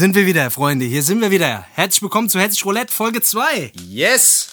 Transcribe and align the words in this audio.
Sind 0.00 0.14
wir 0.14 0.24
wieder, 0.24 0.50
Freunde, 0.50 0.86
hier 0.86 1.02
sind 1.02 1.20
wir 1.20 1.30
wieder. 1.30 1.66
Herzlich 1.74 2.00
willkommen 2.00 2.30
zu 2.30 2.40
Herzlich 2.40 2.64
Roulette 2.64 2.90
Folge 2.90 3.20
2. 3.20 3.72
Yes! 3.86 4.48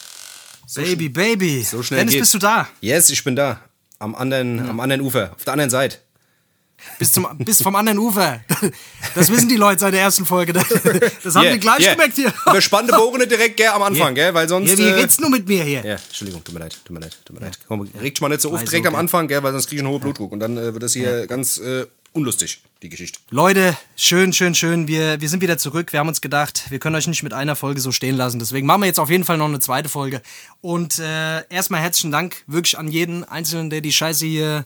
Baby, 0.76 1.08
Baby. 1.08 1.64
So 1.64 1.82
schnell 1.82 2.00
Dennis, 2.00 2.16
geht's. 2.16 2.24
bist 2.24 2.34
du 2.34 2.40
da? 2.40 2.68
Yes, 2.82 3.10
ich 3.10 3.24
bin 3.24 3.38
da. 3.38 3.62
Am 3.98 4.14
anderen, 4.14 4.68
am 4.68 4.82
anderen 4.82 5.02
Ufer, 5.02 5.32
auf 5.34 5.46
der 5.46 5.54
anderen 5.54 5.70
Seite. 5.70 6.00
Bis, 7.00 7.14
zum, 7.14 7.26
bis 7.38 7.62
vom 7.62 7.78
anderen 7.78 7.98
Ufer. 7.98 8.42
Das 9.16 9.30
wissen 9.30 9.48
die 9.48 9.56
Leute 9.56 9.80
seit 9.80 9.94
der 9.94 10.02
ersten 10.02 10.26
Folge. 10.26 10.52
Das, 10.52 10.68
das 11.24 11.36
haben 11.36 11.44
Yeah, 11.44 11.54
wir 11.54 11.60
gleich 11.60 11.80
yeah. 11.80 11.94
gemerkt 11.94 12.16
hier. 12.16 12.34
Überspannte 12.46 12.94
Bogen 12.94 13.28
direkt 13.28 13.56
gell, 13.56 13.70
am 13.70 13.84
Anfang, 13.84 14.16
gell? 14.16 14.34
Weil 14.34 14.50
sonst. 14.50 14.72
Ja, 14.72 14.78
wie 14.78 14.90
äh, 14.90 14.94
redst 14.96 15.22
du 15.22 15.30
mit 15.30 15.48
mir 15.48 15.64
hier? 15.64 15.84
ja, 15.86 15.96
Entschuldigung, 15.96 16.44
tut 16.44 16.54
mir 16.54 16.60
leid, 16.60 16.78
tut 16.84 16.94
mir 16.94 17.00
leid, 17.00 17.18
tut 17.24 17.40
mir 17.40 17.46
leid. 17.46 17.58
Komm, 17.70 17.82
regt 18.02 18.18
dich 18.18 18.22
mal 18.22 18.28
nicht 18.28 18.42
so 18.42 18.52
Weiß, 18.52 18.66
direkt 18.66 18.86
am 18.86 18.94
okay. 18.94 19.00
Anfang, 19.00 19.30
gell? 19.30 19.42
Weil 19.42 19.54
sonst 19.54 19.68
krieg 19.68 19.78
ich 19.78 19.82
einen 19.82 19.92
hohen 19.94 20.02
Blutdruck. 20.02 20.34
Und 20.34 20.42
dann 20.42 20.58
äh, 20.58 20.74
wird 20.74 20.84
das 20.84 20.92
hier 20.92 21.26
ganz 21.26 21.58
äh, 21.58 21.86
unlustig, 22.18 22.62
die 22.82 22.90
Geschichte. 22.90 23.20
Leute, 23.30 23.78
schön, 23.96 24.34
schön, 24.34 24.56
schön. 24.56 24.88
Wir, 24.88 25.22
wir 25.22 25.30
sind 25.30 25.42
wieder 25.42 25.58
zurück. 25.58 25.94
Wir 25.94 26.00
haben 26.00 26.08
uns 26.08 26.20
gedacht, 26.20 26.64
wir 26.70 26.80
können 26.80 26.96
euch 26.96 27.08
nicht 27.08 27.22
mit 27.22 27.32
einer 27.32 27.56
Folge 27.56 27.80
so 27.80 27.92
stehen 27.92 28.18
lassen. 28.18 28.40
Deswegen 28.40 28.66
machen 28.66 28.82
wir 28.82 28.88
jetzt 28.88 29.00
auf 29.00 29.10
jeden 29.10 29.24
Fall 29.24 29.38
noch 29.38 29.46
eine 29.46 29.60
zweite 29.60 29.88
Folge. 29.88 30.22
Und 30.62 30.98
äh, 30.98 31.48
erstmal 31.50 31.82
herzlichen 31.82 32.12
Dank 32.12 32.44
wirklich 32.48 32.78
an 32.78 32.88
jeden 32.88 33.24
Einzelnen, 33.24 33.70
der 33.70 33.82
die 33.82 33.94
Scheiße 33.94 34.26
hier 34.26 34.66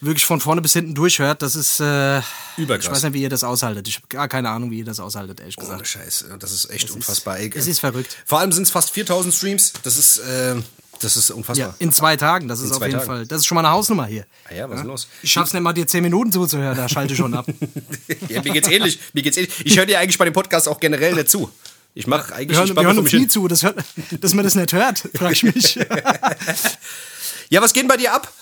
wirklich 0.00 0.26
von 0.26 0.40
vorne 0.40 0.60
bis 0.60 0.72
hinten 0.72 0.94
durchhört. 0.94 1.40
Das 1.42 1.54
ist. 1.54 1.78
Äh, 1.78 2.20
Überkrass. 2.56 2.86
Ich 2.86 2.90
weiß 2.90 3.02
nicht, 3.04 3.12
wie 3.14 3.22
ihr 3.22 3.30
das 3.30 3.44
aushaltet. 3.44 3.86
Ich 3.86 3.96
habe 3.96 4.08
gar 4.08 4.28
keine 4.28 4.50
Ahnung, 4.50 4.72
wie 4.72 4.80
ihr 4.80 4.84
das 4.84 4.98
aushaltet, 4.98 5.38
ehrlich 5.38 5.56
gesagt. 5.56 5.76
Ohne 5.78 5.84
Scheiß, 5.84 6.26
das 6.38 6.52
ist 6.52 6.68
echt 6.70 6.90
unfassbar. 6.90 7.38
ey. 7.38 7.50
es 7.54 7.68
ist 7.68 7.78
verrückt. 7.78 8.16
Vor 8.26 8.40
allem 8.40 8.50
sind 8.52 8.64
es 8.64 8.70
fast 8.70 8.90
4000 8.90 9.32
Streams. 9.32 9.72
Das 9.84 9.96
ist, 9.96 10.18
äh, 10.18 10.56
das 11.02 11.16
ist 11.16 11.30
unfassbar. 11.30 11.68
Ja, 11.68 11.74
in 11.78 11.92
zwei 11.92 12.16
Tagen, 12.16 12.48
das 12.48 12.60
ist 12.60 12.72
auf 12.72 12.80
jeden 12.80 12.92
Tagen. 12.94 13.06
Fall. 13.06 13.26
Das 13.26 13.40
ist 13.40 13.46
schon 13.46 13.56
mal 13.56 13.62
eine 13.64 13.70
Hausnummer 13.70 14.06
hier. 14.06 14.24
Ah 14.48 14.54
ja, 14.54 14.68
was 14.68 14.76
ist 14.76 14.82
denn 14.82 14.88
los? 14.90 15.08
Ich 15.22 15.32
schaff's 15.32 15.52
nicht 15.52 15.62
mal, 15.62 15.72
dir 15.72 15.86
zehn 15.86 16.02
Minuten 16.02 16.32
zuzuhören, 16.32 16.76
da 16.76 16.88
schalte 16.88 17.12
ich 17.12 17.18
schon 17.18 17.34
ab. 17.34 17.46
Ja, 18.28 18.42
mir 18.42 18.52
geht's 18.52 18.68
ähnlich. 18.68 18.98
Mir 19.12 19.22
geht's 19.22 19.36
ähnlich. 19.36 19.54
Ich 19.64 19.76
höre 19.76 19.86
dir 19.86 19.98
eigentlich 19.98 20.18
bei 20.18 20.24
dem 20.24 20.34
Podcast 20.34 20.68
auch 20.68 20.80
generell 20.80 21.14
nicht 21.14 21.28
zu. 21.30 21.50
Ich 21.94 22.06
mache 22.06 22.34
eigentlich 22.34 22.50
Wir 22.50 22.56
hören, 22.56 22.68
ich 22.70 22.76
wir 22.76 22.82
hören 22.84 22.98
uns 22.98 23.12
nie 23.12 23.28
zu, 23.28 23.48
das 23.48 23.62
hört, 23.62 23.76
dass 24.20 24.32
man 24.34 24.44
das 24.44 24.54
nicht 24.54 24.72
hört, 24.72 25.08
frag 25.14 25.32
ich 25.32 25.42
mich. 25.42 25.78
Ja, 27.48 27.60
was 27.60 27.74
geht 27.74 27.82
denn 27.82 27.88
bei 27.88 27.98
dir 27.98 28.14
ab? 28.14 28.32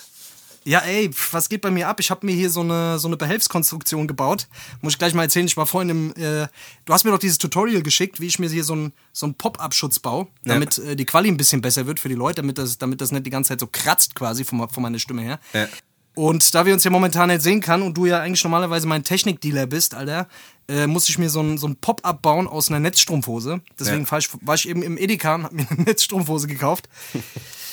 Ja, 0.65 0.81
ey, 0.81 1.11
was 1.33 1.49
geht 1.49 1.63
bei 1.63 1.71
mir 1.71 1.89
ab? 1.89 2.01
Ich 2.01 2.11
habe 2.11 2.27
mir 2.27 2.35
hier 2.35 2.51
so 2.51 2.61
eine, 2.61 2.99
so 2.99 3.09
eine 3.09 3.17
Behelfskonstruktion 3.17 4.07
gebaut. 4.07 4.47
Muss 4.83 4.93
ich 4.93 4.99
gleich 4.99 5.15
mal 5.15 5.23
erzählen. 5.23 5.47
Ich 5.47 5.57
war 5.57 5.67
vorhin 5.67 5.89
im. 5.89 6.11
Äh, 6.17 6.49
du 6.85 6.93
hast 6.93 7.05
mir 7.05 7.11
doch 7.11 7.19
dieses 7.19 7.39
Tutorial 7.39 7.83
geschickt, 7.83 8.21
wie 8.21 8.27
ich 8.27 8.39
mir 8.39 8.51
hier 8.51 8.65
so 8.65 8.75
einen 8.75 8.93
so 9.13 9.27
einen 9.27 9.35
Pop-Up-Schutz 9.35 10.01
baue, 10.01 10.27
damit 10.45 10.79
äh, 10.79 10.97
die 10.97 11.07
Quali 11.07 11.29
ein 11.29 11.39
bisschen 11.39 11.63
besser 11.63 11.87
wird 11.87 11.99
für 11.99 12.11
die 12.11 12.15
Leute, 12.15 12.43
damit 12.43 12.59
das, 12.59 12.77
damit 12.77 13.01
das 13.01 13.11
nicht 13.11 13.25
die 13.25 13.31
ganze 13.31 13.49
Zeit 13.49 13.61
so 13.61 13.69
kratzt 13.71 14.15
quasi 14.15 14.45
von, 14.45 14.69
von 14.69 14.83
meiner 14.83 14.99
Stimme 14.99 15.23
her. 15.23 15.41
Ja. 15.55 15.67
Und 16.15 16.55
da 16.55 16.67
wir 16.67 16.75
uns 16.75 16.85
ja 16.85 16.91
momentan 16.91 17.29
nicht 17.29 17.41
sehen 17.41 17.61
kann 17.61 17.83
und 17.83 17.97
du 17.97 18.05
ja 18.05 18.21
eigentlich 18.21 18.43
normalerweise 18.43 18.87
mein 18.87 19.05
Technikdealer 19.05 19.67
bist, 19.67 19.95
Alter, 19.95 20.29
äh, 20.71 20.87
muss 20.87 21.09
ich 21.09 21.19
mir 21.19 21.29
so 21.31 21.41
ein, 21.43 21.59
so 21.59 21.67
ein 21.67 21.77
Pop-Up 21.77 22.23
bauen 22.23 22.47
aus 22.47 22.69
einer 22.69 22.81
Netzstrumpfhose. 22.81 23.61
Deswegen 23.79 24.05
Ja. 24.05 24.11
war, 24.11 24.19
ich, 24.19 24.29
war 24.43 24.55
ich 24.55 24.69
eben 24.69 24.83
im 24.83 24.97
Edeka 24.97 25.35
und 25.35 25.45
hab 25.45 25.53
mir 25.53 25.67
eine 25.71 25.83
Netzstrumpfhose 25.83 26.47
gekauft. 26.47 26.89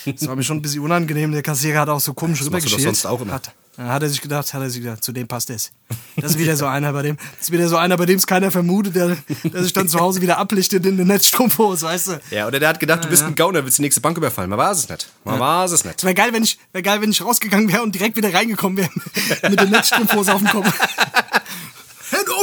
Das 0.06 0.28
war 0.28 0.35
mir 0.35 0.44
schon 0.44 0.58
ein 0.58 0.62
bisschen 0.62 0.81
unangenehm. 0.81 1.31
Der 1.34 1.41
Kassierer 1.44 1.81
hat 1.81 1.90
auch 1.90 2.00
so 2.00 2.13
komisch 2.13 2.41
rübergeschielt. 2.41 2.81
sonst 2.81 3.06
auch 3.06 3.19
immer. 3.22 3.34
Hat, 3.34 3.53
dann 3.75 3.90
hat 3.90 4.02
er 4.02 4.09
sich 4.09 4.22
gedacht, 4.22 4.52
hat 4.53 4.62
er 4.62 4.69
sich 4.69 4.81
gedacht, 4.81 5.03
zu 5.03 5.12
dem 5.12 5.28
passt 5.28 5.50
es. 5.50 5.72
Das 6.16 6.31
ist 6.31 6.40
wieder 6.40 6.56
so 6.56 6.66
einer, 6.66 6.94
bei 6.94 7.02
dem, 7.03 7.18
das 7.18 7.47
ist 7.47 7.52
wieder 7.52 7.68
so 7.68 7.75
einer, 7.75 7.97
bei 7.97 8.06
dem 8.06 8.16
es 8.18 8.25
keiner 8.25 8.50
vermutet, 8.50 8.96
der, 8.96 9.18
der 9.44 9.64
sich 9.64 9.74
dann 9.74 9.88
zu 9.90 10.00
Hause 10.00 10.22
wieder 10.22 10.38
ablichtet 10.38 10.85
in 10.85 10.94
eine 10.94 11.06
Netzstrumpfhose, 11.06 11.85
weißt 11.85 12.08
du. 12.08 12.22
Ja, 12.31 12.47
oder 12.47 12.59
der 12.59 12.69
hat 12.69 12.79
gedacht, 12.79 13.03
du 13.03 13.09
bist 13.09 13.24
ein 13.24 13.35
Gauner, 13.35 13.64
willst 13.66 13.78
die 13.79 13.81
nächste 13.84 14.00
Bank 14.02 14.18
überfallen. 14.18 14.50
Man 14.50 14.58
war 14.58 14.72
es 14.72 14.88
nicht. 14.90 15.09
Man 15.25 15.40
war 15.40 15.66
es 15.66 15.84
nicht. 15.84 16.02
Wäre 16.03 16.16
geil, 16.16 16.29
wenn 16.31 16.44
ich, 16.44 16.58
wär 16.72 16.81
geil, 16.81 17.02
wenn 17.02 17.12
ich 17.12 17.22
rausgegangen 17.22 17.72
wäre 17.72 17.84
und 17.84 17.94
direkt 17.94 18.16
wieder 18.16 18.34
reingekommen 18.34 18.78
wäre 18.78 18.90
mit 19.50 19.59
der 19.59 19.68
Netzstrumpfhose 19.68 20.34
auf 20.34 20.41
dem 20.41 20.47
Kopf. 20.50 20.74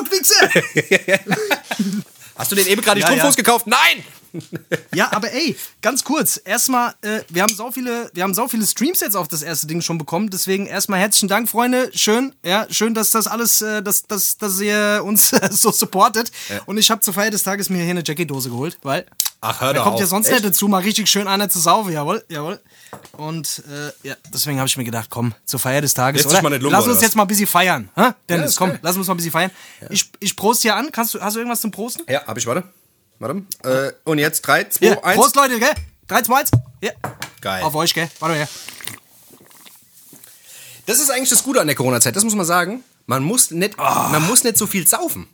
Du 0.03 0.10
Wichser! 0.10 1.25
Hast 2.37 2.50
du 2.50 2.56
den 2.56 2.66
eben 2.66 2.82
gerade 2.82 2.97
die 2.97 3.03
Ja, 3.03 3.06
Strumpfhose 3.06 3.37
ja. 3.38 3.43
gekauft? 3.43 3.66
Nein! 3.66 4.05
Ja, 4.95 5.12
aber 5.12 5.33
ey, 5.33 5.56
ganz 5.83 6.05
kurz. 6.05 6.41
Erstmal, 6.45 6.95
äh, 7.03 7.21
wir 7.28 7.43
haben 7.43 7.55
so 7.55 7.71
viele, 7.71 8.11
wir 8.15 8.22
haben 8.22 8.34
so 8.34 8.49
viele 8.49 8.67
Streams 8.67 9.00
jetzt 9.00 9.17
auf 9.17 9.28
das 9.28 9.43
erste 9.43 9.67
Ding 9.67 9.81
schon 9.81 9.99
bekommen. 9.99 10.31
Deswegen 10.31 10.67
erstmal 10.67 11.00
herzlichen 11.00 11.28
Dank, 11.28 11.49
Freunde. 11.49 11.91
Schön, 11.95 12.34
ja, 12.44 12.67
schön, 12.71 12.94
dass 12.94 13.11
das 13.11 13.27
alles, 13.27 13.62
äh, 13.62 13.83
dass, 13.83 14.03
dass, 14.05 14.37
dass 14.39 14.61
ihr 14.61 15.03
uns 15.05 15.33
äh, 15.33 15.49
so 15.53 15.71
supportet. 15.71 16.31
Und 16.67 16.78
ich 16.78 16.91
habe 16.91 17.00
zur 17.00 17.15
Feier 17.15 17.31
des 17.31 17.43
Tages 17.43 17.71
mir 17.71 17.83
hier 17.83 17.91
eine 17.91 18.03
Jackie-Dose 18.05 18.50
geholt, 18.50 18.78
weil 18.83 19.06
Ach, 19.41 19.61
hör 19.61 19.75
da 19.75 19.83
kommt 19.83 19.94
auf. 19.97 20.00
ja 20.00 20.06
sonst 20.06 20.27
Echt? 20.28 20.37
nicht 20.37 20.47
dazu, 20.47 20.69
mal 20.69 20.81
richtig 20.81 21.06
schön 21.09 21.28
einer 21.28 21.50
zu 21.50 21.59
saufen, 21.59 21.93
jawohl, 21.93 22.25
jawohl. 22.28 22.61
Und 23.12 23.62
äh, 23.71 24.09
ja, 24.09 24.15
deswegen 24.33 24.59
habe 24.59 24.69
ich 24.69 24.77
mir 24.77 24.84
gedacht, 24.84 25.11
komm, 25.11 25.34
zur 25.44 25.61
Feier 25.61 25.83
des 25.83 25.93
Tages, 25.93 26.25
oder? 26.25 26.41
mal 26.41 26.49
nicht 26.49 26.62
lumpen, 26.62 26.78
Lass 26.78 26.89
uns 26.89 27.03
jetzt 27.03 27.15
mal 27.15 27.25
ein 27.25 27.28
bisschen 27.28 27.47
feiern, 27.47 27.91
hä? 27.94 28.12
Dennis, 28.28 28.50
ist 28.50 28.56
komm, 28.56 28.71
geil. 28.71 28.78
lass 28.81 28.97
uns 28.97 29.06
mal 29.06 29.15
ein 29.15 29.17
bisschen 29.19 29.33
feiern. 29.33 29.50
Ich, 29.91 30.11
ich 30.21 30.34
prost 30.34 30.62
hier 30.62 30.75
an. 30.77 30.91
Kannst 30.93 31.12
du, 31.12 31.21
hast 31.21 31.34
du 31.34 31.41
irgendwas 31.41 31.61
zum 31.61 31.71
Prosten? 31.71 32.05
Ja, 32.09 32.25
hab 32.27 32.39
ich, 32.39 32.47
warte. 32.47 32.65
Warte. 33.25 33.43
Äh, 33.65 33.93
und 34.05 34.19
jetzt 34.19 34.43
3, 34.43 34.65
2, 34.65 34.79
Hier, 34.87 35.05
1. 35.05 35.19
Prost, 35.19 35.37
Leute, 35.37 35.59
gell? 35.59 35.73
3, 36.09 36.23
2, 36.23 36.41
1. 36.41 36.51
Ja. 36.83 36.91
Geil. 37.41 37.62
Auf 37.62 37.75
euch, 37.75 37.95
gell? 37.95 38.11
Warte 38.21 38.37
her. 38.37 38.49
Das 40.87 41.01
ist 41.01 41.11
eigentlich 41.11 41.31
das 41.31 41.43
Gute 41.43 41.61
an 41.62 41.67
der 41.67 41.77
Corona-Zeit, 41.77 42.15
das 42.15 42.25
muss 42.25 42.35
man 42.35 42.45
sagen. 42.45 42.85
Man 43.07 43.23
muss 43.23 43.51
nicht, 43.51 43.79
Ah. 43.79 44.09
man 44.11 44.27
muss 44.27 44.45
nicht 44.45 44.59
so 44.59 44.67
viel 44.67 44.87
saufen. 44.87 45.27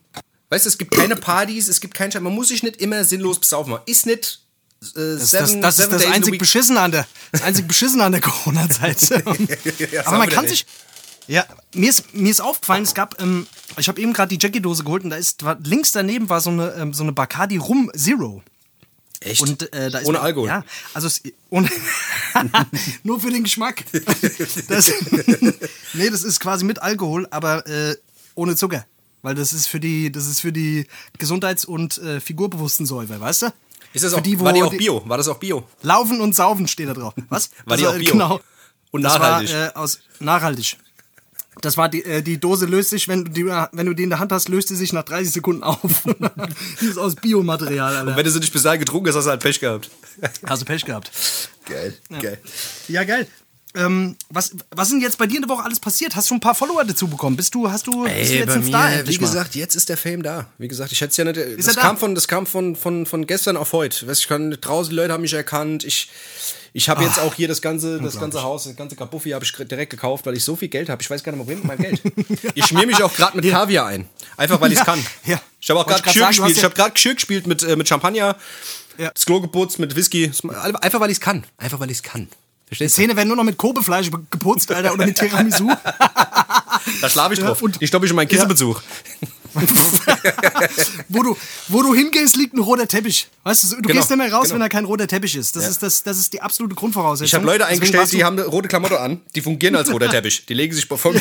Weißt 0.51 0.67
du, 0.67 0.69
es 0.69 0.79
gibt 0.79 0.95
keine 0.95 1.17
Partys, 1.17 1.67
es 1.69 1.81
gibt 1.81 1.95
keinen 1.95 2.13
Schein. 2.13 2.23
Man 2.23 2.35
muss 2.35 2.49
sich 2.49 2.63
nicht 2.63 2.77
immer 2.81 3.05
sinnlos 3.05 3.41
besaufen. 3.41 3.73
Man 3.73 3.81
ist 3.87 4.07
nicht 4.07 4.41
äh, 4.83 5.17
Das, 5.19 5.31
das, 5.31 5.61
das 5.61 5.79
ist 5.81 5.93
das 5.93 6.07
einzig 6.07 6.39
Beschissene 6.39 6.81
an 6.81 6.93
der, 6.93 7.07
das 7.33 7.43
einzig 7.43 7.67
Beschissene 7.67 8.05
an 8.05 8.13
der 8.13 8.21
Corona-Zeit. 8.21 9.25
Aber 10.07 10.19
man 10.19 10.29
kann 10.29 10.47
sich. 10.47 10.65
Ja, 11.27 11.45
mir 11.75 11.89
ist, 11.91 12.15
mir 12.15 12.31
ist 12.31 12.41
aufgefallen, 12.41 12.83
es 12.83 12.95
gab, 12.95 13.21
ähm, 13.21 13.47
ich 13.79 13.89
habe 13.89 14.01
eben 14.01 14.13
gerade 14.13 14.37
die 14.37 14.45
Jackie-Dose 14.45 14.85
geholt 14.85 15.05
und 15.05 15.11
da 15.11 15.17
ist, 15.17 15.45
war, 15.45 15.59
links 15.63 15.93
daneben 15.93 16.29
war 16.29 16.41
so 16.41 16.51
eine, 16.51 16.73
ähm, 16.75 16.93
so 16.95 17.03
eine 17.03 17.13
Bacardi 17.13 17.57
Rum 17.59 17.91
Zero. 17.97 18.43
Echt? 19.23 19.43
Und, 19.43 19.71
äh, 19.75 19.91
Ohne 20.05 20.19
mir- 20.19 20.23
Alkohol. 20.23 20.49
Ja, 20.49 20.65
also 20.95 21.07
es, 21.07 21.23
ohne, 21.51 21.69
nur 23.03 23.21
für 23.21 23.31
den 23.31 23.45
Geschmack. 23.45 23.85
Das, 24.69 24.91
nee, 25.93 26.09
das 26.11 26.23
ist 26.23 26.41
quasi 26.41 26.65
mit 26.65 26.81
Alkohol, 26.83 27.27
aber 27.31 27.67
äh, 27.67 27.97
ohne 28.35 28.57
Zucker. 28.57 28.87
Weil 29.23 29.35
das 29.35 29.53
ist 29.53 29.67
für 29.67 29.81
die, 29.81 30.11
das 30.11 30.27
ist 30.27 30.41
für 30.41 30.53
die 30.53 30.87
Gesundheits- 31.19 31.67
und 31.67 31.99
äh, 31.99 32.21
figurbewussten 32.21 32.87
Säufer, 32.87 33.21
weißt 33.21 33.43
du? 33.43 33.47
Ist 33.93 34.05
das 34.05 34.15
auch, 34.15 34.21
die, 34.21 34.39
war 34.41 34.53
die 34.55 34.63
auch 34.63 34.73
Bio? 34.73 35.03
War 35.07 35.19
das 35.19 35.29
auch 35.29 35.37
Bio? 35.39 35.65
Laufen 35.83 36.21
und 36.21 36.35
saufen 36.35 36.67
steht 36.69 36.89
da 36.89 36.95
drauf. 36.95 37.13
Was? 37.29 37.51
War 37.67 37.77
die 37.77 37.83
Das 37.83 37.93
auch 37.95 37.99
Bio? 37.99 38.13
Genau. 38.13 38.41
Und 38.93 39.03
Das 39.03 39.15
nachhaltig? 39.19 39.53
War, 39.53 39.67
äh, 39.67 39.75
aus, 39.75 40.01
nachhaltig. 40.21 40.79
Das 41.61 41.77
war 41.77 41.89
die, 41.89 42.05
äh, 42.05 42.23
die 42.23 42.39
Dose 42.39 42.67
löst 42.67 42.91
sich, 42.91 43.09
wenn 43.09 43.25
du, 43.25 43.31
die, 43.31 43.47
wenn 43.47 43.87
du 43.87 43.95
die 43.95 44.05
in 44.05 44.11
der 44.11 44.19
Hand 44.19 44.33
hast, 44.33 44.49
löst 44.49 44.69
sie 44.69 44.77
sich 44.77 44.93
nach 44.93 45.05
30 45.05 45.33
Sekunden 45.33 45.63
auf. 45.63 45.81
die 46.81 46.87
ist 46.87 46.99
aus 46.99 47.17
Biomaterial, 47.17 47.97
Alter. 47.97 48.17
Wenn 48.17 48.25
du 48.25 48.31
sie 48.31 48.41
nicht 48.41 48.53
bis 48.53 48.63
dahin 48.63 48.81
getrunken 48.81 49.09
hast, 49.09 49.17
hast 49.17 49.27
du 49.27 49.31
halt 49.31 49.41
Pech 49.41 49.61
gehabt. 49.61 49.91
Hast 50.47 50.63
du 50.63 50.67
Pech 50.67 50.85
gehabt. 50.85 51.11
Geil, 51.67 51.97
geil. 52.21 52.39
Ja, 52.89 53.05
geil. 53.05 53.27
Ähm, 53.77 54.17
was, 54.31 54.51
was 54.75 54.89
ist 54.89 54.95
denn 54.95 55.01
jetzt 55.01 55.17
bei 55.17 55.27
dir 55.29 55.37
in 55.37 55.43
der 55.43 55.49
Woche 55.49 55.63
alles 55.65 55.79
passiert? 55.79 56.17
Hast 56.17 56.29
du 56.31 56.35
ein 56.35 56.41
paar 56.41 56.57
Follower 56.57 56.85
dazu 56.85 57.07
bekommen? 57.07 57.37
Bist 57.37 57.55
du, 57.55 57.71
hast 57.71 57.87
du, 57.87 58.03
bist 58.03 58.31
du 58.31 58.35
Ey, 58.35 58.39
jetzt 58.41 58.49
bei 58.49 58.59
mir, 58.59 58.67
Star 58.67 58.91
wie 59.07 59.13
mal? 59.19 59.19
gesagt, 59.19 59.55
jetzt 59.55 59.77
ist 59.77 59.89
der 59.89 59.97
Fame 59.97 60.23
da. 60.25 60.47
Wie 60.59 60.67
gesagt, 60.67 60.91
ich 60.91 61.01
hätte 61.01 61.11
es 61.13 61.17
ja 61.17 61.25
nicht. 61.25 61.37
das 61.59 61.69
er 61.69 61.75
da? 61.75 61.81
kam 61.83 61.97
von, 61.97 62.15
das 62.17 62.27
kam 62.27 62.47
von, 62.47 62.75
von, 62.75 63.07
von 63.07 63.27
gestern 63.27 63.57
auf 63.57 63.73
heute. 63.73 64.09
Weißt, 64.09 64.21
ich 64.23 64.29
kann, 64.29 64.51
draußen 64.61 64.93
Leute 64.93 65.13
haben 65.13 65.21
mich 65.21 65.33
erkannt. 65.35 65.85
Ich, 65.85 66.11
ich 66.73 66.89
habe 66.89 67.05
jetzt 67.05 67.21
auch 67.21 67.35
hier 67.35 67.47
das 67.47 67.63
ganze, 67.63 68.01
das 68.01 68.19
ganze 68.19 68.43
Haus, 68.43 68.65
das 68.65 68.75
ganze 68.75 68.97
Kabuffi 68.97 69.31
habe 69.31 69.45
ich 69.45 69.53
direkt 69.53 69.91
gekauft, 69.91 70.27
weil 70.27 70.37
ich 70.37 70.43
so 70.43 70.57
viel 70.57 70.69
Geld 70.69 70.89
habe. 70.89 71.01
Ich 71.03 71.09
weiß 71.11 71.23
gar 71.23 71.31
nicht 71.33 71.39
mehr, 71.39 71.47
wohin 71.47 71.59
mit 71.59 71.67
meinem 71.69 71.83
Geld. 71.83 72.03
Ich 72.57 72.67
schmier 72.67 72.87
mich 72.89 73.01
auch 73.03 73.15
gerade 73.15 73.37
mit 73.37 73.49
Kaviar 73.49 73.87
ein. 73.87 74.09
Einfach 74.37 74.61
weil 74.61 74.73
ich 74.73 74.79
es 74.81 74.87
Ja, 74.87 74.93
kann. 74.93 75.07
ja. 75.27 75.41
Ich 75.61 75.71
habe 75.71 75.79
auch 75.81 75.87
gerade 75.87 76.03
Geschirr 76.03 76.27
gespielt. 76.27 76.51
Ich 76.51 76.57
ja- 76.57 76.63
habe 76.65 76.75
gerade 76.75 76.93
Geschirr 76.93 77.15
gespielt 77.15 77.47
mit, 77.47 77.63
äh, 77.63 77.77
mit 77.77 77.89
Champagner. 77.89 78.37
Ja. 78.99 79.11
Das 79.15 79.25
Klo 79.27 79.41
geputzt 79.41 79.79
mit 79.79 79.95
Whisky. 79.97 80.31
Einfach 80.81 81.01
weil 81.01 81.11
ich 81.11 81.19
es 81.19 81.21
kann. 81.21 81.45
Einfach 81.57 81.79
weil 81.81 81.91
ich 81.91 81.99
es 81.99 82.03
kann. 82.03 82.29
Die 82.71 82.77
Verstehst 82.77 82.97
du? 82.99 83.03
Zähne 83.03 83.17
werden 83.17 83.29
nur 83.29 83.37
noch 83.37 83.45
mit 83.45 83.57
Kobefleisch 83.57 84.11
geputzt, 84.31 84.71
Alter, 84.71 84.93
oder 84.93 85.05
mit 85.07 85.19
Tiramisu. 85.19 85.69
Da 87.01 87.11
schlafe 87.11 87.35
ich 87.35 87.41
Ja, 87.41 87.47
drauf. 87.47 87.63
und- 87.63 87.81
die 87.81 87.87
stoppe 87.87 88.07
ich 88.07 88.11
in 88.11 88.17
meinen 88.17 88.29
Kissenbezug. 88.29 88.81
wo, 91.09 91.23
du, 91.25 91.37
wo 91.69 91.83
du 91.83 91.93
hingehst, 91.95 92.37
liegt 92.37 92.55
ein 92.55 92.61
roter 92.61 92.87
Teppich. 92.87 93.27
Weißt 93.43 93.65
du, 93.65 93.69
du 93.77 93.83
Genau, 93.83 93.95
gehst 93.95 94.09
nicht 94.11 94.19
mehr 94.19 94.33
raus, 94.33 94.45
genau. 94.45 94.55
wenn 94.55 94.61
da 94.61 94.69
kein 94.69 94.85
roter 94.85 95.09
Teppich 95.09 95.35
ist. 95.35 95.57
Das, 95.57 95.67
ist, 95.69 95.83
das, 95.83 96.05
das 96.05 96.19
ist 96.19 96.33
die 96.33 96.41
absolute 96.41 96.77
Grundvoraussetzung. 96.77 97.27
Ich 97.27 97.35
habe 97.35 97.45
Leute 97.47 97.67
eingestellt, 97.67 98.13
die 98.13 98.23
haben 98.23 98.39
eine 98.39 98.47
rote 98.47 98.69
Klamotte 98.69 99.01
an, 99.01 99.21
die 99.35 99.41
fungieren 99.41 99.75
als 99.75 99.91
roter 99.93 100.09
Teppich. 100.09 100.47
Die 100.47 100.55
legen 100.55 100.73
sich 100.73 100.87
vor 100.87 100.99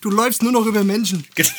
Du 0.00 0.10
läufst 0.10 0.42
nur 0.42 0.52
noch 0.52 0.64
über 0.64 0.82
Menschen. 0.84 1.26
Das 1.36 1.50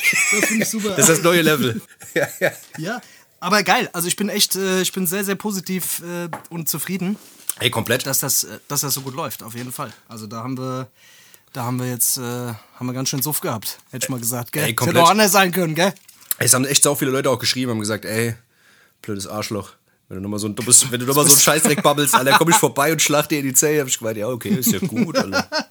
finde 0.46 0.64
ich 0.64 0.68
super. 0.68 0.90
Das 0.90 1.08
ist 1.08 1.18
das 1.18 1.22
neue 1.22 1.42
Level. 1.42 1.80
Ja, 2.14 2.26
ja. 2.40 2.50
ja, 2.78 3.00
aber 3.38 3.62
geil. 3.62 3.88
Also 3.92 4.08
ich 4.08 4.16
bin 4.16 4.28
echt, 4.28 4.56
äh, 4.56 4.80
ich 4.82 4.92
bin 4.92 5.06
sehr, 5.06 5.24
sehr 5.24 5.36
positiv 5.36 6.00
äh, 6.00 6.28
und 6.48 6.68
zufrieden, 6.68 7.16
Ey, 7.60 7.70
komplett. 7.70 8.06
dass 8.06 8.20
das, 8.20 8.44
äh, 8.44 8.58
dass 8.68 8.80
das 8.80 8.94
so 8.94 9.02
gut 9.02 9.14
läuft, 9.14 9.42
auf 9.42 9.54
jeden 9.54 9.72
Fall. 9.72 9.92
Also 10.08 10.26
da 10.26 10.42
haben 10.42 10.58
wir, 10.58 10.88
da 11.52 11.64
haben 11.64 11.78
wir 11.78 11.88
jetzt, 11.88 12.18
äh, 12.18 12.20
haben 12.22 12.86
wir 12.86 12.92
ganz 12.92 13.08
schön 13.08 13.22
Suff 13.22 13.40
gehabt, 13.40 13.78
hätte 13.90 14.06
ich 14.06 14.10
mal 14.10 14.20
gesagt, 14.20 14.52
gell? 14.52 14.64
Ey, 14.64 14.74
komplett. 14.74 14.96
hätte 14.96 15.04
auch 15.06 15.10
anders 15.10 15.32
sein 15.32 15.52
können, 15.52 15.74
gell? 15.74 15.92
Es 16.38 16.54
haben 16.54 16.64
echt 16.64 16.82
so 16.82 16.94
viele 16.94 17.10
Leute 17.10 17.30
auch 17.30 17.38
geschrieben, 17.38 17.70
haben 17.72 17.80
gesagt, 17.80 18.04
ey, 18.04 18.34
blödes 19.02 19.26
Arschloch. 19.26 19.72
Wenn 20.08 20.16
du 20.16 20.22
nochmal 20.22 20.40
so 20.40 20.48
ein 20.48 20.56
dummes, 20.56 20.90
wenn 20.90 20.98
du 20.98 21.06
noch 21.06 21.14
mal 21.14 21.24
so 21.24 21.30
einen 21.30 21.40
Scheißdreck 21.40 21.82
babbelst, 21.82 22.14
Alter, 22.16 22.36
komm 22.36 22.50
ich 22.50 22.56
vorbei 22.56 22.90
und 22.90 23.00
schlag 23.00 23.28
dir 23.28 23.38
in 23.38 23.44
die 23.44 23.54
Zelle. 23.54 23.80
Hab 23.80 23.86
ich 23.86 23.96
gemeint, 23.96 24.16
ja, 24.16 24.26
okay, 24.26 24.48
ist 24.48 24.72
ja 24.72 24.80
gut, 24.80 25.16
Alter. 25.16 25.48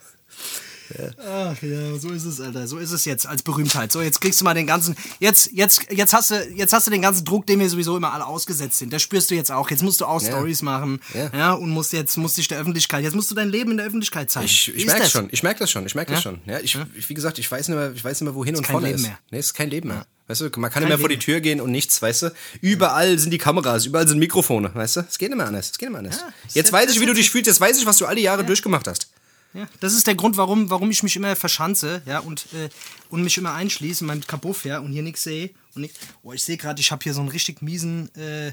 Ach 1.25 1.61
ja, 1.61 1.97
so 1.99 2.09
ist 2.09 2.25
es, 2.25 2.41
Alter. 2.41 2.67
So 2.67 2.77
ist 2.77 2.91
es 2.91 3.05
jetzt 3.05 3.25
als 3.27 3.43
Berühmtheit. 3.43 3.91
So, 3.91 4.01
jetzt 4.01 4.19
kriegst 4.21 4.41
du 4.41 4.45
mal 4.45 4.53
den 4.53 4.67
ganzen. 4.67 4.95
Jetzt, 5.19 5.51
jetzt, 5.53 5.81
jetzt 5.91 6.13
hast 6.13 6.31
du, 6.31 6.35
jetzt 6.55 6.73
hast 6.73 6.87
du 6.87 6.91
den 6.91 7.01
ganzen 7.01 7.25
Druck, 7.25 7.45
dem 7.47 7.59
wir 7.59 7.69
sowieso 7.69 7.95
immer 7.97 8.13
alle 8.13 8.25
ausgesetzt 8.25 8.79
sind. 8.79 8.91
Das 8.93 9.01
spürst 9.01 9.29
du 9.31 9.35
jetzt 9.35 9.51
auch. 9.51 9.69
Jetzt 9.69 9.83
musst 9.83 10.01
du 10.01 10.05
auch 10.05 10.21
Stories 10.21 10.61
machen. 10.61 10.99
Ja. 11.13 11.29
Ja. 11.33 11.53
und 11.53 11.69
musst 11.69 11.93
jetzt, 11.93 12.17
musst 12.17 12.37
dich 12.37 12.47
der 12.47 12.59
Öffentlichkeit, 12.59 13.03
jetzt 13.03 13.15
musst 13.15 13.29
du 13.31 13.35
dein 13.35 13.49
Leben 13.49 13.71
in 13.71 13.77
der 13.77 13.85
Öffentlichkeit 13.85 14.29
zeigen. 14.31 14.45
Ich, 14.47 14.73
ich 14.75 14.85
merke 14.85 15.01
das? 15.03 15.11
schon, 15.11 15.27
ich 15.31 15.43
merke 15.43 15.59
das 15.59 15.71
schon, 15.71 15.85
ich 15.85 15.95
merke 15.95 16.11
das 16.13 16.23
Ja? 16.23 16.31
schon. 16.31 16.41
Ja, 16.45 16.59
ich, 16.59 16.77
wie 17.07 17.13
gesagt, 17.13 17.39
ich 17.39 17.49
weiß 17.51 17.67
nicht 17.67 17.77
mehr, 17.77 17.91
ich 17.93 18.03
weiß 18.03 18.21
nicht 18.21 18.25
mehr, 18.25 18.35
wohin 18.35 18.55
und 18.55 18.65
vorne 18.65 18.87
Leben 18.87 18.99
ist. 18.99 19.03
mehr. 19.07 19.19
Nee, 19.31 19.39
es 19.39 19.47
ist 19.47 19.53
kein 19.53 19.69
Leben 19.69 19.89
mehr. 19.89 20.05
Weißt 20.27 20.41
du, 20.41 20.45
man 20.45 20.53
kann 20.53 20.71
Kein 20.71 20.83
nicht 20.83 20.89
mehr 20.89 20.99
vor 20.99 21.09
die. 21.09 21.17
Tür 21.17 21.39
gehen 21.39 21.59
und 21.59 21.71
nichts, 21.71 22.01
weißt 22.01 22.21
du? 22.23 22.33
Überall 22.61 23.17
sind 23.17 23.31
die 23.31 23.39
Kameras, 23.39 23.85
überall 23.87 24.07
sind 24.07 24.19
Mikrofone, 24.19 24.69
weißt 24.75 24.97
du? 24.97 24.99
Es 25.09 25.17
geht 25.17 25.29
nicht 25.29 25.37
mehr 25.37 25.47
anders, 25.47 25.71
es 25.71 25.77
geht 25.79 25.89
nicht 25.89 25.99
mehr 25.99 25.99
anders. 26.11 26.21
Ja, 26.21 26.33
jetzt 26.53 26.71
weiß 26.71 26.91
ich, 26.91 26.99
wie 26.99 27.07
du 27.07 27.13
dich 27.15 27.31
fühlst, 27.31 27.47
jetzt 27.47 27.59
weiß 27.59 27.79
ich, 27.79 27.85
was 27.87 27.97
du 27.97 28.05
alle 28.05 28.19
Jahre 28.21 28.43
durchgemacht 28.43 28.87
hast. 28.87 29.09
Ja, 29.53 29.67
das 29.79 29.93
ist 29.93 30.05
der 30.05 30.15
Grund, 30.15 30.37
warum, 30.37 30.69
warum 30.69 30.91
ich 30.91 31.01
mich 31.01 31.15
immer 31.15 31.35
verschanze, 31.35 32.01
ja, 32.05 32.19
und, 32.19 32.47
äh, 32.53 32.69
und 33.09 33.23
mich 33.23 33.37
immer 33.37 33.53
einschließe 33.53 34.03
in 34.03 34.07
meinem 34.07 34.25
Kabuff, 34.25 34.63
ja, 34.63 34.79
und 34.79 34.91
hier 34.91 35.01
nichts 35.01 35.23
sehe. 35.23 35.49
Und 35.75 35.89
oh, 36.21 36.33
ich 36.33 36.43
sehe 36.43 36.57
gerade, 36.57 36.79
ich 36.79 36.91
habe 36.91 37.01
hier 37.03 37.13
so 37.13 37.21
einen 37.21 37.29
richtig 37.29 37.61
miesen 37.61 38.13
äh, 38.15 38.51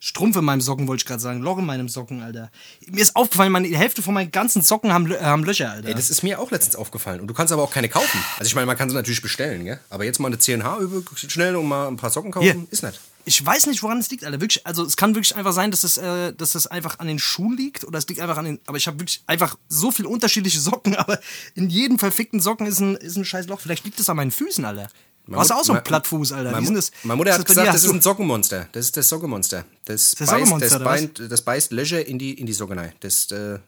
Strumpf 0.00 0.36
in 0.36 0.44
meinem 0.44 0.60
Socken, 0.60 0.86
wollte 0.86 1.02
ich 1.02 1.06
gerade 1.06 1.20
sagen. 1.20 1.40
Loch 1.40 1.58
in 1.58 1.66
meinem 1.66 1.88
Socken, 1.88 2.22
Alter. 2.22 2.50
Mir 2.86 3.02
ist 3.02 3.16
aufgefallen, 3.16 3.50
meine, 3.50 3.66
die 3.66 3.76
Hälfte 3.76 4.00
von 4.00 4.14
meinen 4.14 4.30
ganzen 4.30 4.62
Socken 4.62 4.92
haben, 4.92 5.10
äh, 5.10 5.18
haben 5.20 5.42
Löcher, 5.42 5.72
Alter. 5.72 5.88
Ey, 5.88 5.94
das 5.94 6.10
ist 6.10 6.22
mir 6.22 6.38
auch 6.38 6.50
letztens 6.50 6.76
aufgefallen. 6.76 7.20
Und 7.20 7.26
du 7.26 7.34
kannst 7.34 7.52
aber 7.52 7.62
auch 7.62 7.72
keine 7.72 7.88
kaufen. 7.88 8.20
Also 8.38 8.46
ich 8.48 8.54
meine, 8.54 8.66
man 8.66 8.76
kann 8.76 8.88
sie 8.88 8.94
natürlich 8.94 9.22
bestellen, 9.22 9.64
gell? 9.64 9.80
Aber 9.90 10.04
jetzt 10.04 10.20
mal 10.20 10.28
eine 10.28 10.38
CNH 10.38 10.78
über 10.78 11.02
schnell 11.16 11.56
und 11.56 11.66
mal 11.66 11.88
ein 11.88 11.96
paar 11.96 12.10
Socken 12.10 12.30
kaufen, 12.30 12.44
Hier. 12.44 12.66
ist 12.70 12.82
nicht. 12.82 13.00
Ich 13.28 13.44
weiß 13.44 13.66
nicht, 13.66 13.82
woran 13.82 13.98
es 13.98 14.08
liegt, 14.08 14.24
Alter. 14.24 14.40
Wirklich, 14.40 14.66
also 14.66 14.82
es 14.84 14.96
kann 14.96 15.14
wirklich 15.14 15.36
einfach 15.36 15.52
sein, 15.52 15.70
dass 15.70 15.84
es, 15.84 15.98
äh, 15.98 16.32
dass 16.32 16.54
es 16.54 16.66
einfach 16.66 16.98
an 16.98 17.08
den 17.08 17.18
Schuhen 17.18 17.58
liegt 17.58 17.84
oder 17.84 17.98
es 17.98 18.08
liegt 18.08 18.22
einfach 18.22 18.38
an 18.38 18.46
den. 18.46 18.60
Aber 18.66 18.78
ich 18.78 18.86
habe 18.86 18.98
wirklich 18.98 19.22
einfach 19.26 19.58
so 19.68 19.90
viel 19.90 20.06
unterschiedliche 20.06 20.58
Socken, 20.68 20.96
aber 20.96 21.20
in 21.54 21.68
jedem 21.68 21.98
verfickten 21.98 22.40
Socken 22.40 22.66
ist 22.66 22.80
ein, 22.80 22.96
ist 22.96 23.16
ein 23.16 23.26
scheiß 23.26 23.46
Loch. 23.48 23.60
Vielleicht 23.60 23.84
liegt 23.84 24.00
es 24.00 24.08
an 24.08 24.16
meinen 24.16 24.30
Füßen, 24.30 24.64
Alter. 24.64 24.88
Du 25.26 25.36
hast 25.36 25.50
auch 25.50 25.62
so 25.62 25.74
einen 25.74 25.84
Plattfuß, 25.84 26.32
Alter. 26.32 26.52
Meine, 26.52 26.72
das? 26.72 26.90
meine 27.02 27.18
Mutter 27.18 27.32
hat 27.34 27.40
das 27.40 27.44
gesagt, 27.44 27.68
das 27.68 27.84
ist 27.84 27.90
ein 27.90 28.00
Sockenmonster. 28.00 28.66
Das 28.72 28.86
ist 28.86 28.96
das 28.96 29.10
Sockenmonster. 29.10 29.66
Das, 29.84 30.12
Der 30.12 30.24
beißt, 30.24 30.30
Sockenmonster, 30.30 30.78
das, 30.78 30.84
beißt, 30.84 31.30
das 31.30 31.42
beißt 31.42 31.72
Löcher 31.72 32.06
in 32.06 32.18
die, 32.18 32.32
in 32.32 32.46
die 32.46 32.54
Socken 32.54 32.78
rein. 32.78 32.92
Das, 33.00 33.30
äh, 33.30 33.58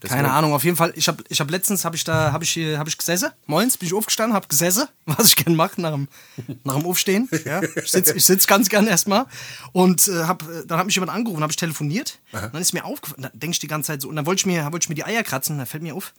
das 0.00 0.10
Keine 0.10 0.30
Ahnung, 0.30 0.52
auf 0.52 0.62
jeden 0.64 0.76
Fall. 0.76 0.92
Ich 0.94 1.08
habe 1.08 1.24
ich 1.28 1.40
hab 1.40 1.50
letztens 1.50 1.84
hab 1.84 1.94
ich 1.94 2.04
da 2.04 2.32
hab 2.32 2.42
ich 2.42 2.50
hier 2.50 2.78
hab 2.78 2.86
ich 2.86 2.96
gesessen. 2.96 3.30
Moins 3.46 3.76
bin 3.76 3.88
ich 3.88 3.94
aufgestanden, 3.94 4.34
habe 4.34 4.46
gesessen, 4.46 4.86
was 5.06 5.28
ich 5.28 5.36
gern 5.36 5.56
mache 5.56 5.80
nach 5.80 5.92
dem, 5.92 6.08
nach 6.64 6.76
dem 6.76 6.86
Aufstehen. 6.86 7.28
Ja. 7.44 7.62
Ich 7.62 7.90
sitz, 7.90 8.10
ich 8.10 8.24
sitz 8.24 8.46
ganz 8.46 8.68
gern 8.68 8.86
erstmal 8.86 9.26
und 9.72 10.06
äh, 10.08 10.24
hab, 10.24 10.42
äh, 10.42 10.66
dann 10.66 10.78
hat 10.78 10.86
mich 10.86 10.94
jemand 10.94 11.12
angerufen, 11.12 11.42
habe 11.42 11.50
ich 11.50 11.56
telefoniert. 11.56 12.18
Dann 12.32 12.60
ist 12.60 12.72
mir 12.72 12.84
aufgefallen, 12.84 13.22
da 13.22 13.30
denke 13.32 13.54
ich 13.54 13.58
die 13.58 13.66
ganze 13.66 13.88
Zeit 13.88 14.02
so 14.02 14.08
und 14.08 14.16
dann 14.16 14.26
wollte 14.26 14.40
ich 14.40 14.46
mir 14.46 14.64
wollte 14.70 14.84
ich 14.84 14.88
mir 14.88 14.94
die 14.94 15.04
Eier 15.04 15.24
kratzen, 15.24 15.58
da 15.58 15.66
fällt 15.66 15.82
mir 15.82 15.94
auf, 15.94 16.12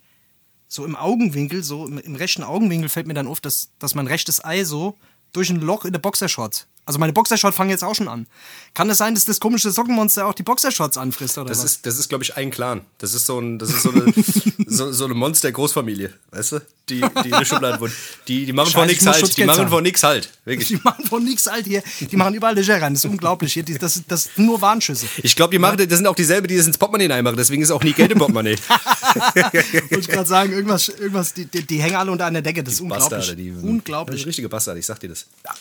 so 0.68 0.84
im 0.84 0.96
Augenwinkel, 0.96 1.64
so 1.64 1.86
im, 1.86 1.98
im 1.98 2.14
rechten 2.16 2.44
Augenwinkel 2.44 2.88
fällt 2.88 3.06
mir 3.06 3.14
dann 3.14 3.26
auf, 3.26 3.40
dass, 3.40 3.70
dass 3.78 3.94
mein 3.94 4.06
rechtes 4.06 4.44
Ei 4.44 4.64
so 4.64 4.96
durch 5.32 5.50
ein 5.50 5.60
Loch 5.60 5.84
in 5.84 5.92
der 5.92 6.00
Boxershorts. 6.00 6.66
Also 6.90 6.98
meine 6.98 7.12
Boxershorts 7.12 7.56
fangen 7.56 7.70
jetzt 7.70 7.84
auch 7.84 7.94
schon 7.94 8.08
an. 8.08 8.26
Kann 8.74 8.90
es 8.90 8.98
sein, 8.98 9.14
dass 9.14 9.24
das 9.24 9.38
komische 9.38 9.70
Sockenmonster 9.70 10.26
auch 10.26 10.34
die 10.34 10.42
Boxershorts 10.42 10.98
anfrisst 10.98 11.38
oder 11.38 11.48
Das 11.48 11.58
was? 11.58 11.66
ist, 11.66 11.86
das 11.86 12.00
ist 12.00 12.08
glaube 12.08 12.24
ich, 12.24 12.36
ein 12.36 12.50
Clan. 12.50 12.80
Das 12.98 13.14
ist 13.14 13.26
so, 13.26 13.38
ein, 13.38 13.60
das 13.60 13.70
ist 13.70 13.82
so 13.82 13.92
eine, 13.92 14.12
so, 14.66 14.90
so 14.90 15.04
eine 15.04 15.14
Monster-Großfamilie, 15.14 16.12
weißt 16.32 16.50
du? 16.50 16.58
Die, 16.88 17.00
die 17.00 17.28
in 17.28 17.30
der 17.30 17.44
Schublade 17.44 17.78
wohnt. 17.80 17.92
Die, 18.26 18.44
die 18.44 18.52
machen 18.52 18.72
Scheiße, 18.72 18.76
von 18.76 18.84
ich 18.86 19.00
nichts 19.00 19.06
halt. 19.06 19.36
Die 19.36 19.44
machen 19.44 19.68
von 19.68 19.82
nichts 19.84 20.02
halt. 20.02 20.30
Wirklich. 20.44 20.66
Die 20.66 20.80
machen 20.82 21.06
von 21.06 21.22
nix 21.22 21.46
alt 21.46 21.64
hier. 21.64 21.84
Die 22.00 22.16
machen 22.16 22.34
überall 22.34 22.56
Löcher 22.56 22.82
rein. 22.82 22.94
Das 22.94 23.04
ist 23.04 23.08
unglaublich. 23.08 23.52
Hier, 23.52 23.62
die, 23.62 23.78
das, 23.78 24.02
das 24.08 24.24
sind 24.34 24.46
nur 24.46 24.60
Warnschüsse. 24.60 25.06
Ich 25.22 25.36
glaube, 25.36 25.52
die 25.52 25.60
machen, 25.60 25.76
das 25.76 25.96
sind 25.96 26.08
auch 26.08 26.16
dieselbe, 26.16 26.48
die 26.48 26.56
das 26.56 26.66
ins 26.66 26.76
Portemonnaie 26.76 27.06
reinmachen. 27.06 27.36
Deswegen 27.36 27.62
ist 27.62 27.70
auch 27.70 27.84
nie 27.84 27.92
Geld 27.92 28.10
im 28.10 28.18
Portemonnaie. 28.18 28.56
Wollte 29.34 30.00
ich 30.00 30.08
gerade 30.08 30.28
sagen, 30.28 30.52
irgendwas, 30.52 30.88
irgendwas 30.88 31.34
die, 31.34 31.44
die, 31.44 31.64
die 31.64 31.80
hängen 31.80 31.94
alle 31.94 32.10
unter 32.10 32.26
einer 32.26 32.42
Decke. 32.42 32.64
Das 32.64 32.74
ist 32.74 32.80
unglaublich. 32.80 33.08
Bastarde, 33.08 33.36
die, 33.36 33.52
unglaublich. 33.52 34.26
Richtige 34.26 34.48
Bastard, 34.48 34.76
ich 34.78 34.86
sag 34.86 34.98
dir 34.98 35.10
das. 35.10 35.26
Ja, 35.44 35.52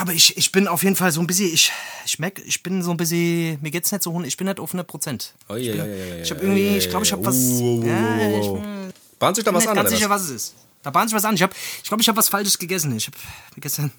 aber 0.00 0.12
ich, 0.12 0.36
ich 0.36 0.52
bin 0.52 0.68
auf 0.68 0.82
jeden 0.82 0.96
Fall 0.96 1.12
so 1.12 1.20
ein 1.20 1.26
bisschen, 1.26 1.52
ich, 1.52 1.70
ich 2.04 2.18
merke, 2.18 2.42
ich 2.42 2.62
bin 2.62 2.82
so 2.82 2.90
ein 2.90 2.96
bisschen, 2.96 3.58
mir 3.60 3.70
geht's 3.70 3.92
nicht 3.92 4.02
so 4.02 4.12
hundert, 4.12 4.28
ich 4.28 4.36
bin 4.36 4.46
nicht 4.46 4.58
auf 4.60 4.70
100 4.70 4.86
Prozent. 4.86 5.34
Oh, 5.48 5.54
ich 5.54 5.66
ja, 5.66 5.72
bin- 5.72 5.80
ja, 5.82 5.86
ja, 5.86 6.04
ja, 6.16 6.22
ich 6.22 6.30
habe 6.30 6.40
ja, 6.40 6.46
irgendwie, 6.46 6.66
ja, 6.70 6.76
ich 6.76 6.88
glaube, 6.90 7.04
ich 7.04 7.10
ja, 7.10 7.16
habe 7.16 7.26
was, 7.26 7.36
oh, 7.36 7.82
oh, 7.82 7.86
ja, 7.86 8.38
ich 8.40 8.46
bin 8.52 8.92
Bahnt 9.18 9.36
sich 9.36 9.44
da 9.44 9.50
bin 9.50 9.56
was 9.56 9.64
nicht 9.64 9.70
an, 9.70 9.76
ganz 9.76 9.88
oder 9.88 9.96
sicher, 9.96 10.10
was? 10.10 10.22
was 10.22 10.28
es 10.30 10.36
ist. 10.36 10.54
Da 10.82 10.90
bahnt 10.90 11.08
sich 11.10 11.16
was 11.16 11.24
an. 11.24 11.34
Ich, 11.34 11.42
hab, 11.42 11.54
ich 11.82 11.88
glaube, 11.88 12.02
ich 12.02 12.08
habe 12.08 12.18
was 12.18 12.28
Falsches 12.28 12.58
gegessen. 12.58 12.94
Ich 12.96 13.06
habe 13.06 13.16
gestern, 13.56 13.90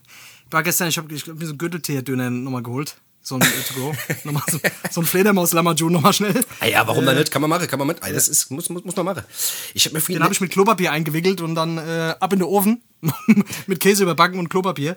ich 0.46 0.54
war 0.54 0.64
gestern, 0.64 0.88
ich 0.90 0.98
habe 0.98 1.14
ich 1.14 1.28
hab 1.28 1.36
mir 1.36 1.46
so 1.46 1.52
einen 1.52 1.58
Gürtelteer-Döner 1.58 2.30
nochmal 2.30 2.64
geholt. 2.64 2.96
So 3.22 3.36
ein 3.36 3.42
äh, 3.42 3.46
to 3.68 3.74
go. 3.74 3.94
nochmal 4.24 4.44
so, 4.50 4.60
so 4.92 5.02
ein 5.02 5.06
Fledermaus-Lamajun 5.08 5.92
nochmal 5.92 6.14
schnell. 6.14 6.46
Ah 6.62 6.66
ja, 6.68 6.88
warum 6.88 7.06
dann 7.06 7.18
nicht? 7.18 7.30
Kann 7.32 7.42
man 7.42 7.50
machen, 7.50 7.68
kann 7.68 7.78
man 7.80 7.88
mit. 7.88 8.02
Ey, 8.04 8.14
Das 8.14 8.28
ist, 8.30 8.50
muss, 8.52 8.70
muss, 8.70 8.86
muss 8.86 8.96
man 8.96 9.06
machen. 9.06 9.24
Ich 9.74 9.86
habe 9.86 9.96
mir. 9.98 10.02
Den 10.02 10.24
habe 10.24 10.34
ich 10.34 10.40
mit 10.40 10.52
Klopapier 10.52 10.92
eingewickelt 10.92 11.42
und 11.42 11.56
dann 11.56 11.78
äh, 11.78 12.16
ab 12.20 12.32
in 12.32 12.40
den 12.40 12.46
Ofen 12.48 12.82
mit 13.68 13.80
Käse 13.82 14.04
überbacken 14.04 14.40
und 14.40 14.48
Klopapier. 14.50 14.96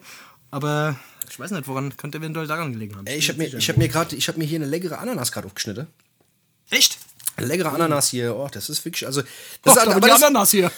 Aber 0.51 0.99
ich 1.29 1.39
weiß 1.39 1.51
nicht, 1.53 1.69
woran 1.69 1.97
könnte 1.97 2.19
eventuell 2.19 2.47
daran 2.47 2.73
gelegen 2.73 2.97
haben. 2.97 3.07
Ey, 3.07 3.19
ich 3.19 3.29
habe 3.29 3.39
mir, 3.39 3.55
ich 3.55 3.69
hab 3.69 3.77
mir 3.77 3.89
gerade, 3.89 4.17
ich 4.17 4.29
habe 4.29 4.39
mir 4.39 4.45
hier 4.45 4.59
eine 4.59 4.67
leckere 4.67 4.99
Ananas 4.99 5.31
gerade 5.33 5.47
aufgeschnitten. 5.47 5.87
Echt? 6.71 6.99
Leckere 7.39 7.73
Ananas 7.73 8.09
hier. 8.09 8.35
Oh, 8.37 8.49
das 8.51 8.69
ist 8.69 8.85
wirklich, 8.85 9.07
also. 9.07 9.21
Oh, 9.23 9.25
Das 9.63 9.75
da 9.77 9.83
ist, 9.85 9.89
aber 9.89 10.01
die 10.01 10.11
Ananas 10.13 10.51
hier. 10.51 10.71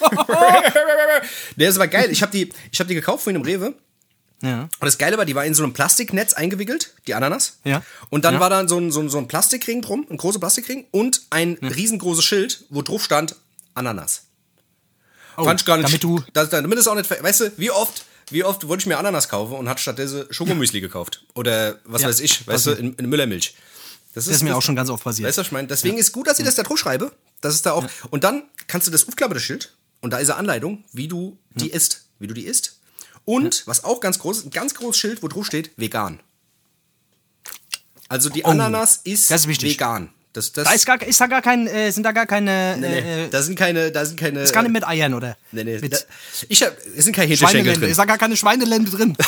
Nee, 1.56 1.66
das 1.66 1.78
war 1.78 1.88
geil. 1.88 2.10
Ich 2.10 2.22
habe 2.22 2.32
die, 2.32 2.52
ich 2.70 2.78
habe 2.80 2.88
die 2.88 2.94
gekauft 2.94 3.24
vorhin 3.24 3.40
im 3.40 3.46
Rewe. 3.46 3.74
ja. 4.42 4.62
Und 4.62 4.70
das 4.80 4.98
Geile 4.98 5.16
war, 5.18 5.24
die 5.24 5.34
war 5.34 5.44
in 5.44 5.54
so 5.54 5.62
einem 5.62 5.72
Plastiknetz 5.72 6.34
eingewickelt, 6.34 6.94
die 7.06 7.14
Ananas. 7.14 7.58
Ja. 7.64 7.82
Und 8.10 8.24
dann 8.24 8.34
Ja. 8.34 8.40
war 8.40 8.50
da 8.50 8.66
so 8.68 8.78
ein, 8.78 8.92
so, 8.92 9.00
ein, 9.00 9.08
so 9.08 9.18
ein 9.18 9.28
Plastikring 9.28 9.82
drum, 9.82 10.06
ein 10.10 10.16
großer 10.18 10.38
Plastikring 10.38 10.86
und 10.90 11.22
ein 11.30 11.54
riesengroßes 11.54 12.24
Schild, 12.24 12.64
wo 12.70 12.82
drauf 12.82 13.02
stand 13.04 13.36
Ananas. 13.74 14.24
Fand 15.36 15.60
ich 15.60 15.66
gar 15.66 15.78
nicht. 15.78 15.86
Oh, 15.86 15.88
damit 15.88 16.02
du- 16.04 16.22
das, 16.34 16.50
damit 16.50 16.78
es 16.78 16.86
auch 16.86 16.94
nicht. 16.94 17.10
Weißt 17.10 17.40
du, 17.40 17.52
wie 17.56 17.70
oft, 17.70 18.04
wie 18.30 18.44
oft 18.44 18.66
wollte 18.68 18.82
ich 18.82 18.86
mir 18.86 18.98
Ananas 18.98 19.28
kaufen 19.28 19.54
und 19.54 19.68
hat 19.68 19.80
stattdessen 19.80 20.24
Schokomüsli 20.30 20.80
gekauft? 20.80 21.24
Oder 21.34 21.80
was 21.84 22.02
Ja, 22.02 22.08
weiß 22.08 22.20
ich, 22.20 22.46
weißt 22.46 22.66
du, 22.66 22.70
in, 22.72 22.94
in 22.94 23.08
Müllermilch. 23.08 23.54
Das 24.14 24.26
Das 24.26 24.34
ist 24.34 24.42
mir 24.42 24.56
auch 24.56 24.62
schon 24.62 24.76
ganz 24.76 24.90
oft 24.90 25.02
passiert. 25.04 25.26
Weißt 25.28 25.38
du, 25.38 25.40
was 25.40 25.46
ich 25.48 25.52
meine? 25.52 25.68
Deswegen 25.68 25.96
ist 25.98 26.12
gut, 26.12 26.26
dass 26.26 26.38
ich 26.38 26.44
das 26.44 26.54
da 26.54 26.62
drauf 26.62 26.78
schreibe. 26.78 27.12
Das 27.40 27.54
ist 27.54 27.64
da 27.66 27.72
auch. 27.72 27.86
Und 28.10 28.24
dann 28.24 28.44
kannst 28.66 28.86
du 28.86 28.90
das 28.92 29.08
aufklappen, 29.08 29.34
das 29.34 29.42
Schild. 29.42 29.74
Und 30.00 30.10
da 30.12 30.18
ist 30.18 30.28
eine 30.30 30.38
Anleitung, 30.38 30.84
wie 30.92 31.08
du 31.08 31.38
die 31.54 31.70
isst. 31.70 32.04
Wie 32.18 32.26
du 32.26 32.34
die 32.34 32.44
isst. 32.46 32.78
Und, 33.24 33.66
was 33.66 33.84
auch 33.84 34.00
ganz 34.00 34.18
groß 34.18 34.38
ist, 34.38 34.46
ein 34.46 34.50
ganz 34.50 34.74
großes 34.74 34.98
Schild, 35.00 35.22
wo 35.22 35.28
drauf 35.28 35.46
steht, 35.46 35.70
vegan. 35.76 36.20
Also 38.08 38.28
die 38.28 38.44
Ananas 38.44 39.00
ist, 39.04 39.30
Oh, 39.30 39.34
das 39.34 39.42
ist 39.42 39.48
wichtig. 39.48 39.74
vegan. 39.74 40.10
Das, 40.32 40.52
das, 40.52 40.64
Da 40.66 40.72
ist, 40.72 40.86
gar, 40.86 41.02
ist 41.02 41.20
da 41.20 41.26
gar 41.26 41.42
kein, 41.42 41.66
äh, 41.66 41.90
sind 41.90 42.04
da 42.04 42.12
gar 42.12 42.26
keine. 42.26 42.76
nee, 42.78 42.86
Äh, 42.98 43.02
nee, 43.24 43.28
da 43.30 43.42
sind 43.42 43.58
keine, 43.58 43.92
da 43.92 44.04
sind 44.04 44.18
keine. 44.18 44.40
ist 44.40 44.52
gar 44.54 44.62
nicht 44.62 44.72
mit 44.72 44.86
Eiern, 44.86 45.12
oder? 45.12 45.36
Nee, 45.50 45.64
nee, 45.64 45.78
mit 45.78 45.92
da, 45.92 45.98
ich 46.48 46.62
hab, 46.62 46.74
es 46.96 47.04
sind 47.04 47.14
keine 47.14 47.28
Hähnchenschenkel 47.28 47.74
drin. 47.74 47.90
Ist 47.90 47.98
da 47.98 48.06
gar 48.06 48.16
keine 48.16 48.36
Schweinelende 48.36 48.90
drin. 48.90 49.14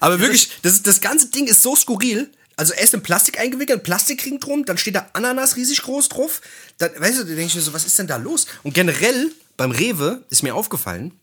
Aber 0.00 0.20
wirklich, 0.20 0.50
das, 0.62 0.82
das 0.82 1.00
ganze 1.00 1.28
Ding 1.30 1.46
ist 1.46 1.62
so 1.62 1.74
skurril. 1.74 2.30
Also 2.56 2.72
erst 2.72 2.94
in 2.94 3.02
Plastik 3.02 3.40
eingewickelt, 3.40 3.80
ein 3.80 3.82
Plastikring 3.82 4.38
drum, 4.38 4.64
dann 4.64 4.78
steht 4.78 4.94
da 4.94 5.08
Ananas 5.12 5.56
riesig 5.56 5.82
groß 5.82 6.08
drauf. 6.08 6.40
Dann, 6.78 6.90
weißt 6.96 7.18
du, 7.18 7.22
da 7.24 7.28
denke 7.30 7.46
ich 7.46 7.54
mir 7.56 7.60
so, 7.60 7.72
was 7.72 7.84
ist 7.84 7.98
denn 7.98 8.06
da 8.06 8.16
los? 8.16 8.46
Und 8.62 8.74
generell 8.74 9.32
beim 9.56 9.72
Rewe 9.72 10.22
ist 10.30 10.44
mir 10.44 10.54
aufgefallen, 10.54 11.18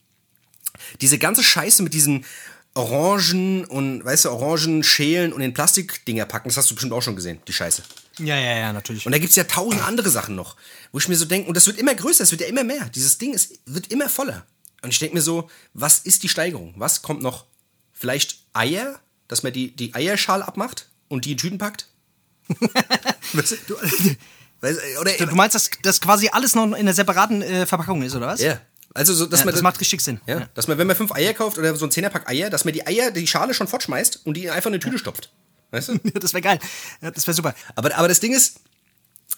diese 0.99 1.17
ganze 1.17 1.43
Scheiße 1.43 1.83
mit 1.83 1.93
diesen 1.93 2.25
Orangen 2.73 3.65
und, 3.65 4.05
weißt 4.05 4.25
du, 4.25 4.29
Orangen 4.31 4.83
schälen 4.83 5.33
und 5.33 5.41
in 5.41 5.53
Plastikdinger 5.53 6.25
packen, 6.25 6.49
das 6.49 6.57
hast 6.57 6.71
du 6.71 6.75
bestimmt 6.75 6.93
auch 6.93 7.01
schon 7.01 7.15
gesehen, 7.17 7.39
die 7.47 7.53
Scheiße. 7.53 7.83
ja, 8.19 8.37
ja, 8.37 8.57
ja, 8.57 8.73
natürlich. 8.73 9.05
Und 9.05 9.11
da 9.11 9.17
gibt's 9.17 9.35
ja 9.35 9.43
tausend 9.43 9.85
andere 9.85 10.09
Sachen 10.09 10.35
noch, 10.35 10.55
wo 10.91 10.99
ich 10.99 11.07
mir 11.07 11.15
so 11.15 11.25
denke, 11.25 11.49
und 11.49 11.57
das 11.57 11.67
wird 11.67 11.77
immer 11.77 11.93
größer, 11.93 12.23
es 12.23 12.31
wird 12.31 12.41
ja 12.41 12.47
immer 12.47 12.63
mehr. 12.63 12.89
Dieses 12.89 13.17
Ding 13.17 13.33
ist, 13.33 13.59
wird 13.65 13.91
immer 13.91 14.07
voller. 14.09 14.45
Und 14.83 14.89
ich 14.91 14.99
denke 14.99 15.15
mir 15.15 15.21
so, 15.21 15.49
was 15.73 15.99
ist 15.99 16.23
die 16.23 16.29
Steigerung? 16.29 16.73
Was 16.77 17.01
kommt 17.01 17.21
noch? 17.21 17.45
Vielleicht 17.91 18.37
Eier, 18.53 18.99
dass 19.27 19.43
man 19.43 19.53
die, 19.53 19.75
die 19.75 19.93
Eierschale 19.93 20.47
abmacht 20.47 20.89
und 21.07 21.25
die 21.25 21.33
in 21.33 21.37
Tüten 21.37 21.57
packt? 21.57 21.87
du? 23.67 23.75
Oder, 24.99 25.13
Du 25.17 25.35
meinst, 25.35 25.55
dass 25.55 25.69
das 25.83 26.01
quasi 26.01 26.29
alles 26.31 26.55
noch 26.55 26.65
in 26.65 26.73
einer 26.73 26.93
separaten 26.93 27.41
äh, 27.41 27.65
Verpackung 27.65 28.01
ist, 28.03 28.15
oder 28.15 28.27
was? 28.27 28.41
ja. 28.41 28.61
Also, 28.93 29.13
so, 29.13 29.25
dass 29.25 29.39
Ja, 29.41 29.45
man 29.45 29.53
das 29.53 29.61
macht 29.63 29.79
richtig 29.79 30.01
Sinn. 30.01 30.19
Ja, 30.27 30.39
Ja. 30.41 30.49
dass 30.53 30.67
man, 30.67 30.77
wenn 30.77 30.87
man 30.87 30.95
fünf 30.95 31.11
Eier 31.13 31.33
kauft 31.33 31.57
oder 31.57 31.75
so 31.75 31.85
ein 31.85 31.91
Zehnerpack 31.91 32.29
Eier, 32.29 32.49
dass 32.49 32.65
man 32.65 32.73
die 32.73 32.85
Eier, 32.85 33.11
die 33.11 33.25
Schale 33.27 33.53
schon 33.53 33.67
fortschmeißt 33.67 34.25
und 34.25 34.35
die 34.35 34.49
einfach 34.49 34.67
in 34.67 34.73
eine 34.73 34.79
Tüte 34.79 34.97
stopft. 34.97 35.31
Weißt 35.71 35.89
du? 35.89 35.97
Das 36.19 36.33
wäre 36.33 36.41
geil. 36.41 36.59
Ja, 37.01 37.11
das 37.11 37.25
wäre 37.27 37.35
super. 37.35 37.55
Aber, 37.75 37.95
aber 37.95 38.07
das 38.09 38.19
Ding 38.19 38.33
ist, 38.33 38.59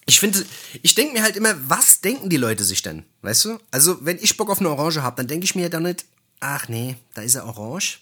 ich 0.07 0.19
finde, 0.19 0.43
ich 0.81 0.95
denke 0.95 1.13
mir 1.13 1.24
halt 1.24 1.38
immer, 1.38 1.53
was 1.69 2.01
denken 2.01 2.29
die 2.29 2.38
Leute 2.38 2.63
sich 2.63 2.81
denn? 2.81 3.03
Weißt 3.22 3.45
du? 3.45 3.60
Also, 3.72 4.03
wenn 4.03 4.17
ich 4.19 4.36
Bock 4.36 4.50
auf 4.50 4.60
eine 4.60 4.69
Orange 4.69 5.03
habe, 5.03 5.15
dann 5.17 5.27
denke 5.27 5.45
ich 5.45 5.53
mir 5.55 5.69
dann 5.69 5.83
nicht, 5.83 6.05
ach 6.39 6.67
nee, 6.67 6.98
da 7.13 7.22
ist 7.22 7.36
eine 7.38 7.45
Orange. 7.45 8.00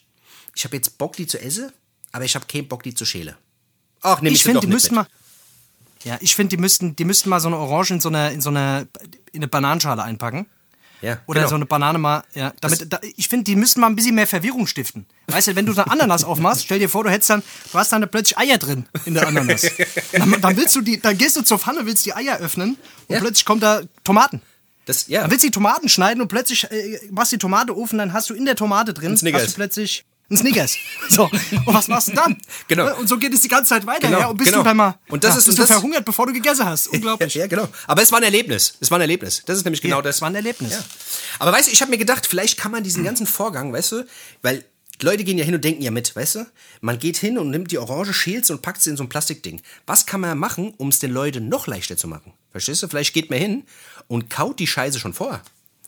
Ich 0.55 0.63
habe 0.63 0.75
jetzt 0.77 0.97
Bock, 0.97 1.15
die 1.17 1.27
zu 1.27 1.39
essen, 1.41 1.71
aber 2.13 2.23
ich 2.25 2.33
habe 2.35 2.45
keinen 2.45 2.67
Bock, 2.67 2.83
die 2.83 2.95
zu 2.95 3.05
schälen. 3.05 3.35
Ach, 4.01 4.21
nehme 4.21 4.35
ich, 4.35 4.45
Ich 4.45 4.53
doch 4.53 4.61
die 4.61 4.67
nicht 4.67 4.73
müssten 4.73 4.95
mit. 4.95 5.03
mal. 5.05 5.07
Ja, 6.03 6.17
ich 6.21 6.35
finde, 6.35 6.55
die 6.55 6.61
müssten, 6.61 6.95
die 6.95 7.05
müssten 7.05 7.29
mal 7.29 7.39
so 7.39 7.47
eine 7.49 7.57
Orange 7.57 7.91
in 7.95 7.99
so 7.99 8.09
eine, 8.09 8.31
in 8.31 8.41
so 8.41 8.49
eine, 8.49 8.87
in 9.33 9.39
eine 9.41 9.47
Bananenschale 9.47 10.01
einpacken. 10.01 10.47
Ja, 11.01 11.19
Oder 11.25 11.41
genau. 11.41 11.49
so 11.49 11.55
eine 11.55 11.65
Banane 11.65 11.97
mal, 11.97 12.23
ja. 12.35 12.53
Damit, 12.61 12.91
da, 12.93 12.99
ich 13.15 13.27
finde, 13.27 13.45
die 13.45 13.55
müssten 13.55 13.79
mal 13.81 13.87
ein 13.87 13.95
bisschen 13.95 14.13
mehr 14.15 14.27
Verwirrung 14.27 14.67
stiften. 14.67 15.05
Weißt 15.27 15.47
du, 15.47 15.55
wenn 15.55 15.65
du 15.65 15.73
da 15.73 15.83
Ananas 15.83 16.23
aufmachst, 16.23 16.63
stell 16.65 16.77
dir 16.79 16.89
vor, 16.89 17.03
du 17.03 17.09
hättest 17.09 17.31
dann, 17.31 17.43
du 17.71 17.77
hast 17.79 17.91
dann 17.91 18.07
plötzlich 18.09 18.37
Eier 18.37 18.57
drin 18.59 18.85
in 19.05 19.15
der 19.15 19.27
Ananas. 19.27 19.65
Dann, 20.11 20.39
dann 20.39 20.57
willst 20.57 20.75
du 20.75 20.81
die, 20.81 20.99
dann 20.99 21.17
gehst 21.17 21.35
du 21.37 21.41
zur 21.41 21.57
Pfanne, 21.57 21.85
willst 21.85 22.05
die 22.05 22.13
Eier 22.13 22.37
öffnen 22.39 22.77
und 23.07 23.13
Ja. 23.15 23.19
plötzlich 23.19 23.45
kommt 23.45 23.63
da 23.63 23.81
Tomaten. 24.03 24.41
Das, 24.85 25.07
ja. 25.07 25.21
Dann 25.21 25.31
willst 25.31 25.43
du 25.43 25.47
die 25.47 25.51
Tomaten 25.51 25.89
schneiden 25.89 26.21
und 26.21 26.27
plötzlich 26.27 26.69
äh, 26.71 26.99
machst 27.11 27.31
die 27.31 27.37
Tomate 27.37 27.75
offen, 27.75 27.97
dann 27.97 28.13
hast 28.13 28.29
du 28.29 28.33
in 28.33 28.45
der 28.45 28.55
Tomate 28.55 28.93
drin, 28.93 29.13
hast 29.13 29.23
du 29.23 29.53
plötzlich 29.55 30.05
ein 30.31 30.37
Snickers. 30.37 30.75
So, 31.09 31.25
und 31.25 31.67
was 31.73 31.87
machst 31.87 32.07
du 32.09 32.13
dann? 32.13 32.37
Genau. 32.67 32.97
Und 32.97 33.07
so 33.09 33.17
geht 33.17 33.33
es 33.33 33.41
die 33.41 33.47
ganze 33.49 33.69
Zeit 33.69 33.85
weiter, 33.85 34.07
Genau, 34.07 34.19
ja, 34.19 34.27
und 34.27 34.37
bist 34.37 34.51
genau. 34.51 34.63
du 34.63 34.73
mal, 34.73 34.97
Und 35.09 35.23
das 35.23 35.33
ja, 35.33 35.37
ist- 35.39 35.45
bist 35.45 35.49
und 35.49 35.57
du 35.59 35.61
das- 35.63 35.71
verhungert, 35.71 36.05
bevor 36.05 36.25
du 36.27 36.33
gegessen 36.33 36.65
hast. 36.65 36.87
Unglaublich. 36.93 37.33
Ja, 37.35 37.47
genau. 37.47 37.67
Aber 37.87 38.01
es 38.01 38.11
war 38.11 38.19
ein 38.19 38.23
Erlebnis. 38.23 38.75
Es 38.79 38.89
war 38.89 38.97
ein 38.97 39.01
Erlebnis. 39.01 39.43
Das 39.45 39.57
ist 39.57 39.65
nämlich 39.65 39.81
genau 39.81 39.97
Ja, 39.97 40.01
das. 40.01 40.15
es 40.15 40.21
war 40.21 40.29
ein 40.29 40.35
Erlebnis. 40.35 40.71
Ja. 40.71 40.83
Aber 41.39 41.51
weißt 41.51 41.67
du, 41.67 41.71
ich 41.73 41.81
habe 41.81 41.91
mir 41.91 41.97
gedacht, 41.97 42.25
vielleicht 42.25 42.57
kann 42.57 42.71
man 42.71 42.83
diesen 42.83 43.03
ganzen 43.03 43.27
Vorgang, 43.27 43.73
weißt 43.73 43.91
du, 43.91 44.05
weil 44.41 44.63
Leute 45.01 45.23
gehen 45.23 45.37
ja 45.39 45.43
hin 45.43 45.55
und 45.55 45.63
denken 45.63 45.81
ja 45.81 45.89
mit, 45.89 46.15
weißt 46.15 46.35
du? 46.35 46.45
Man 46.81 46.99
geht 46.99 47.17
hin 47.17 47.37
und 47.39 47.49
nimmt 47.49 47.71
die 47.71 47.79
Orange, 47.79 48.13
schält 48.13 48.45
sie 48.45 48.53
und 48.53 48.61
packt 48.61 48.81
sie 48.83 48.91
in 48.91 48.97
so 48.97 49.03
ein 49.03 49.09
Plastikding. 49.09 49.61
Was 49.87 50.05
kann 50.05 50.21
man 50.21 50.37
machen, 50.37 50.73
um 50.77 50.89
es 50.89 50.99
den 50.99 51.11
Leuten 51.11 51.49
noch 51.49 51.65
leichter 51.65 51.97
zu 51.97 52.07
machen? 52.07 52.33
Verstehst 52.51 52.83
du? 52.83 52.87
Vielleicht 52.87 53.13
geht 53.13 53.29
man 53.31 53.39
hin 53.39 53.63
und 54.07 54.29
kaut 54.29 54.59
die 54.59 54.67
Scheiße 54.67 54.99
schon 54.99 55.13
vor. 55.13 55.41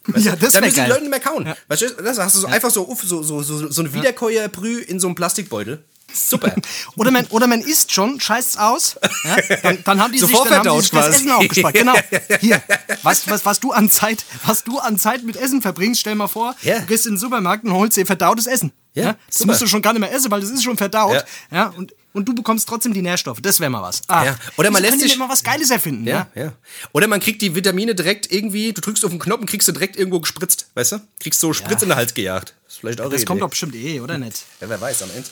Weißt 0.08 0.26
Ja, 0.26 0.36
das 0.36 0.54
Dann 0.54 0.64
müssen 0.64 0.84
die. 0.84 0.90
Leute 0.90 1.02
nicht 1.02 1.10
mehr 1.10 1.20
kauen. 1.20 1.54
Verstehst 1.68 1.96
du? 1.98 2.04
Das 2.04 2.18
hast 2.18 2.36
du 2.36 2.40
so 2.40 2.48
einfach 2.48 2.70
so, 2.72 2.94
so, 3.02 3.24
so, 3.24 3.42
so, 3.42 3.72
so 3.72 3.82
eine 3.82 3.94
Wiederkäuerbrühe 3.94 4.82
in 4.82 5.00
so 5.00 5.08
einem 5.08 5.16
Plastikbeutel. 5.16 5.84
Super. 6.14 6.56
Oder 6.96 7.12
man, 7.12 7.26
oder 7.28 7.48
man 7.48 7.62
isst 7.62 7.92
schon, 7.92 8.20
scheißt's 8.20 8.58
aus, 8.58 8.96
ja, 9.24 9.58
dann, 9.64 9.84
dann 9.84 10.02
haben 10.02 10.12
die 10.14 10.20
So 10.20 10.28
sich, 10.28 10.38
dann 10.38 10.54
haben 10.66 10.76
die 10.76 10.82
sich 10.82 10.92
das. 10.92 11.16
Essen 11.16 11.32
aufgespart. 11.32 11.74
Genau. 11.74 11.94
Hier, 12.40 12.62
was, 13.04 13.28
was, 13.28 13.46
was, 13.46 13.60
du 13.60 13.72
an 13.72 13.90
Zeit, 13.90 14.24
was 14.46 14.64
du 14.64 14.80
an 14.80 14.98
Zeit 15.00 15.24
mit 15.24 15.36
Essen 15.36 15.62
verbringst, 15.62 16.02
stell 16.02 16.16
mal 16.16 16.28
vor, 16.28 16.56
Ja. 16.62 16.80
du 16.80 16.86
gehst 16.86 17.06
in 17.08 17.14
den 17.14 17.18
Supermarkt 17.20 17.64
und 17.66 17.74
holst 17.74 17.98
dir 17.98 18.06
verdautes 18.06 18.48
Essen. 18.48 18.72
Ja, 18.96 19.16
Das 19.28 19.40
super. 19.40 19.48
musst 19.52 19.62
du 19.64 19.68
schon 19.68 19.82
gar 19.82 19.94
nicht 19.94 20.02
mehr 20.02 20.14
essen, 20.14 20.30
weil 20.30 20.40
das 20.42 20.52
ist 20.52 20.64
schon 20.64 20.78
verdaut. 20.78 21.26
Ja. 21.50 21.58
Ja. 21.58 21.68
und, 21.76 21.96
und 22.14 22.30
du 22.30 22.36
bekommst 22.36 22.70
trotzdem 22.70 22.94
die 22.94 23.02
Nährstoffe. 23.02 23.40
Das 23.42 23.60
wäre 23.60 23.72
mal 23.72 23.82
was. 23.82 24.02
Ah, 24.08 24.24
Ja. 24.24 24.36
Oder 24.56 24.70
man 24.70 24.84
lässt 24.84 25.00
sich- 25.00 25.18
mal 25.18 25.28
was 25.30 25.44
Geiles 25.44 25.72
erfinden. 25.72 26.06
Ja, 26.06 26.28
Ja. 26.36 26.44
ja. 26.44 26.54
Oder 26.92 27.08
man 27.08 27.20
kriegt 27.20 27.42
die 27.42 27.56
Vitamine 27.56 27.96
direkt 27.96 28.32
irgendwie, 28.32 28.72
du 28.72 28.82
drückst 28.82 29.04
auf 29.04 29.10
den 29.10 29.18
Knopf 29.18 29.42
und 29.42 29.50
kriegst 29.50 29.66
sie 29.66 29.74
direkt 29.74 29.96
irgendwo 29.96 30.20
gespritzt, 30.20 30.68
weißt 30.76 30.92
du? 30.92 31.00
Kriegst 31.20 31.40
so 31.40 31.54
Spritz 31.54 31.82
in 31.82 31.90
den 31.90 31.96
Hals 31.98 32.14
gejagt. 32.14 32.54
Das 32.66 32.74
ist 32.76 32.80
vielleicht 32.82 33.02
auch 33.02 33.10
Das 33.10 33.26
kommt 33.26 33.38
Idee. 33.38 33.46
doch 33.46 33.50
bestimmt 33.50 33.74
eh, 33.74 34.00
oder 34.00 34.20
nicht? 34.20 34.44
Ja, 34.62 34.70
wer 34.70 34.80
weiß 34.80 35.02
am 35.02 35.10
Ende. 35.16 35.28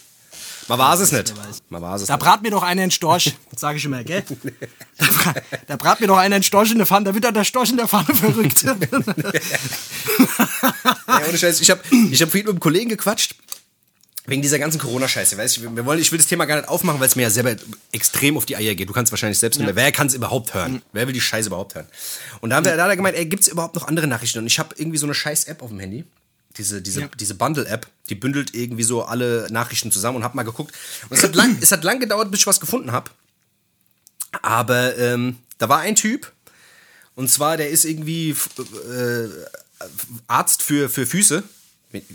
Man 0.67 0.79
war 0.79 0.99
es 0.99 1.11
nicht. 1.11 1.35
weiß. 1.37 1.63
Man 1.69 1.81
war 1.81 1.95
es 1.95 2.05
Da 2.05 2.13
nicht. 2.13 2.23
brat 2.23 2.41
mir 2.41 2.51
doch 2.51 2.63
einer 2.63 2.81
einen 2.83 2.91
Storch, 2.91 3.35
sage 3.55 3.77
ich 3.77 3.85
immer, 3.85 4.03
gell? 4.03 4.23
Da, 4.97 5.05
bra 5.05 5.33
da 5.67 5.75
brat 5.75 5.99
mir 6.01 6.07
doch 6.07 6.17
einer 6.17 6.35
einen 6.35 6.43
Storch 6.43 6.71
in 6.71 6.77
der 6.77 6.87
Pfanne, 6.87 7.05
da 7.05 7.13
wird 7.13 7.23
dann 7.23 7.33
der 7.33 7.43
Storch 7.43 7.71
in 7.71 7.77
der 7.77 7.87
Pfanne 7.87 8.13
verrückt. 8.15 8.63
Ja, 11.07 11.21
ohne 11.27 11.37
Scheiß. 11.37 11.61
Ich 11.61 11.69
habe 11.69 11.81
ich 12.11 12.21
hab 12.21 12.29
vorhin 12.29 12.45
mit 12.45 12.49
einem 12.51 12.59
Kollegen 12.59 12.89
gequatscht. 12.89 13.35
Wegen 14.27 14.41
dieser 14.43 14.59
ganzen 14.59 14.79
Corona-Scheiße. 14.79 15.35
Weißt 15.35 15.57
du, 15.57 15.75
wir 15.75 15.85
wollen, 15.85 15.99
ich 15.99 16.11
will 16.11 16.19
das 16.19 16.27
Thema 16.27 16.45
gar 16.45 16.55
nicht 16.57 16.69
aufmachen, 16.69 16.99
weil 16.99 17.07
es 17.07 17.15
mir 17.15 17.23
ja 17.23 17.31
selber 17.31 17.55
extrem 17.91 18.37
auf 18.37 18.45
die 18.45 18.55
Eier 18.55 18.75
geht. 18.75 18.87
Du 18.87 18.93
kannst 18.93 19.11
wahrscheinlich 19.11 19.39
selbst 19.39 19.57
nicht 19.57 19.65
mehr. 19.65 19.75
Wer 19.75 19.91
kann 19.91 20.07
es 20.07 20.13
überhaupt 20.13 20.53
hören? 20.53 20.83
Wer 20.93 21.07
will 21.07 21.13
die 21.13 21.19
Scheiße 21.21 21.47
überhaupt 21.47 21.73
hören? 21.73 21.87
Und 22.39 22.51
da, 22.51 22.57
haben 22.57 22.65
wir, 22.65 22.75
da 22.77 22.83
hat 22.83 22.89
er 22.91 22.95
gemeint, 22.97 23.17
ey, 23.17 23.25
gibt 23.25 23.41
es 23.43 23.49
überhaupt 23.49 23.73
noch 23.75 23.87
andere 23.87 24.05
Nachrichten? 24.05 24.37
Und 24.39 24.45
ich 24.47 24.59
habe 24.59 24.75
irgendwie 24.77 24.99
so 24.99 25.07
eine 25.07 25.15
scheiß 25.15 25.45
App 25.45 25.63
auf 25.63 25.69
dem 25.69 25.79
Handy. 25.79 26.05
Diese, 26.57 26.81
diese, 26.81 27.09
diese 27.19 27.35
Bundle-App, 27.35 27.87
die 28.09 28.15
bündelt 28.15 28.53
irgendwie 28.53 28.83
so 28.83 29.03
alle 29.03 29.47
Nachrichten 29.51 29.91
zusammen 29.91 30.17
und 30.17 30.23
hab 30.23 30.35
mal 30.35 30.43
geguckt. 30.43 30.73
Und 31.09 31.17
es 31.17 31.23
hat 31.23 31.35
lang, 31.35 31.57
es 31.61 31.71
hat 31.71 31.83
lang 31.83 31.99
gedauert, 31.99 32.29
bis 32.29 32.41
ich 32.41 32.47
was 32.47 32.59
gefunden 32.59 32.91
habe. 32.91 33.09
Aber 34.41 34.97
ähm, 34.97 35.37
da 35.57 35.69
war 35.69 35.79
ein 35.79 35.95
Typ, 35.95 36.31
und 37.15 37.29
zwar, 37.29 37.57
der 37.57 37.69
ist 37.69 37.85
irgendwie 37.85 38.31
äh, 38.31 39.29
Arzt 40.27 40.63
für, 40.63 40.89
für 40.89 41.05
Füße. 41.05 41.43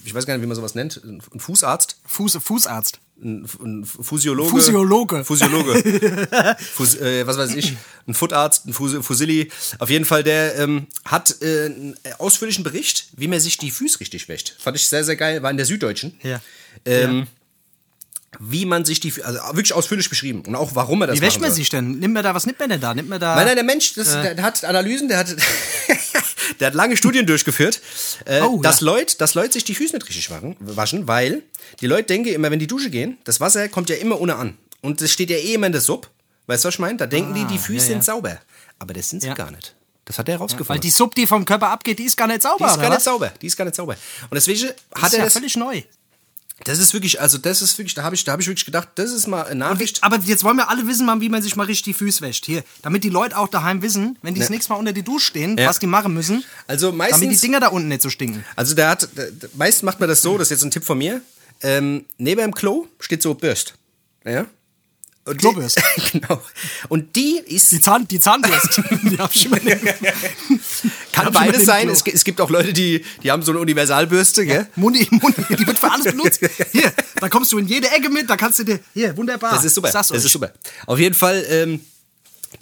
Ich 0.04 0.14
weiß 0.14 0.26
gar 0.26 0.34
nicht, 0.34 0.42
wie 0.42 0.46
man 0.46 0.56
sowas 0.56 0.74
nennt. 0.74 1.02
Ein 1.04 1.20
Fußarzt. 1.38 1.98
Fuß, 2.06 2.38
Fußarzt. 2.42 2.98
Ein, 3.22 3.46
ein 3.62 3.84
Physiologe. 3.84 4.50
Physiologe. 4.50 5.24
Physiologe. 5.24 5.82
Fus, 6.74 6.96
äh, 6.96 7.26
was 7.26 7.38
weiß 7.38 7.54
ich. 7.54 7.74
Ein 8.06 8.12
Footarzt, 8.12 8.66
ein 8.66 8.74
Fus, 8.74 8.94
Fusilli. 9.00 9.50
Auf 9.78 9.88
jeden 9.88 10.04
Fall, 10.04 10.22
der 10.22 10.58
ähm, 10.58 10.86
hat 11.04 11.40
äh, 11.40 11.66
einen 11.66 11.96
ausführlichen 12.18 12.62
Bericht, 12.62 13.08
wie 13.16 13.26
man 13.26 13.40
sich 13.40 13.56
die 13.56 13.70
Füße 13.70 14.00
richtig 14.00 14.28
wäscht. 14.28 14.54
Fand 14.58 14.76
ich 14.76 14.86
sehr, 14.86 15.02
sehr 15.02 15.16
geil. 15.16 15.42
War 15.42 15.50
in 15.50 15.56
der 15.56 15.64
Süddeutschen. 15.64 16.18
Ja. 16.22 16.40
Ähm, 16.84 17.26
Wie 18.38 18.66
man 18.66 18.84
sich 18.84 19.00
die 19.00 19.10
Füße, 19.10 19.26
also 19.26 19.40
wirklich 19.56 19.72
ausführlich 19.72 20.10
beschrieben. 20.10 20.42
Und 20.46 20.54
auch 20.54 20.74
warum 20.74 21.00
er 21.00 21.06
das 21.06 21.16
Wie 21.16 21.22
wäscht 21.22 21.40
man 21.40 21.50
sich 21.50 21.70
denn? 21.70 21.98
Nimmt 21.98 22.12
man 22.12 22.22
da, 22.22 22.34
was 22.34 22.44
nimmt 22.44 22.58
man 22.60 22.68
denn 22.68 22.82
da? 22.82 22.92
Nimmt 22.92 23.08
man 23.08 23.18
da. 23.18 23.34
Nein, 23.34 23.46
nein, 23.46 23.56
der 23.56 23.64
Mensch, 23.64 23.94
das, 23.94 24.12
der, 24.12 24.34
der 24.34 24.44
hat 24.44 24.62
Analysen, 24.62 25.08
der 25.08 25.18
hat, 25.18 25.34
der 26.60 26.68
hat 26.68 26.74
lange 26.74 26.96
Studien 26.96 27.26
durchgeführt, 27.26 27.80
äh, 28.24 28.40
Oh, 28.42 28.60
dass, 28.62 28.80
ja. 28.80 28.86
Leute, 28.86 29.16
dass 29.18 29.34
Leute 29.34 29.54
sich 29.54 29.64
die 29.64 29.74
Füße 29.74 29.94
nicht 29.94 30.08
richtig 30.08 30.30
waschen, 30.30 31.06
weil 31.08 31.42
die 31.80 31.86
Leute 31.86 32.04
denken 32.04 32.28
immer, 32.28 32.50
wenn 32.50 32.58
die 32.58 32.66
Dusche 32.66 32.90
gehen, 32.90 33.18
das 33.24 33.40
Wasser 33.40 33.68
kommt 33.68 33.88
ja 33.90 33.96
immer 33.96 34.20
ohne 34.20 34.36
an. 34.36 34.56
Und 34.82 35.00
das 35.00 35.10
steht 35.12 35.30
ja 35.30 35.36
eh 35.36 35.54
immer 35.54 35.66
in 35.66 35.72
der 35.72 35.80
Sub. 35.80 36.08
Weißt 36.46 36.64
du, 36.64 36.68
was 36.68 36.74
ich 36.74 36.78
meine? 36.78 36.96
Da 36.96 37.06
denken 37.06 37.34
die, 37.34 37.44
die 37.44 37.58
Füße 37.58 37.72
Ah, 37.72 37.74
ja, 37.74 37.80
ja. 37.80 37.86
sind 37.94 38.04
sauber. 38.04 38.38
Aber 38.78 38.94
das 38.94 39.08
sind 39.10 39.20
sie 39.22 39.28
Ja. 39.28 39.34
gar 39.34 39.50
nicht. 39.50 39.74
Das 40.04 40.18
hat 40.18 40.28
er 40.28 40.34
Weil 40.34 40.38
herausgefunden. 40.38 40.80
die 40.82 40.90
Sub, 40.90 41.14
die 41.16 41.26
vom 41.26 41.44
Körper 41.44 41.68
abgeht, 41.70 41.98
die 41.98 42.04
ist 42.04 42.16
gar 42.16 42.28
nicht 42.28 42.42
sauber. 42.42 42.66
die 42.66 42.72
ist 42.72 42.80
gar 42.80 42.90
nicht 42.90 43.00
sauber. 43.02 43.32
Die 43.42 43.46
ist 43.46 43.56
gar 43.56 43.64
nicht 43.64 43.74
sauber. 43.74 43.94
Und 43.94 44.34
deswegen 44.34 44.60
Das 44.60 45.02
hat 45.02 45.08
ist 45.08 45.12
er 45.14 45.18
ja 45.18 45.24
das. 45.24 45.32
völlig 45.32 45.56
neu. 45.56 45.82
Das 46.64 46.78
ist 46.78 46.94
wirklich, 46.94 47.20
also 47.20 47.36
das 47.36 47.60
ist 47.60 47.76
wirklich, 47.76 47.94
da 47.94 48.02
habe 48.02 48.14
ich, 48.14 48.24
da 48.24 48.32
habe 48.32 48.40
ich 48.40 48.48
wirklich 48.48 48.64
gedacht, 48.64 48.88
das 48.94 49.12
ist 49.12 49.26
mal 49.26 49.42
eine 49.44 49.56
Nachricht. 49.56 50.02
Aber 50.02 50.18
jetzt 50.24 50.42
wollen 50.42 50.56
wir 50.56 50.70
alle 50.70 50.86
wissen, 50.88 51.04
mal, 51.04 51.20
wie 51.20 51.28
man 51.28 51.42
sich 51.42 51.54
mal 51.54 51.64
richtig 51.64 51.84
die 51.84 51.92
Füße 51.94 52.22
wäscht. 52.22 52.46
Hier, 52.46 52.64
damit 52.82 53.04
die 53.04 53.10
Leute 53.10 53.36
auch 53.36 53.48
daheim 53.48 53.82
wissen, 53.82 54.18
wenn 54.22 54.32
die 54.34 54.40
das 54.40 54.48
Ja. 54.48 54.54
nächste 54.54 54.72
Mal 54.72 54.78
unter 54.78 54.92
die 54.94 55.02
Dusche 55.02 55.26
stehen, 55.26 55.58
Ja. 55.58 55.68
was 55.68 55.78
die 55.80 55.86
machen 55.86 56.14
müssen, 56.14 56.44
Also 56.66 56.86
damit 56.92 57.08
die 57.08 57.12
meistens, 57.12 57.40
Dinger 57.42 57.60
da 57.60 57.68
unten 57.68 57.88
nicht 57.88 58.00
so 58.02 58.08
stinken. 58.08 58.42
also 58.56 58.74
der 58.74 58.88
hat, 58.88 59.08
der, 59.16 59.30
der, 59.32 59.50
meist 59.54 59.82
macht 59.82 60.00
man 60.00 60.08
das 60.08 60.22
so, 60.22 60.38
das 60.38 60.46
ist 60.46 60.50
jetzt 60.52 60.64
ein 60.64 60.70
Tipp 60.70 60.84
von 60.84 60.96
mir. 60.96 61.20
Ähm, 61.62 62.06
neben 62.16 62.40
dem 62.40 62.54
Klo 62.54 62.86
steht 63.00 63.22
so 63.22 63.34
Bürst. 63.34 63.74
Ja? 64.24 64.46
Und 65.26 65.34
die- 65.34 65.38
Klobürst. 65.44 65.80
genau. 66.12 66.40
Und 66.88 67.16
die 67.16 67.38
ist, 67.44 67.70
Die, 67.72 67.80
Zahn, 67.80 68.06
die 68.08 68.20
Zahnbürste. 68.20 68.82
die 69.02 69.18
hab 69.18 69.34
ich 69.34 69.44
immer 69.46 69.58
kann 71.16 71.32
beides 71.32 71.64
sein. 71.64 71.88
Es, 71.88 72.02
es 72.06 72.24
gibt 72.24 72.40
auch 72.40 72.50
Leute, 72.50 72.72
die, 72.72 73.04
die 73.22 73.30
haben 73.30 73.42
so 73.42 73.52
eine 73.52 73.60
Universalbürste, 73.60 74.46
gell? 74.46 74.68
Mundi, 74.76 75.06
Mundi, 75.10 75.42
die 75.56 75.66
wird 75.66 75.78
für 75.78 75.90
alles 75.90 76.04
benutzt. 76.04 76.40
Hier, 76.72 76.92
da 77.20 77.28
kommst 77.28 77.52
du 77.52 77.58
in 77.58 77.66
jede 77.66 77.90
Ecke 77.90 78.10
mit, 78.10 78.28
da 78.28 78.36
kannst 78.36 78.58
du 78.58 78.64
dir. 78.64 78.80
Hier, 78.94 79.16
wunderbar. 79.16 79.52
Das 79.52 79.64
ist 79.64 79.74
super. 79.74 79.90
Das 79.90 80.10
euch. 80.10 80.18
ist 80.18 80.30
super. 80.30 80.52
Auf 80.86 80.98
jeden 80.98 81.14
Fall, 81.14 81.44
ähm, 81.48 81.80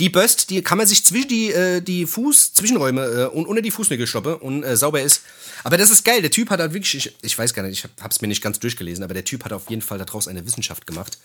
die 0.01 0.09
Bürst, 0.09 0.51
die 0.51 0.63
kann 0.63 0.79
man 0.79 0.87
sich 0.87 1.05
zwischen 1.05 1.29
die, 1.29 1.53
äh, 1.53 1.81
die 1.81 2.07
Fuß, 2.07 2.55
Zwischenräume 2.55 3.05
äh, 3.05 3.25
und 3.27 3.47
unter 3.47 3.63
die 3.63 3.71
Fußnägel 3.71 4.07
stoppen 4.07 4.35
und 4.35 4.63
äh, 4.63 4.77
sauber 4.77 5.03
ist. 5.03 5.23
Aber 5.63 5.77
das 5.77 5.91
ist 5.91 6.05
geil. 6.05 6.21
Der 6.23 6.31
Typ 6.31 6.51
hat 6.51 6.61
halt 6.61 6.73
wirklich, 6.73 6.95
ich, 6.95 7.17
ich 7.23 7.39
weiß 7.39 7.55
gar 7.55 7.63
nicht, 7.63 7.79
ich 7.79 7.85
hab, 7.85 8.03
hab's 8.03 8.21
mir 8.21 8.29
nicht 8.29 8.43
ganz 8.43 8.59
durchgelesen, 8.59 9.05
aber 9.05 9.15
der 9.15 9.25
Typ 9.25 9.45
hat 9.45 9.53
auf 9.53 9.69
jeden 9.71 9.83
Fall 9.83 9.99
daraus 9.99 10.27
eine 10.27 10.45
Wissenschaft 10.47 10.87
gemacht. 10.87 11.19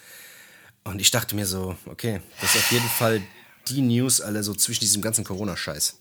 Und 0.83 0.99
ich 1.01 1.11
dachte 1.11 1.35
mir 1.35 1.45
so, 1.45 1.75
okay, 1.85 2.21
das 2.41 2.55
ist 2.55 2.61
auf 2.61 2.71
jeden 2.71 2.89
Fall 2.89 3.21
die 3.67 3.81
News 3.81 4.21
alle 4.21 4.43
so 4.43 4.53
zwischen 4.53 4.81
diesem 4.81 5.01
ganzen 5.01 5.23
Corona-Scheiß. 5.23 5.95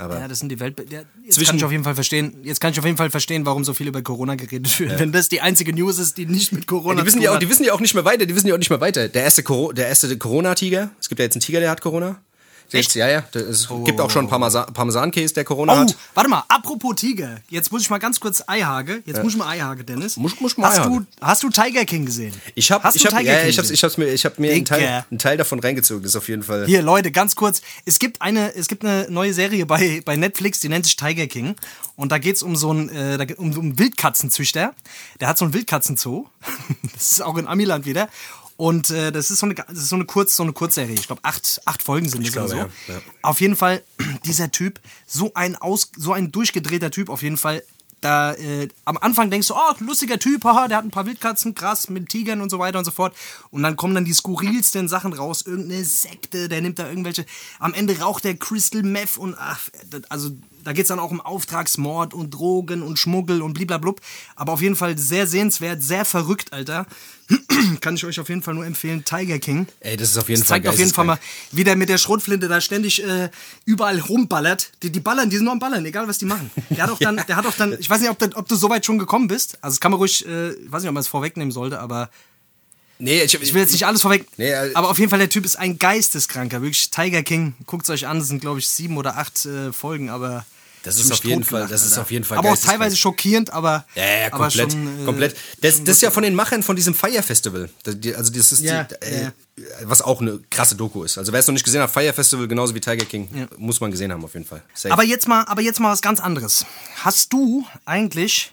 Aber 0.00 0.18
Ja, 0.18 0.28
das 0.28 0.38
sind 0.40 0.48
die 0.50 0.58
Welt. 0.60 0.76
Ja, 0.90 1.00
jetzt 1.24 1.34
Zwischen- 1.34 1.46
kann 1.50 1.56
ich 1.58 1.64
auf 1.64 1.72
jeden 1.72 1.84
Fall 1.84 1.94
verstehen. 1.94 2.34
Jetzt 2.42 2.60
kann 2.60 2.72
ich 2.72 2.78
auf 2.78 2.84
jeden 2.84 2.96
Fall 2.96 3.10
verstehen, 3.10 3.46
warum 3.46 3.64
so 3.64 3.74
viel 3.74 3.86
über 3.88 4.02
Corona 4.02 4.34
geredet 4.34 4.78
wird. 4.80 4.98
Wenn 4.98 5.12
das 5.12 5.28
die 5.28 5.40
einzige 5.40 5.72
News 5.72 5.98
ist, 5.98 6.16
die 6.18 6.26
nicht 6.26 6.52
mit 6.52 6.66
Corona 6.66 7.00
die 7.00 7.06
wissen 7.06 7.20
ja 7.22 7.32
auch, 7.34 7.38
die 7.38 7.48
wissen 7.48 7.64
ja 7.64 7.72
auch 7.72 7.80
nicht 7.80 7.94
mehr 7.94 8.04
weiter. 8.04 8.26
Die 8.26 8.34
wissen 8.34 8.48
ja 8.48 8.54
auch 8.54 8.58
nicht 8.58 8.70
mehr 8.70 8.80
weiter. 8.80 9.08
Der 9.08 9.22
erste, 9.22 9.42
Coro- 9.42 9.72
der 9.72 9.88
erste 9.88 10.16
Corona-Tiger. 10.16 10.90
Es 11.00 11.08
gibt 11.08 11.18
ja 11.18 11.24
jetzt 11.24 11.36
einen 11.36 11.40
Tiger, 11.42 11.60
der 11.60 11.70
hat 11.70 11.80
Corona. 11.80 12.20
Jetzt, 12.72 12.94
ja, 12.94 13.08
ja. 13.08 13.24
Es 13.34 13.68
gibt 13.84 14.00
auch 14.00 14.10
schon 14.10 14.28
Parmesan- 14.28 14.72
Parmesan-Käse, 14.72 15.34
der 15.34 15.44
Corona 15.44 15.72
Oh, 15.72 15.76
hat. 15.78 15.96
warte 16.14 16.30
mal, 16.30 16.44
apropos 16.48 16.94
Tiger. 16.96 17.40
Jetzt 17.48 17.72
muss 17.72 17.82
ich 17.82 17.90
mal 17.90 17.98
ganz 17.98 18.20
kurz 18.20 18.42
Eihage. 18.46 19.02
Jetzt 19.06 19.22
muss 19.22 19.32
ich 19.32 19.38
mal 19.38 19.48
Eihage, 19.48 19.84
Dennis. 19.84 20.16
Muss- 20.16 20.40
muss 20.40 20.56
mal 20.56 20.68
hast, 20.68 20.78
Eihage. 20.80 20.90
du, 21.00 21.06
hast 21.20 21.42
du 21.42 21.50
Tiger 21.50 21.84
King 21.84 22.06
gesehen? 22.06 22.32
Ich 22.54 22.70
habe 22.70 22.88
ich 22.94 23.04
hab, 23.04 23.10
Tiger 23.18 23.32
ja, 23.32 23.40
King 23.40 23.48
ich 23.50 23.58
hab's, 23.58 23.70
ich 23.70 23.82
hab's 23.84 23.96
mir, 23.96 24.06
ich 24.12 24.24
hab 24.24 24.38
mir 24.38 24.52
einen 24.52 24.64
Teil, 24.64 25.04
einen 25.10 25.18
Teil 25.18 25.36
davon 25.36 25.58
reingezogen. 25.60 26.02
Das 26.02 26.12
ist 26.12 26.16
auf 26.16 26.28
jeden 26.28 26.42
Fall. 26.42 26.66
Hier, 26.66 26.82
Leute, 26.82 27.10
ganz 27.10 27.34
kurz. 27.36 27.60
Es 27.84 27.98
gibt 27.98 28.22
eine, 28.22 28.54
es 28.54 28.68
gibt 28.68 28.84
eine 28.84 29.06
neue 29.10 29.34
Serie 29.34 29.66
bei, 29.66 30.02
bei 30.04 30.16
Netflix, 30.16 30.60
die 30.60 30.68
nennt 30.68 30.84
sich 30.86 30.96
Tiger 30.96 31.26
King. 31.26 31.56
Und 31.96 32.12
da 32.12 32.18
geht's 32.18 32.42
um 32.42 32.56
so 32.56 32.70
einen, 32.70 32.88
äh, 32.88 33.24
geht- 33.26 33.38
um, 33.38 33.50
um 33.52 33.60
einen 33.60 33.78
Wildkatzenzüchter. 33.78 34.74
Der 35.20 35.28
hat 35.28 35.38
so 35.38 35.44
einen 35.44 35.54
Wildkatzenzoo. 35.54 36.26
das 36.94 37.12
ist 37.12 37.22
auch 37.22 37.36
in 37.36 37.46
Amiland 37.46 37.84
wieder. 37.84 38.08
Und 38.60 38.90
äh, 38.90 39.10
das 39.10 39.30
ist 39.30 39.38
so 39.38 39.46
eine, 39.46 39.54
das 39.54 39.78
ist 39.78 39.88
so 39.88 39.96
eine, 39.96 40.04
Kurz, 40.04 40.36
so 40.36 40.42
eine 40.42 40.52
Kurzserie. 40.52 40.92
Ich 40.92 41.06
glaube, 41.06 41.24
acht, 41.24 41.62
acht 41.64 41.82
Folgen 41.82 42.10
sind 42.10 42.28
es 42.28 42.36
oder 42.36 42.46
so. 42.46 42.56
ja, 42.56 42.68
ja. 42.88 43.00
Auf 43.22 43.40
jeden 43.40 43.56
Fall, 43.56 43.82
dieser 44.26 44.52
Typ, 44.52 44.80
so 45.06 45.32
ein, 45.32 45.56
aus, 45.56 45.90
so 45.96 46.12
ein 46.12 46.30
durchgedrehter 46.30 46.90
Typ, 46.90 47.08
auf 47.08 47.22
jeden 47.22 47.38
Fall. 47.38 47.62
Da, 48.02 48.34
äh, 48.34 48.68
am 48.84 48.98
Anfang 48.98 49.30
denkst 49.30 49.48
du, 49.48 49.54
oh, 49.54 49.74
lustiger 49.78 50.18
Typ, 50.18 50.44
haha, 50.44 50.68
der 50.68 50.76
hat 50.76 50.84
ein 50.84 50.90
paar 50.90 51.06
Wildkatzen, 51.06 51.54
krass, 51.54 51.88
mit 51.88 52.10
Tigern 52.10 52.42
und 52.42 52.50
so 52.50 52.58
weiter 52.58 52.78
und 52.78 52.84
so 52.84 52.90
fort. 52.90 53.14
Und 53.50 53.62
dann 53.62 53.76
kommen 53.76 53.94
dann 53.94 54.04
die 54.04 54.12
skurrilsten 54.12 54.88
Sachen 54.88 55.14
raus, 55.14 55.42
irgendeine 55.46 55.82
Sekte, 55.82 56.50
der 56.50 56.60
nimmt 56.60 56.78
da 56.78 56.86
irgendwelche, 56.86 57.24
am 57.60 57.72
Ende 57.72 57.98
raucht 57.98 58.24
der 58.24 58.36
Crystal 58.36 58.82
Meth 58.82 59.16
und 59.16 59.36
ach, 59.38 59.70
also 60.10 60.32
da 60.64 60.72
geht's 60.72 60.88
dann 60.88 60.98
auch 60.98 61.10
um 61.10 61.20
Auftragsmord 61.20 62.12
und 62.12 62.30
Drogen 62.30 62.82
und 62.82 62.98
Schmuggel 62.98 63.40
und 63.40 63.54
bliblablub. 63.54 64.00
Aber 64.36 64.52
auf 64.52 64.60
jeden 64.60 64.76
Fall 64.76 64.98
sehr 64.98 65.26
sehenswert, 65.26 65.82
sehr 65.82 66.04
verrückt, 66.04 66.52
Alter. 66.52 66.86
Kann 67.80 67.94
ich 67.94 68.04
euch 68.04 68.18
auf 68.20 68.28
jeden 68.28 68.42
Fall 68.42 68.54
nur 68.54 68.66
empfehlen, 68.66 69.04
Tiger 69.04 69.38
King. 69.38 69.66
Ey, 69.80 69.96
das 69.96 70.10
ist 70.10 70.18
auf 70.18 70.28
jeden 70.28 70.40
Das 70.40 70.48
Fall 70.48 70.56
zeigt 70.58 70.68
auf 70.68 70.78
jeden 70.78 70.92
Fall 70.92 71.04
mal, 71.04 71.18
wie 71.52 71.64
der 71.64 71.76
mit 71.76 71.88
der 71.88 71.98
Schrotflinte 71.98 72.48
da 72.48 72.60
ständig 72.60 73.04
äh, 73.04 73.30
überall 73.64 73.98
rumballert. 73.98 74.70
Die, 74.82 74.90
die 74.90 75.00
ballern, 75.00 75.30
die 75.30 75.36
sind 75.36 75.44
nur 75.44 75.52
am 75.52 75.58
Ballern, 75.58 75.84
egal 75.84 76.08
was 76.08 76.18
die 76.18 76.24
machen. 76.24 76.50
Der 76.70 76.84
hat 76.84 76.90
auch 76.90 76.98
dann, 77.00 77.22
der 77.28 77.36
hat 77.36 77.46
auch 77.46 77.54
dann, 77.54 77.76
ich 77.78 77.88
weiß 77.88 78.00
nicht, 78.00 78.10
ob, 78.10 78.18
der, 78.18 78.36
ob 78.36 78.48
du 78.48 78.56
so 78.56 78.68
weit 78.70 78.84
schon 78.84 78.98
gekommen 78.98 79.28
bist. 79.28 79.58
Also 79.62 79.74
das 79.74 79.80
kann 79.80 79.92
man 79.92 79.98
ruhig, 79.98 80.26
äh, 80.26 80.50
ich 80.50 80.72
weiß 80.72 80.82
nicht, 80.82 80.88
ob 80.88 80.94
man 80.94 81.02
es 81.02 81.08
vorwegnehmen 81.08 81.52
sollte, 81.52 81.80
aber 81.80 82.10
Nee, 83.02 83.22
ich, 83.22 83.32
ich 83.34 83.54
will 83.54 83.62
jetzt 83.62 83.72
nicht 83.72 83.86
alles 83.86 84.02
vorweg. 84.02 84.26
Nee, 84.36 84.50
äh, 84.50 84.74
aber 84.74 84.90
auf 84.90 84.98
jeden 84.98 85.08
Fall, 85.08 85.18
der 85.18 85.30
Typ 85.30 85.46
ist 85.46 85.56
ein 85.56 85.78
Geisteskranker. 85.78 86.60
Wirklich, 86.60 86.90
Tiger 86.90 87.22
King. 87.22 87.54
Guckt 87.64 87.84
es 87.84 87.90
euch 87.90 88.06
an, 88.06 88.18
das 88.18 88.28
sind, 88.28 88.40
glaube 88.40 88.58
ich, 88.58 88.68
sieben 88.68 88.98
oder 88.98 89.16
acht 89.16 89.46
äh, 89.46 89.72
Folgen, 89.72 90.10
aber. 90.10 90.44
Das 90.82 90.98
ist 90.98 91.12
auf 91.12 91.22
jeden 91.24 91.44
Fall- 91.44 91.66
das 91.68 91.84
ist 91.84 91.98
auf 91.98 92.10
jeden 92.10 92.24
Fall 92.24 92.38
Aber 92.38 92.52
auch 92.52 92.56
teilweise 92.56 92.96
schockierend, 92.96 93.50
aber. 93.52 93.84
Ja, 93.94 94.04
ja, 94.22 94.30
komplett. 94.30 94.72
schon, 94.72 95.02
äh, 95.02 95.04
komplett. 95.04 95.36
Das, 95.60 95.78
das 95.84 95.96
ist 95.96 96.02
ja 96.02 96.10
von 96.10 96.22
den 96.22 96.34
Machern 96.34 96.62
von 96.62 96.74
diesem 96.76 96.94
Fire 96.94 97.22
Festival. 97.22 97.68
Also 97.86 98.32
das 98.32 98.52
ist 98.52 98.60
Ja, 98.62 98.84
die, 98.84 98.94
äh, 99.04 99.30
was 99.82 100.00
auch 100.00 100.20
eine 100.22 100.38
krasse 100.50 100.74
Doku 100.74 101.04
ist. 101.04 101.18
Also 101.18 101.32
wer 101.32 101.40
es 101.40 101.46
noch 101.46 101.52
nicht 101.52 101.64
gesehen 101.64 101.82
hat, 101.82 101.90
Fire 101.90 102.12
Festival 102.12 102.48
genauso 102.48 102.74
wie 102.74 102.80
Tiger 102.80 103.04
King, 103.04 103.28
muss 103.58 103.80
man 103.80 103.90
gesehen 103.90 104.10
haben 104.12 104.24
auf 104.24 104.32
jeden 104.32 104.46
Fall. 104.46 104.62
Safe. 104.74 104.92
Aber 104.92 105.04
jetzt 105.04 105.28
mal, 105.28 105.44
aber 105.44 105.60
jetzt 105.60 105.80
mal 105.80 105.92
was 105.92 106.00
ganz 106.00 106.18
anderes. 106.20 106.64
Hast 106.96 107.32
du 107.32 107.66
eigentlich 107.84 108.52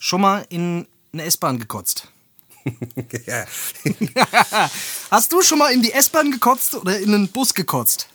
schon 0.00 0.20
mal 0.20 0.44
in 0.48 0.86
eine 1.12 1.22
S-Bahn 1.24 1.58
gekotzt? 1.60 2.08
ja. 3.26 3.44
Hast 5.10 5.32
du 5.32 5.40
schon 5.42 5.58
mal 5.58 5.72
in 5.72 5.82
die 5.82 5.92
S-Bahn 5.92 6.30
gekotzt 6.30 6.74
oder 6.74 6.98
in 6.98 7.14
einen 7.14 7.28
Bus 7.28 7.54
gekotzt? 7.54 8.08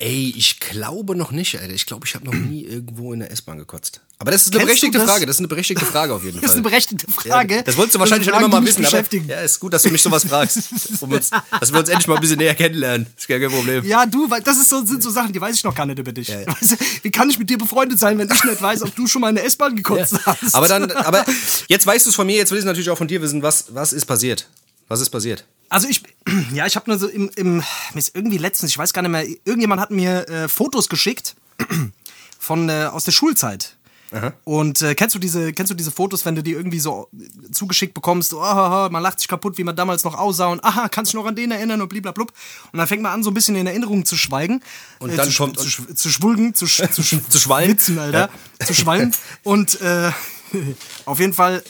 Ey, 0.00 0.34
ich 0.36 0.60
glaube 0.60 1.16
noch 1.16 1.30
nicht, 1.30 1.58
Alter. 1.58 1.72
Ich 1.72 1.86
glaube, 1.86 2.06
ich 2.06 2.14
habe 2.14 2.26
noch 2.26 2.34
nie 2.34 2.64
irgendwo 2.68 3.12
in 3.12 3.20
der 3.20 3.30
S-Bahn 3.30 3.58
gekotzt. 3.58 4.00
Aber 4.18 4.30
das 4.30 4.42
ist 4.42 4.48
eine 4.48 4.58
Kennst 4.58 4.66
berechtigte 4.66 4.98
das? 4.98 5.10
Frage. 5.10 5.26
Das 5.26 5.36
ist 5.36 5.40
eine 5.40 5.48
berechtigte 5.48 5.84
Frage 5.84 6.14
auf 6.14 6.22
jeden 6.22 6.34
Fall. 6.34 6.42
Das 6.42 6.50
ist 6.52 6.56
eine 6.56 6.62
berechtigte 6.62 7.10
Frage. 7.10 7.56
Ja, 7.56 7.62
das 7.62 7.76
wolltest 7.76 7.94
du 7.94 7.98
wahrscheinlich 7.98 8.28
schon 8.28 8.38
immer 8.38 8.48
mal 8.48 8.64
wissen. 8.64 8.84
Aber, 8.84 8.90
beschäftigen. 8.90 9.28
ja, 9.28 9.40
ist 9.40 9.58
gut, 9.58 9.72
dass 9.72 9.82
du 9.82 9.90
mich 9.90 10.02
sowas 10.02 10.24
fragst. 10.24 10.58
Um 11.00 11.10
uns, 11.12 11.30
dass 11.30 11.72
wir 11.72 11.80
uns 11.80 11.88
endlich 11.88 12.06
mal 12.06 12.16
ein 12.16 12.20
bisschen 12.20 12.38
näher 12.38 12.54
kennenlernen. 12.54 13.06
Ist 13.16 13.26
gar 13.26 13.40
kein 13.40 13.50
Problem. 13.50 13.84
Ja, 13.84 14.06
du, 14.06 14.30
weil 14.30 14.42
das 14.42 14.58
ist 14.58 14.68
so, 14.68 14.84
sind 14.84 15.02
so 15.02 15.10
Sachen, 15.10 15.32
die 15.32 15.40
weiß 15.40 15.56
ich 15.56 15.64
noch 15.64 15.74
gar 15.74 15.86
nicht 15.86 15.98
über 15.98 16.12
dich. 16.12 16.28
Weißt 16.28 16.72
du, 16.72 16.76
wie 17.02 17.10
kann 17.10 17.30
ich 17.30 17.38
mit 17.38 17.50
dir 17.50 17.58
befreundet 17.58 17.98
sein, 17.98 18.18
wenn 18.18 18.30
ich 18.30 18.44
nicht 18.44 18.62
weiß, 18.62 18.82
ob 18.82 18.94
du 18.94 19.06
schon 19.06 19.22
mal 19.22 19.30
in 19.30 19.36
der 19.36 19.46
S-Bahn 19.46 19.74
gekotzt 19.74 20.14
hast? 20.24 20.54
Aber 20.54 20.68
dann, 20.68 20.90
aber 20.90 21.24
jetzt 21.68 21.86
weißt 21.86 22.06
du 22.06 22.10
es 22.10 22.16
von 22.16 22.26
mir, 22.26 22.36
jetzt 22.36 22.50
will 22.50 22.58
ich 22.58 22.62
es 22.62 22.66
natürlich 22.66 22.90
auch 22.90 22.98
von 22.98 23.08
dir 23.08 23.22
wissen, 23.22 23.42
was, 23.42 23.74
was 23.74 23.92
ist 23.92 24.06
passiert? 24.06 24.48
Was 24.88 25.00
ist 25.00 25.10
passiert? 25.10 25.44
Also 25.72 25.88
ich, 25.88 26.02
ja, 26.52 26.66
ich 26.66 26.76
habe 26.76 26.90
nur 26.90 26.98
so 26.98 27.08
im, 27.08 27.30
im, 27.36 27.62
irgendwie 28.14 28.38
letztens, 28.38 28.70
ich 28.70 28.78
weiß 28.78 28.92
gar 28.92 29.02
nicht 29.02 29.10
mehr, 29.10 29.26
irgendjemand 29.44 29.80
hat 29.80 29.90
mir 29.90 30.28
äh, 30.28 30.48
Fotos 30.48 30.88
geschickt 30.88 31.34
von 32.38 32.68
äh, 32.68 32.84
aus 32.92 33.04
der 33.04 33.12
Schulzeit. 33.12 33.76
Und 34.44 34.82
äh, 34.82 34.94
kennst 34.94 35.14
du 35.14 35.18
diese, 35.18 35.54
kennst 35.54 35.70
du 35.70 35.74
diese 35.74 35.90
Fotos, 35.90 36.26
wenn 36.26 36.34
du 36.34 36.42
die 36.42 36.52
irgendwie 36.52 36.80
so 36.80 37.08
zugeschickt 37.50 37.94
bekommst, 37.94 38.34
oh, 38.34 38.40
oh, 38.42 38.42
oh, 38.42 38.88
man 38.90 39.02
lacht 39.02 39.18
sich 39.18 39.26
kaputt, 39.26 39.56
wie 39.56 39.64
man 39.64 39.74
damals 39.74 40.04
noch 40.04 40.18
aussah 40.18 40.48
und 40.48 40.62
aha, 40.62 40.90
kannst 40.90 41.14
du 41.14 41.16
noch 41.16 41.24
an 41.24 41.34
den 41.34 41.50
erinnern 41.50 41.80
und 41.80 41.88
bliblablub. 41.88 42.30
Und 42.72 42.78
dann 42.78 42.86
fängt 42.86 43.00
man 43.00 43.10
an, 43.12 43.22
so 43.22 43.30
ein 43.30 43.34
bisschen 43.34 43.56
in 43.56 43.66
Erinnerungen 43.66 44.04
zu 44.04 44.18
schweigen. 44.18 44.62
Und 44.98 45.16
dann 45.16 45.30
zu, 45.30 45.44
kommt- 45.44 45.58
zu, 45.58 45.66
sch- 45.66 45.94
zu 45.94 46.10
schwulgen, 46.10 46.52
zu, 46.54 46.66
zu, 46.66 46.90
Zu 46.92 47.38
schwallen. 47.38 47.70
Witzen, 47.70 47.98
Alter. 47.98 48.28
Zu 48.62 48.74
schwallen. 48.74 49.16
Und 49.44 49.80
äh, 49.80 50.10
auf 51.06 51.18
jeden 51.18 51.32
Fall 51.32 51.64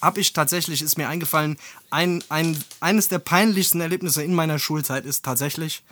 habe 0.00 0.20
ich 0.20 0.32
tatsächlich, 0.32 0.82
ist 0.82 0.98
mir 0.98 1.08
eingefallen, 1.08 1.56
ein, 1.92 2.24
ein, 2.28 2.56
eines 2.80 3.08
der 3.08 3.18
peinlichsten 3.18 3.80
Erlebnisse 3.80 4.22
in 4.22 4.34
meiner 4.34 4.58
Schulzeit 4.58 5.04
ist 5.04 5.24
tatsächlich, 5.24 5.84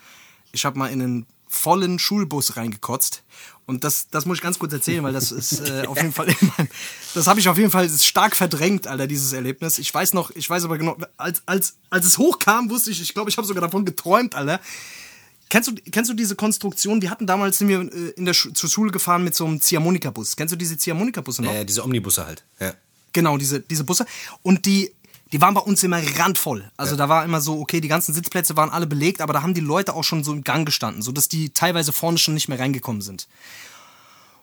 ich 0.53 0.65
habe 0.65 0.79
mal 0.79 0.89
in 0.89 1.03
einen 1.03 1.27
vollen 1.47 1.99
Schulbus 1.99 2.57
reingekotzt. 2.57 3.23
Und 3.67 3.85
das, 3.85 4.09
das 4.09 4.25
muss 4.25 4.39
ich 4.39 4.43
ganz 4.43 4.59
kurz 4.59 4.73
erzählen, 4.73 5.03
weil 5.03 5.13
das 5.13 5.31
ist 5.33 5.61
äh, 5.69 5.87
auf 5.87 5.99
jeden 5.99 6.13
Fall, 6.13 6.35
das 7.15 7.27
habe 7.27 7.39
ich 7.39 7.49
auf 7.49 7.59
jeden 7.59 7.71
Fall 7.71 7.89
stark 7.89 8.35
verdrängt, 8.35 8.87
Alter, 8.87 9.07
dieses 9.07 9.33
Erlebnis. 9.33 9.79
Ich 9.79 9.93
weiß 9.93 10.15
noch, 10.15 10.31
ich 10.31 10.49
weiß 10.49 10.65
aber 10.65 10.79
genau, 10.79 10.97
als, 11.17 11.43
als, 11.47 11.77
als 11.91 12.07
es 12.07 12.19
hochkam, 12.19 12.71
wusste 12.71 12.91
ich, 12.91 13.03
ich 13.03 13.13
glaube, 13.13 13.31
ich 13.31 13.37
habe 13.37 13.47
sogar 13.47 13.61
davon 13.61 13.85
geträumt, 13.85 14.35
Alter. 14.35 14.61
Kennst 15.51 15.69
du, 15.69 15.75
kennst 15.91 16.09
du 16.09 16.15
diese 16.15 16.37
Konstruktion? 16.37 17.03
Wir 17.03 17.11
hatten 17.11 17.27
damals, 17.27 17.59
sind 17.59 17.69
wir 17.69 17.81
äh, 17.81 18.11
in 18.17 18.25
der 18.25 18.35
Schu 18.35 18.51
zur 18.53 18.71
Schule 18.71 18.91
gefahren 18.91 19.23
mit 19.23 19.35
so 19.35 19.45
einem 19.45 19.61
Ziehharmonika-Bus. 19.61 20.37
Kennst 20.37 20.53
du 20.53 20.57
diese 20.57 20.79
Ziehharmonika-Busse 20.79 21.43
noch? 21.43 21.53
Äh, 21.53 21.65
diese 21.65 21.85
Omnibusse 21.85 22.25
halt. 22.25 22.45
Ja. 22.59 22.73
Genau, 23.13 23.37
diese, 23.37 23.61
diese 23.61 23.85
Busse. 23.85 24.07
Und 24.43 24.67
die, 24.67 24.95
die 25.33 25.41
waren 25.41 25.55
bei 25.55 25.61
uns 25.61 25.83
immer 25.83 26.01
randvoll. 26.19 26.71
Also 26.77 26.97
da 26.97 27.09
war 27.09 27.25
immer 27.25 27.41
so, 27.41 27.61
okay, 27.61 27.81
die 27.81 27.89
ganzen 27.89 28.13
Sitzplätze 28.13 28.57
waren 28.57 28.71
alle 28.71 28.87
belegt, 28.87 29.21
aber 29.21 29.33
da 29.33 29.43
haben 29.43 29.55
die 29.55 29.61
Leute 29.61 29.95
auch 29.95 30.05
schon 30.05 30.25
so 30.25 30.33
im 30.33 30.43
Gang 30.43 30.67
gestanden, 30.67 31.03
sodass 31.03 31.29
die 31.29 31.51
teilweise 31.51 31.93
vorne 31.93 32.19
schon 32.19 32.35
nicht 32.35 32.49
mehr 32.49 32.59
reingekommen 32.59 33.03
sind. 33.03 33.29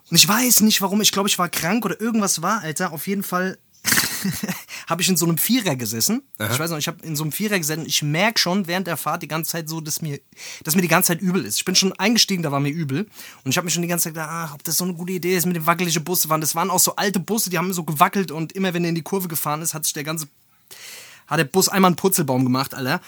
Und 0.09 0.15
ich 0.15 0.27
weiß 0.27 0.61
nicht 0.61 0.81
warum, 0.81 1.01
ich 1.01 1.11
glaube, 1.11 1.27
ich 1.27 1.37
war 1.37 1.49
krank 1.49 1.83
oder 1.83 1.99
irgendwas 1.99 2.41
war, 2.41 2.61
Alter. 2.61 2.93
Auf 2.93 3.07
jeden 3.07 3.23
Fall 3.23 3.57
habe 4.87 5.01
ich 5.01 5.09
in 5.09 5.17
so 5.17 5.25
einem 5.25 5.37
Vierer 5.37 5.75
gesessen. 5.75 6.23
Ich 6.39 6.59
weiß 6.59 6.71
noch, 6.71 6.77
ich 6.77 6.87
habe 6.87 7.05
in 7.05 7.15
so 7.15 7.23
einem 7.23 7.31
Vierer 7.31 7.57
gesessen. 7.57 7.85
Ich 7.85 8.01
merke 8.01 8.39
schon 8.39 8.67
während 8.67 8.87
der 8.87 8.97
Fahrt 8.97 9.23
die 9.23 9.27
ganze 9.27 9.51
Zeit 9.51 9.69
so, 9.69 9.81
dass 9.81 10.01
mir, 10.01 10.19
dass 10.63 10.75
mir 10.75 10.81
die 10.81 10.87
ganze 10.87 11.09
Zeit 11.09 11.21
übel 11.21 11.45
ist. 11.45 11.57
Ich 11.57 11.65
bin 11.65 11.75
schon 11.75 11.93
eingestiegen, 11.93 12.43
da 12.43 12.51
war 12.51 12.59
mir 12.59 12.71
übel. 12.71 13.07
Und 13.43 13.51
ich 13.51 13.57
habe 13.57 13.65
mir 13.65 13.71
schon 13.71 13.81
die 13.81 13.87
ganze 13.87 14.05
Zeit 14.05 14.13
gedacht, 14.13 14.29
ach, 14.31 14.53
ob 14.55 14.63
das 14.63 14.77
so 14.77 14.85
eine 14.85 14.93
gute 14.93 15.13
Idee 15.13 15.35
ist 15.35 15.45
mit 15.45 15.55
den 15.55 15.65
wackeligen 15.65 16.03
Busse 16.03 16.29
waren. 16.29 16.41
Das 16.41 16.55
waren 16.55 16.69
auch 16.69 16.79
so 16.79 16.95
alte 16.95 17.19
Busse, 17.19 17.49
die 17.49 17.57
haben 17.57 17.73
so 17.73 17.83
gewackelt 17.83 18.31
und 18.31 18.53
immer 18.53 18.73
wenn 18.73 18.83
er 18.85 18.89
in 18.89 18.95
die 18.95 19.03
Kurve 19.03 19.27
gefahren 19.27 19.61
ist, 19.61 19.73
hat 19.73 19.83
sich 19.83 19.93
der 19.93 20.03
ganze, 20.03 20.27
hat 21.27 21.39
der 21.39 21.45
Bus 21.45 21.69
einmal 21.69 21.89
einen 21.89 21.95
Purzelbaum 21.95 22.43
gemacht, 22.43 22.73
Alter. 22.73 23.01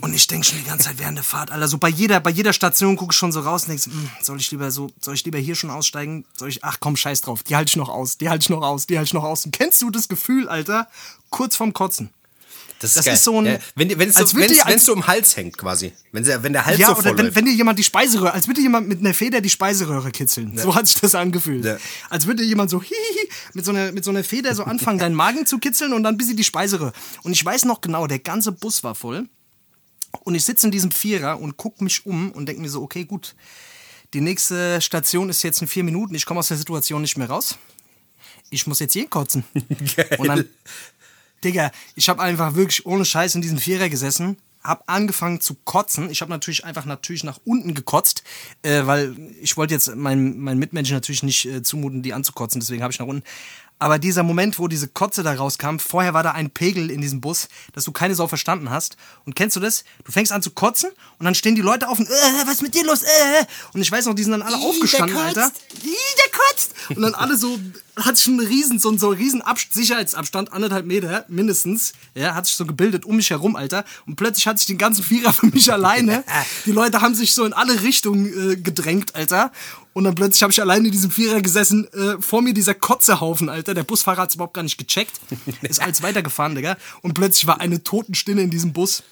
Und 0.00 0.12
ich 0.12 0.26
denke 0.26 0.44
schon 0.44 0.58
die 0.58 0.64
ganze 0.64 0.86
Zeit 0.86 0.98
während 0.98 1.18
der 1.18 1.24
Fahrt, 1.24 1.52
Alter, 1.52 1.68
so 1.68 1.78
bei 1.78 1.88
jeder, 1.88 2.18
bei 2.18 2.30
jeder 2.30 2.52
Station 2.52 2.96
gucke 2.96 3.12
ich 3.12 3.16
schon 3.16 3.30
so 3.30 3.40
raus 3.40 3.62
und 3.62 3.68
denke, 3.68 3.84
hm, 3.84 4.10
soll 4.20 4.40
ich 4.40 4.50
lieber 4.50 4.72
so, 4.72 4.90
soll 5.00 5.14
ich 5.14 5.24
lieber 5.24 5.38
hier 5.38 5.54
schon 5.54 5.70
aussteigen? 5.70 6.24
Soll 6.36 6.48
ich, 6.48 6.64
ach 6.64 6.78
komm, 6.80 6.96
scheiß 6.96 7.20
drauf, 7.20 7.44
die 7.44 7.54
halte 7.54 7.70
ich 7.70 7.76
noch 7.76 7.88
aus, 7.88 8.18
die 8.18 8.28
halte 8.28 8.42
ich 8.42 8.50
noch 8.50 8.62
aus, 8.62 8.86
die 8.86 8.96
halte 8.96 9.08
ich 9.08 9.14
noch 9.14 9.22
aus. 9.22 9.44
Und 9.44 9.52
kennst 9.52 9.80
du 9.82 9.90
das 9.90 10.08
Gefühl, 10.08 10.48
Alter, 10.48 10.88
kurz 11.30 11.54
vorm 11.54 11.72
Kotzen? 11.72 12.10
Das, 12.84 12.94
Das 13.04 13.06
ist 13.06 13.24
so 13.24 13.38
ein- 13.40 13.46
Ja, 13.46 13.58
wenn 13.74 13.98
wenn 13.98 14.08
es 14.08 14.16
als 14.16 14.30
so, 14.30 14.36
würde 14.36 14.50
wenn's- 14.50 14.60
als- 14.60 14.70
wenn's 14.72 14.84
so 14.84 14.92
im 14.94 15.06
Hals 15.06 15.36
hängt 15.36 15.56
quasi. 15.58 15.92
Wenn, 16.12 16.24
der- 16.24 16.42
wenn 16.42 16.52
der 16.52 16.66
Hals 16.66 16.78
Ja, 16.78 16.88
so 16.88 16.92
oder 16.94 17.02
voll 17.02 17.18
wenn, 17.18 17.24
läuft. 17.26 17.36
wenn 17.36 17.44
dir 17.46 17.52
jemand 17.54 17.78
die 17.78 17.84
Speiseröhre, 17.84 18.32
als 18.32 18.46
würde 18.46 18.60
jemand 18.60 18.88
mit 18.88 19.00
einer 19.00 19.14
Feder 19.14 19.40
die 19.40 19.50
Speiseröhre 19.50 20.10
kitzeln. 20.10 20.56
So 20.58 20.74
hat 20.74 20.86
sich 20.86 21.00
das 21.00 21.14
angefühlt. 21.14 21.64
Ja. 21.64 21.76
Als 22.10 22.26
würde 22.26 22.42
jemand 22.44 22.70
so 22.70 22.80
hihihi, 22.82 23.28
mit 23.54 23.64
so 23.64 23.70
einer 23.72 23.92
mit 23.92 24.04
so 24.04 24.10
einer 24.10 24.22
Feder 24.24 24.54
so 24.54 24.64
anfangen, 24.64 24.98
deinen 24.98 25.14
Magen 25.14 25.46
zu 25.46 25.58
kitzeln 25.58 25.92
und 25.92 26.02
dann 26.02 26.16
bis 26.16 26.28
sie 26.28 26.36
die 26.36 26.44
Speiseröhre. 26.44 26.92
Und 27.22 27.32
ich 27.32 27.44
weiß 27.44 27.64
noch 27.64 27.80
genau, 27.80 28.06
der 28.06 28.18
ganze 28.20 28.52
Bus 28.52 28.84
war 28.84 28.94
voll. 28.94 29.28
Und 30.20 30.34
ich 30.36 30.44
sitze 30.44 30.66
in 30.66 30.70
diesem 30.70 30.92
Vierer 30.92 31.40
und 31.40 31.56
gucke 31.56 31.82
mich 31.82 32.06
um 32.06 32.30
und 32.30 32.46
denke 32.46 32.62
mir 32.62 32.68
so, 32.70 32.82
okay, 32.82 33.04
gut, 33.04 33.34
die 34.12 34.20
nächste 34.20 34.80
Station 34.80 35.28
ist 35.28 35.42
jetzt 35.42 35.60
in 35.60 35.66
vier 35.66 35.82
Minuten, 35.82 36.14
ich 36.14 36.24
komme 36.24 36.38
aus 36.38 36.48
der 36.48 36.56
Situation 36.56 37.02
nicht 37.02 37.18
mehr 37.18 37.28
raus. 37.28 37.56
Ich 38.50 38.66
muss 38.68 38.78
jetzt 38.78 38.92
hier 38.92 39.08
kotzen. 39.08 39.42
Und 40.18 40.28
dann, 40.28 40.44
Digga, 41.44 41.70
ich 41.94 42.08
habe 42.08 42.22
einfach 42.22 42.54
wirklich 42.54 42.86
ohne 42.86 43.04
Scheiß 43.04 43.34
in 43.34 43.42
diesem 43.42 43.58
Vierer 43.58 43.88
gesessen, 43.88 44.36
habe 44.62 44.82
angefangen 44.88 45.40
zu 45.40 45.54
kotzen. 45.64 46.10
Ich 46.10 46.22
habe 46.22 46.30
natürlich 46.30 46.64
einfach 46.64 46.86
natürlich 46.86 47.22
nach 47.22 47.38
unten 47.44 47.74
gekotzt, 47.74 48.24
äh, 48.62 48.86
weil 48.86 49.14
ich 49.40 49.56
wollte 49.56 49.74
jetzt 49.74 49.94
meinen 49.94 50.40
mein 50.40 50.58
Mitmenschen 50.58 50.96
natürlich 50.96 51.22
nicht 51.22 51.44
äh, 51.44 51.62
zumuten, 51.62 52.02
die 52.02 52.14
anzukotzen, 52.14 52.60
deswegen 52.60 52.82
habe 52.82 52.92
ich 52.92 52.98
nach 52.98 53.06
unten. 53.06 53.24
Aber 53.78 53.98
dieser 53.98 54.22
Moment, 54.22 54.58
wo 54.58 54.68
diese 54.68 54.88
Kotze 54.88 55.22
da 55.22 55.34
rauskam, 55.34 55.78
vorher 55.78 56.14
war 56.14 56.22
da 56.22 56.30
ein 56.30 56.48
Pegel 56.48 56.90
in 56.90 57.00
diesem 57.00 57.20
Bus, 57.20 57.48
dass 57.72 57.84
du 57.84 57.92
keine 57.92 58.14
Sau 58.14 58.28
verstanden 58.28 58.70
hast. 58.70 58.96
Und 59.26 59.34
kennst 59.34 59.56
du 59.56 59.60
das? 59.60 59.84
Du 60.04 60.12
fängst 60.12 60.32
an 60.32 60.42
zu 60.42 60.52
kotzen 60.52 60.90
und 61.18 61.24
dann 61.24 61.34
stehen 61.34 61.56
die 61.56 61.60
Leute 61.60 61.88
auf 61.88 61.98
und, 61.98 62.08
äh, 62.08 62.12
was 62.46 62.54
ist 62.54 62.62
mit 62.62 62.74
dir 62.74 62.84
los? 62.84 63.02
Äh. 63.02 63.44
Und 63.74 63.82
ich 63.82 63.90
weiß 63.90 64.06
noch, 64.06 64.14
die 64.14 64.22
sind 64.22 64.32
dann 64.32 64.42
alle 64.42 64.56
aufgestanden, 64.56 65.16
kotzt. 65.16 65.36
Alter. 65.36 65.52
Ih, 65.82 65.90
der 65.90 66.38
kotzt! 66.38 66.74
Und 66.90 67.02
dann 67.02 67.14
alle 67.14 67.36
so, 67.36 67.58
hat 67.96 68.18
schon 68.18 68.38
einen 68.40 68.46
riesen, 68.48 68.78
so, 68.78 68.88
einen- 68.88 68.98
so 68.98 69.08
riesen 69.10 69.40
Abst 69.42 69.72
Sicherheitsabstand, 69.72 70.52
anderthalb 70.52 70.86
Meter 70.86 71.24
mindestens, 71.28 71.92
ja, 72.14 72.34
hat 72.34 72.46
sich 72.46 72.56
so 72.56 72.66
gebildet 72.66 73.04
um 73.04 73.16
mich 73.16 73.30
herum, 73.30 73.56
Alter. 73.56 73.84
Und 74.06 74.16
plötzlich 74.16 74.46
hatte 74.46 74.58
ich 74.60 74.66
den 74.66 74.78
ganzen 74.78 75.04
Vierer 75.04 75.32
für 75.32 75.46
mich 75.46 75.72
alleine. 75.72 76.24
Die 76.66 76.72
Leute 76.72 77.00
haben 77.00 77.14
sich 77.14 77.32
so 77.34 77.44
in 77.44 77.52
alle 77.52 77.82
Richtungen 77.82 78.52
äh, 78.52 78.56
gedrängt, 78.56 79.14
Alter. 79.14 79.52
Und 79.92 80.02
dann 80.04 80.16
plötzlich 80.16 80.42
habe 80.42 80.52
ich 80.52 80.60
alleine 80.60 80.86
in 80.86 80.92
diesem 80.92 81.12
Vierer 81.12 81.40
gesessen, 81.40 81.86
äh, 81.92 82.20
vor 82.20 82.42
mir 82.42 82.52
dieser 82.52 82.74
Kotzehaufen, 82.74 83.48
Alter. 83.48 83.74
Der 83.74 83.84
Busfahrer 83.84 84.22
hat 84.22 84.30
es 84.30 84.34
überhaupt 84.34 84.54
gar 84.54 84.62
nicht 84.64 84.76
gecheckt. 84.76 85.20
Ist 85.62 85.80
alles 85.82 86.02
weitergefahren, 86.02 86.56
Digga. 86.56 86.76
Und 87.02 87.14
plötzlich 87.14 87.46
war 87.46 87.60
eine 87.60 87.82
Totenstille 87.84 88.42
in 88.42 88.50
diesem 88.50 88.72
Bus. 88.72 89.04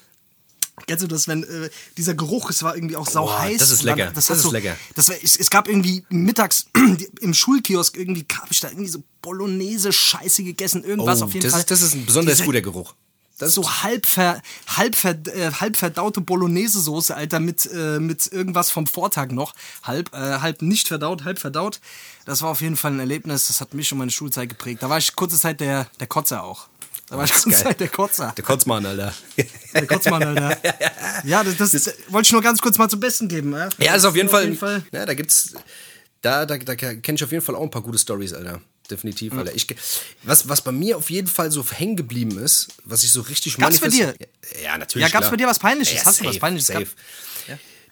Kennst 0.87 1.03
du 1.03 1.07
das, 1.07 1.27
wenn 1.27 1.43
äh, 1.43 1.69
dieser 1.97 2.13
Geruch, 2.15 2.49
es 2.49 2.63
war 2.63 2.75
irgendwie 2.75 2.95
auch 2.97 3.07
sau 3.07 3.25
Boah, 3.25 3.39
heiß. 3.41 3.59
das 3.59 3.69
ist 3.71 3.81
und 3.81 3.87
dann- 3.87 3.97
lecker. 3.99 4.11
Das, 4.13 4.25
Das 4.27 4.37
ist 4.37 4.43
so, 4.43 4.51
lecker. 4.51 4.75
Das 4.95 5.07
war, 5.09 5.15
es, 5.23 5.37
es 5.37 5.49
gab 5.49 5.67
irgendwie 5.69 6.03
mittags 6.09 6.65
im 7.21 7.33
Schulkiosk 7.33 7.95
irgendwie 7.95 8.25
habe 8.35 8.47
ich 8.51 8.59
da 8.59 8.69
irgendwie 8.69 8.89
so 8.89 9.03
Bolognese 9.21 9.93
Scheiße 9.93 10.43
gegessen, 10.43 10.83
irgendwas 10.83 11.21
Oh, 11.21 11.25
auf 11.25 11.33
jeden 11.33 11.43
das, 11.43 11.51
Fall. 11.51 11.59
ist, 11.61 11.71
das 11.71 11.81
ist 11.83 11.93
ein 11.93 12.05
besonders 12.05 12.35
Diese- 12.37 12.45
guter 12.45 12.61
Geruch. 12.61 12.95
Das 13.39 13.55
so 13.55 13.67
halb, 13.83 14.05
ver, 14.05 14.41
halb, 14.67 14.95
ver, 14.95 15.17
äh, 15.35 15.51
halb 15.59 15.75
verdaute 15.75 16.21
Bolognese-Soße, 16.21 17.15
Alter, 17.15 17.39
mit, 17.39 17.65
äh, 17.73 17.99
mit 17.99 18.31
irgendwas 18.31 18.69
vom 18.69 18.85
Vortag 18.87 19.31
noch. 19.31 19.53
Halb, 19.81 20.13
äh, 20.13 20.17
halb 20.39 20.61
nicht 20.61 20.87
verdaut, 20.87 21.23
halb 21.23 21.39
verdaut. 21.39 21.79
Das 22.25 22.41
war 22.43 22.49
auf 22.51 22.61
jeden 22.61 22.77
Fall 22.77 22.91
ein 22.93 22.99
Erlebnis, 22.99 23.47
das 23.47 23.59
hat 23.59 23.73
mich 23.73 23.91
und 23.91 23.97
meine 23.97 24.11
Schulzeit 24.11 24.49
geprägt. 24.49 24.83
Da 24.83 24.89
war 24.89 24.99
ich 24.99 25.15
kurze 25.15 25.37
Zeit 25.39 25.59
der, 25.61 25.87
der 25.99 26.07
Kotzer 26.07 26.43
auch. 26.43 26.67
Da 27.09 27.17
war 27.17 27.25
ich 27.25 27.31
geil. 27.31 27.53
Zeit 27.53 27.79
der 27.79 27.89
Kotzer. 27.89 28.33
Der 28.35 28.43
Kotzmann, 28.43 28.85
Alter. 28.85 29.13
Der 29.73 29.87
Kotzmann, 29.87 30.23
Alter. 30.23 30.57
Ja, 31.25 31.43
das, 31.43 31.71
das, 31.71 31.93
wollte 32.07 32.27
ich 32.27 32.31
nur 32.31 32.41
ganz 32.41 32.61
kurz 32.61 32.77
mal 32.77 32.89
zum 32.89 32.99
Besten 32.99 33.27
geben. 33.27 33.53
Ja, 33.53 33.69
Ja, 33.77 33.95
ist 33.95 34.05
auf 34.05 34.15
jeden 34.15 34.27
Auf 34.27 34.33
Fall. 34.33 34.43
jeden 34.45 34.57
Fall. 34.57 34.83
Ja, 34.91 35.05
da 35.05 35.13
gibt's. 35.13 35.53
Da, 36.21 36.45
da, 36.45 36.57
da 36.57 36.75
kenne 36.75 37.01
ich 37.15 37.23
auf 37.23 37.31
jeden 37.31 37.43
Fall 37.43 37.55
auch 37.55 37.63
ein 37.63 37.71
paar 37.71 37.81
gute 37.81 37.97
Stories, 37.97 38.33
Alter. 38.33 38.61
Definitiv, 38.89 39.33
Alter. 39.33 39.53
Ich, 39.55 39.67
was, 40.23 40.47
was 40.49 40.61
bei 40.61 40.71
mir 40.71 40.97
auf 40.97 41.09
jeden 41.09 41.27
Fall 41.27 41.51
so 41.51 41.65
hängen 41.69 41.95
geblieben 41.95 42.37
ist, 42.37 42.69
was 42.85 43.03
ich 43.03 43.11
so 43.11 43.21
richtig 43.21 43.57
Gab's 43.57 43.79
bei 43.79 43.87
dir? 43.89 44.13
Ja, 44.63 44.77
natürlich. 44.77 45.07
Ja, 45.07 45.11
gab's 45.11 45.23
klar. 45.23 45.31
bei 45.31 45.37
dir 45.37 45.47
was 45.47 45.59
Peinliches? 45.59 45.95
Ja, 45.95 46.05
Hast 46.05 46.19
du 46.19 46.25
was 46.25 46.31
safe, 46.33 46.39
Peinliches 46.39 46.67
safe. 46.67 46.79
gehabt? 46.79 46.97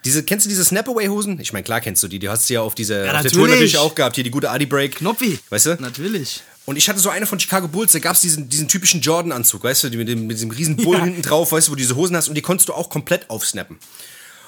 Diese, 0.03 0.23
kennst 0.23 0.45
du 0.45 0.49
diese 0.49 0.65
Snapaway-Hosen? 0.65 1.39
Ich 1.39 1.53
meine, 1.53 1.63
klar 1.63 1.79
kennst 1.79 2.01
du 2.01 2.07
die. 2.07 2.17
Die 2.17 2.27
hast 2.27 2.49
du 2.49 2.55
ja 2.55 2.61
auf, 2.61 2.73
diese, 2.73 3.01
auf 3.01 3.03
der 3.03 3.13
natürlich. 3.13 3.33
Tour 3.33 3.47
natürlich 3.47 3.77
auch 3.77 3.93
gehabt. 3.93 4.15
Hier 4.15 4.23
die 4.23 4.31
gute 4.31 4.49
Adi-Break. 4.49 4.95
Knoppi. 4.95 5.39
Weißt 5.49 5.67
du? 5.67 5.75
Natürlich. 5.79 6.41
Und 6.65 6.75
ich 6.77 6.87
hatte 6.89 6.99
so 6.99 7.09
eine 7.09 7.25
von 7.25 7.39
Chicago 7.39 7.67
Bulls, 7.67 7.91
da 7.91 7.99
gab 7.99 8.15
es 8.15 8.21
diesen, 8.21 8.47
diesen 8.47 8.67
typischen 8.67 9.01
Jordan-Anzug, 9.01 9.63
weißt 9.63 9.85
du, 9.85 9.89
mit, 9.97 10.07
dem, 10.07 10.27
mit 10.27 10.37
diesem 10.37 10.51
riesen 10.51 10.75
Bull 10.75 10.97
Ja. 10.97 11.03
hinten 11.05 11.21
drauf, 11.23 11.51
weißt 11.51 11.67
du, 11.67 11.71
wo 11.71 11.75
du 11.75 11.81
diese 11.81 11.95
Hosen 11.95 12.15
hast 12.15 12.29
und 12.29 12.35
die 12.35 12.41
konntest 12.41 12.69
du 12.69 12.73
auch 12.73 12.89
komplett 12.89 13.29
aufsnappen. 13.29 13.77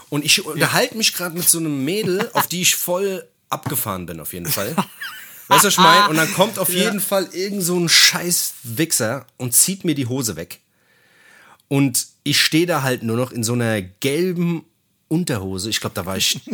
Und 0.09 0.23
ich 0.23 0.45
unterhalte 0.45 0.95
mich 0.95 1.13
gerade 1.13 1.35
mit 1.35 1.49
so 1.49 1.57
einem 1.57 1.83
Mädel, 1.83 2.29
auf 2.33 2.45
die 2.47 2.61
ich 2.61 2.75
voll 2.75 3.27
abgefahren 3.49 4.05
bin, 4.05 4.19
auf 4.19 4.33
jeden 4.33 4.45
Fall. 4.45 4.75
Weißt 5.47 5.63
du, 5.63 5.67
was 5.67 5.73
ich 5.73 5.79
meine? 5.79 6.09
Und 6.09 6.17
dann 6.17 6.31
kommt 6.33 6.59
auf 6.59 6.69
jeden 6.73 6.99
Fall 6.99 7.27
irgend 7.33 7.63
so 7.63 7.77
ein 7.79 7.89
scheiß 7.89 8.53
Wichser 8.63 9.25
und 9.37 9.55
zieht 9.55 9.83
mir 9.83 9.95
die 9.95 10.05
Hose 10.05 10.35
weg. 10.35 10.59
Und 11.67 12.05
ich 12.23 12.39
stehe 12.41 12.67
da 12.67 12.83
halt 12.83 13.01
nur 13.01 13.17
noch 13.17 13.31
in 13.31 13.43
so 13.43 13.53
einer 13.53 13.81
gelben 13.81 14.63
Unterhose. 15.09 15.69
Ich 15.69 15.79
glaube, 15.79 15.93
da 15.93 16.05
war 16.05 16.17
ich, 16.17 16.39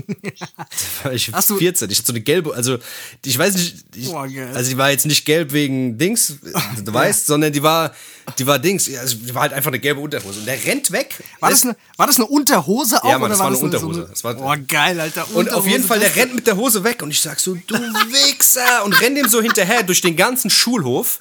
da 0.57 0.65
war 1.03 1.13
ich 1.13 1.31
Hast 1.31 1.49
du- 1.49 1.57
14. 1.57 1.89
Ich 1.89 1.97
hatte 1.99 2.07
so 2.07 2.13
eine 2.13 2.21
gelbe, 2.21 2.53
also 2.53 2.77
ich 3.25 3.37
weiß 3.37 3.55
nicht, 3.55 3.75
ich, 3.95 4.13
also 4.13 4.69
die 4.69 4.77
war 4.77 4.91
jetzt 4.91 5.05
nicht 5.05 5.23
gelb 5.25 5.53
wegen 5.53 5.97
Dings, 5.97 6.35
du 6.83 6.93
weißt, 6.93 7.25
sondern 7.27 7.53
die 7.53 7.63
war, 7.63 7.93
die 8.37 8.45
war 8.45 8.59
Dings, 8.59 8.93
also 8.97 9.15
die 9.15 9.33
war 9.33 9.43
halt 9.43 9.53
einfach 9.53 9.69
eine 9.69 9.79
gelbe 9.79 10.01
Unterhose. 10.01 10.39
Und 10.39 10.45
der 10.45 10.61
rennt 10.65 10.91
weg. 10.91 11.15
War 11.39 11.49
das, 11.51 11.63
eine, 11.63 11.75
war 11.95 12.07
das 12.07 12.17
eine 12.17 12.25
Unterhose 12.25 13.01
auch? 13.03 13.09
Ja, 13.09 13.17
Mann, 13.19 13.29
das 13.29 13.39
war 13.39 13.47
eine 13.47 13.55
so 13.55 13.63
Unterhose. 13.65 14.01
So 14.01 14.07
Das 14.07 14.23
war- 14.23 14.33
Boah, 14.33 14.57
geil, 14.57 14.99
Alter. 14.99 15.25
Und 15.33 15.51
auf 15.53 15.65
jeden 15.65 15.83
Unterhose, 15.83 15.87
Fall, 15.87 15.99
der 15.99 16.09
das- 16.09 16.17
rennt 16.17 16.35
mit 16.35 16.45
der 16.47 16.57
Hose 16.57 16.83
weg 16.83 17.01
und 17.01 17.11
ich 17.11 17.21
sag 17.21 17.39
so, 17.39 17.55
du 17.55 17.75
Wichser! 17.75 18.83
Und 18.83 18.99
renn 18.99 19.15
dem 19.15 19.29
so 19.29 19.41
hinterher 19.41 19.83
durch 19.83 20.01
den 20.01 20.15
ganzen 20.17 20.49
Schulhof. 20.49 21.19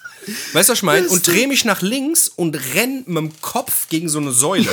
Weißt 0.52 0.68
du, 0.68 0.72
was 0.72 0.78
ich 0.80 0.82
meine? 0.82 1.08
Und 1.08 1.26
dreh 1.26 1.46
mich 1.46 1.64
nach 1.64 1.82
links 1.82 2.28
und 2.28 2.54
renn 2.74 3.04
mit 3.06 3.16
dem 3.16 3.40
Kopf 3.40 3.88
gegen 3.88 4.08
so 4.08 4.18
eine 4.18 4.32
Säule. 4.32 4.68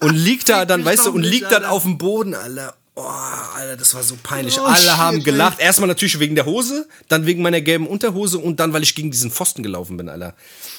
Und 0.00 0.14
liegt 0.14 0.48
da 0.48 0.64
dann, 0.64 0.84
weißt 0.84 1.06
du, 1.06 1.12
und 1.12 1.22
liegt 1.22 1.50
dann 1.50 1.64
auf 1.64 1.82
dem 1.82 1.98
Boden, 1.98 2.34
Alter. 2.34 2.74
Oh, 2.94 3.02
Alter, 3.02 3.76
das 3.76 3.94
war 3.94 4.02
so 4.02 4.16
peinlich. 4.20 4.58
Oh, 4.58 4.64
Alle 4.64 4.76
shit, 4.76 4.96
haben 4.96 5.18
ey. 5.18 5.22
gelacht. 5.22 5.60
Erstmal 5.60 5.86
natürlich 5.86 6.18
wegen 6.18 6.34
der 6.34 6.46
Hose, 6.46 6.88
dann 7.08 7.26
wegen 7.26 7.42
meiner 7.42 7.60
gelben 7.60 7.86
Unterhose 7.86 8.38
und 8.38 8.58
dann, 8.58 8.72
weil 8.72 8.82
ich 8.82 8.96
gegen 8.96 9.12
diesen 9.12 9.30
Pfosten 9.30 9.62
gelaufen 9.62 9.96
bin, 9.96 10.08
Alter. 10.08 10.34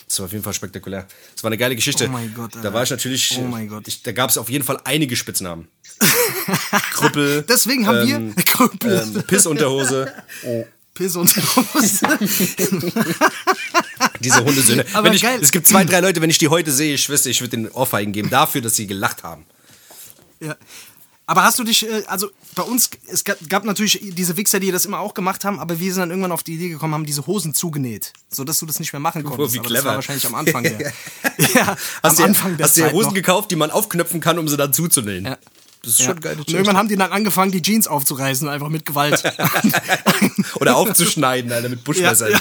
Das 0.07 0.19
war 0.19 0.25
auf 0.25 0.31
jeden 0.33 0.43
Fall 0.43 0.53
spektakulär. 0.53 1.07
Das 1.33 1.43
war 1.43 1.49
eine 1.49 1.57
geile 1.57 1.77
Geschichte. 1.77 2.07
Oh 2.07 2.11
mein 2.11 2.33
Gott, 2.33 2.55
Da 2.55 2.57
Alter. 2.59 2.73
war 2.73 2.83
ich 2.83 2.89
natürlich. 2.89 3.37
Oh 3.39 3.43
mein 3.43 3.69
Gott. 3.69 3.87
Ich, 3.87 4.03
da 4.03 4.11
gab 4.11 4.29
es 4.29 4.37
auf 4.37 4.49
jeden 4.49 4.65
Fall 4.65 4.81
einige 4.83 5.15
Spitznamen. 5.15 5.69
Krüppel. 6.93 7.43
Deswegen 7.47 7.87
haben 7.87 8.09
ähm, 8.09 8.35
wir 8.35 8.43
Krüppel, 8.43 9.01
ähm, 9.15 9.23
Pissunterhose. 9.23 10.11
Piss 10.93 11.15
und 11.15 11.33
Hose. 11.33 12.01
Diese 14.19 14.43
Hundesöhne. 14.43 14.85
Aber 14.93 15.05
wenn 15.05 15.13
ich, 15.13 15.21
geil. 15.21 15.39
Es 15.41 15.51
gibt 15.51 15.67
zwei, 15.67 15.83
drei 15.85 15.99
Leute, 15.99 16.21
wenn 16.21 16.29
ich 16.29 16.37
die 16.37 16.47
heute 16.49 16.71
sehe, 16.71 16.93
ich 16.95 17.09
wüsste, 17.09 17.29
ich 17.29 17.41
würde 17.41 17.57
den 17.57 17.69
Ohrfeigen 17.71 18.11
geben 18.13 18.29
dafür, 18.29 18.61
dass 18.61 18.75
sie 18.75 18.87
gelacht 18.87 19.23
haben. 19.23 19.45
ja. 20.39 20.55
Aber 21.25 21.43
hast 21.43 21.59
du 21.59 21.63
dich, 21.63 21.87
äh, 21.87 22.01
also 22.07 22.31
bei 22.55 22.63
uns, 22.63 22.89
es 23.05 23.23
gab, 23.23 23.63
natürlich 23.63 23.99
diese 24.01 24.35
Wichser, 24.35 24.59
die 24.59 24.71
das 24.71 24.85
immer 24.85 24.97
auch 24.99 25.13
gemacht 25.13 25.45
haben, 25.45 25.59
aber 25.59 25.79
wir 25.79 25.93
sind 25.93 26.01
dann 26.01 26.09
irgendwann 26.09 26.31
auf 26.31 26.41
die 26.41 26.55
Idee 26.55 26.69
gekommen, 26.69 26.95
haben 26.95 27.05
diese 27.05 27.27
Hosen 27.27 27.53
zugenäht, 27.53 28.13
sodass 28.31 28.57
du 28.57 28.65
das 28.65 28.79
nicht 28.79 28.91
mehr 28.93 28.99
machen 28.99 29.23
konntest. 29.23 29.53
wie 29.53 29.59
aber 29.59 29.67
clever. 29.67 29.77
Das 29.83 29.85
war 29.85 29.95
wahrscheinlich 29.95 30.25
am 30.25 30.33
Anfang 30.33 30.63
der, 30.63 30.79
ja, 31.53 31.77
Hast 32.01 32.03
am 32.03 32.15
du 32.15 32.23
Anfang 32.23 32.57
der 32.57 32.65
hast 32.65 32.77
du 32.77 32.81
dir 32.81 32.91
Hosen 32.93 33.09
noch. 33.09 33.13
gekauft, 33.13 33.51
die 33.51 33.55
man 33.57 33.69
aufknöpfen 33.69 34.21
kann, 34.21 34.39
um 34.39 34.47
sie 34.47 34.57
dann 34.57 34.73
zuzunähen? 34.73 35.25
Ja. 35.25 35.37
Das 35.81 35.93
ist 35.93 35.99
Ja. 35.99 36.05
schon 36.07 36.19
geiles 36.19 36.39
Und 36.39 36.49
irgendwann 36.51 36.75
haben 36.77 36.89
die 36.89 36.97
dann 36.97 37.11
angefangen, 37.11 37.51
die 37.53 37.61
Jeans 37.61 37.87
aufzureißen, 37.87 38.49
einfach 38.49 38.67
mit 38.67 38.85
Gewalt. 38.85 39.23
Oder 40.55 40.75
aufzuschneiden, 40.75 41.49
Alter, 41.51 41.69
mit 41.69 41.83
Buschmessern. 41.85 42.33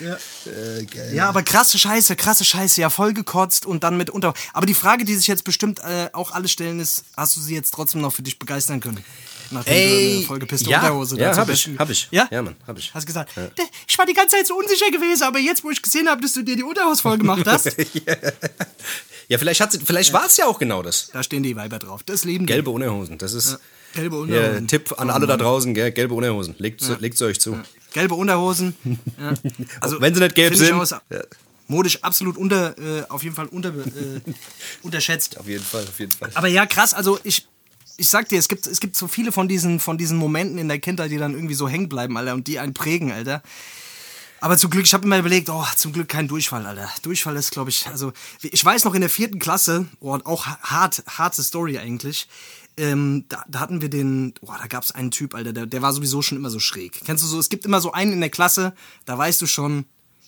Ja, 0.00 0.16
Ja, 1.12 1.28
aber 1.28 1.42
krasse 1.42 1.78
Scheiße, 1.78 2.16
krasse 2.16 2.44
Scheiße, 2.44 2.80
ja, 2.80 2.88
voll 2.90 3.12
gekotzt 3.12 3.66
und 3.66 3.84
dann 3.84 3.96
mit 3.98 4.08
unter. 4.10 4.32
Aber 4.54 4.64
die 4.66 4.74
Frage, 4.74 5.04
die 5.04 5.14
sich 5.14 5.26
jetzt 5.26 5.44
bestimmt 5.44 5.80
äh, 5.80 6.08
auch 6.14 6.32
alle 6.32 6.48
stellen, 6.48 6.80
ist: 6.80 7.04
Hast 7.16 7.36
du 7.36 7.40
sie 7.40 7.54
jetzt 7.54 7.72
trotzdem 7.74 8.00
noch 8.00 8.12
für 8.12 8.22
dich 8.22 8.38
begeistern 8.38 8.80
können? 8.80 9.04
Nachdem 9.52 9.74
du 9.74 9.78
Ey, 9.80 10.16
eine 10.18 10.26
vollgepisste 10.26 10.70
ja, 10.70 10.78
Unterhose 10.80 11.18
ja, 11.18 11.26
dazu 11.28 11.40
hab 11.40 11.48
ich, 11.50 11.68
hab 11.76 11.90
ich. 11.90 12.06
Ja? 12.12 12.28
Ja, 12.30 12.40
Mann, 12.40 12.54
hab 12.66 12.78
ich. 12.78 12.94
Hast 12.94 13.04
gesagt, 13.04 13.32
"D- 13.36 13.62
ich 13.88 13.98
war 13.98 14.06
die 14.06 14.12
ganze 14.14 14.36
Zeit 14.36 14.46
so 14.46 14.54
unsicher 14.56 14.90
gewesen, 14.92 15.24
aber 15.24 15.40
jetzt, 15.40 15.64
wo 15.64 15.70
ich 15.70 15.82
gesehen 15.82 16.08
habe, 16.08 16.22
dass 16.22 16.32
du 16.34 16.42
dir 16.42 16.54
die 16.56 16.62
Unterhose 16.62 17.02
voll 17.02 17.18
gemacht 17.18 17.42
hast, 17.46 17.66
Ja, 19.30 19.38
vielleicht, 19.38 19.60
hat 19.60 19.72
sie- 19.72 19.78
vielleicht 19.82 20.12
war 20.12 20.26
es 20.26 20.36
ja 20.36 20.46
auch 20.46 20.58
genau 20.58 20.82
das. 20.82 21.08
da 21.12 21.22
stehen 21.22 21.42
die 21.42 21.54
Weiber 21.56 21.78
drauf. 21.78 22.02
Das 22.04 22.24
Leben 22.24 22.46
die. 22.46 22.52
Gelbe 22.52 22.70
Unterhosen. 22.70 23.16
Das 23.16 23.32
ist 23.32 23.58
Gelbe 23.94 24.16
ja, 24.16 24.22
Unterhosen. 24.22 24.68
Tipp 24.68 24.94
an 24.98 25.08
alle 25.08 25.26
da 25.26 25.36
draußen, 25.36 25.72
gell? 25.72 25.92
gelbe 25.92 26.14
Unterhosen. 26.14 26.54
Legt, 26.58 26.82
legt 27.00 27.16
sie 27.16 27.24
euch 27.24 27.40
zu. 27.40 27.56
Gelbe 27.92 28.14
Unterhosen. 28.16 28.74
Ja. 29.18 29.34
Also, 29.80 30.00
Wenn 30.00 30.14
sie 30.14 30.20
nicht 30.20 30.34
gelb 30.34 30.54
sind. 30.56 30.72
Aus, 30.74 30.90
Ja. 30.90 31.00
modisch 31.68 32.02
absolut 32.02 32.36
unter, 32.36 32.76
äh, 32.78 33.04
auf 33.08 33.22
jeden 33.22 33.34
Fall 33.36 33.46
unter, 33.46 33.68
äh, 33.70 34.20
unterschätzt. 34.82 35.38
Auf 35.38 35.46
jeden 35.46 35.64
Fall, 35.64 35.84
auf 35.84 35.98
jeden 36.00 36.12
Fall. 36.12 36.30
Aber 36.34 36.48
ja, 36.48 36.66
krass, 36.66 36.92
also 36.94 37.18
ich, 37.22 37.46
ich 37.96 38.08
sag 38.08 38.28
dir, 38.28 38.38
es 38.38 38.48
gibt, 38.48 38.66
es 38.66 38.80
gibt 38.80 38.96
so 38.96 39.06
viele 39.08 39.30
von 39.30 39.46
diesen, 39.46 39.78
von 39.78 39.96
diesen 39.96 40.16
Momenten 40.18 40.58
in 40.58 40.66
der 40.68 40.80
Kindheit, 40.80 41.10
die 41.12 41.18
dann 41.18 41.34
irgendwie 41.34 41.54
so 41.54 41.68
hängen 41.68 41.88
bleiben, 41.88 42.16
Alter, 42.16 42.34
und 42.34 42.46
die 42.48 42.58
einen 42.58 42.74
prägen, 42.74 43.12
Alter. 43.12 43.42
Aber 44.40 44.56
zum 44.56 44.70
Glück, 44.70 44.86
ich 44.86 44.94
habe 44.94 45.04
immer 45.04 45.18
überlegt, 45.18 45.50
oh, 45.50 45.64
zum 45.76 45.92
Glück 45.92 46.08
kein 46.08 46.28
Durchfall, 46.28 46.66
Alter. 46.66 46.90
Durchfall 47.02 47.36
ist, 47.36 47.50
glaube 47.50 47.70
ich, 47.70 47.86
also 47.88 48.12
ich 48.42 48.64
weiß 48.64 48.84
noch 48.84 48.94
in 48.94 49.02
der 49.02 49.10
vierten 49.10 49.38
Klasse, 49.38 49.86
oh, 50.00 50.18
auch 50.24 50.46
hart, 50.46 51.02
harte 51.06 51.42
Story 51.42 51.78
eigentlich. 51.78 52.28
Ähm, 52.76 53.26
da, 53.28 53.44
da 53.48 53.60
hatten 53.60 53.82
wir 53.82 53.90
den, 53.90 54.32
oh, 54.40 54.52
da 54.58 54.66
gab 54.66 54.82
es 54.82 54.92
einen 54.92 55.10
Typ, 55.10 55.34
Alter, 55.34 55.52
der, 55.52 55.66
der 55.66 55.82
war 55.82 55.92
sowieso 55.92 56.22
schon 56.22 56.38
immer 56.38 56.50
so 56.50 56.58
schräg. 56.58 57.00
Kennst 57.04 57.22
du 57.22 57.28
so, 57.28 57.38
es 57.38 57.50
gibt 57.50 57.66
immer 57.66 57.80
so 57.80 57.92
einen 57.92 58.12
in 58.14 58.20
der 58.20 58.30
Klasse, 58.30 58.74
da 59.04 59.18
weißt 59.18 59.42
du 59.42 59.46
schon, 59.46 59.84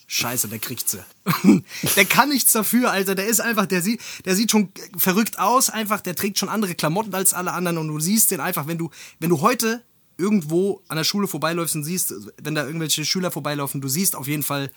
Scheiße, 0.09 0.48
der 0.48 0.59
kriegt 0.59 0.90
sie. 0.90 1.03
der 1.96 2.05
kann 2.05 2.29
nichts 2.29 2.53
dafür, 2.53 2.90
Alter. 2.90 3.14
Der 3.14 3.27
ist 3.29 3.40
einfach, 3.40 3.64
der 3.64 3.81
sieht, 3.81 4.03
der 4.27 4.37
sieht 4.37 4.51
schon 4.51 4.70
verrückt 4.94 5.38
aus, 5.38 5.70
einfach, 5.70 6.03
der 6.03 6.14
trägt 6.14 6.38
schon 6.38 6.51
andere 6.51 6.75
Klamotten 6.75 7.14
als 7.14 7.33
alle 7.33 7.53
anderen 7.53 7.79
und 7.79 7.88
du 7.88 7.98
siehst 7.98 8.31
den 8.31 8.40
einfach, 8.40 8.66
wenn 8.66 8.77
du, 8.77 8.90
wenn 9.20 9.31
du 9.31 9.40
heute 9.40 9.83
irgendwo 10.22 10.80
an 10.88 10.96
der 10.96 11.04
Schule 11.04 11.26
vorbeiläufst 11.26 11.74
und 11.74 11.85
siehst, 11.85 12.14
wenn 12.42 12.54
da 12.54 12.64
irgendwelche 12.64 13.04
Schüler 13.04 13.30
vorbeilaufen, 13.30 13.80
du 13.80 13.88
siehst 13.88 14.14
auf 14.16 14.28
jeden 14.28 14.42
Fall, 14.42 14.70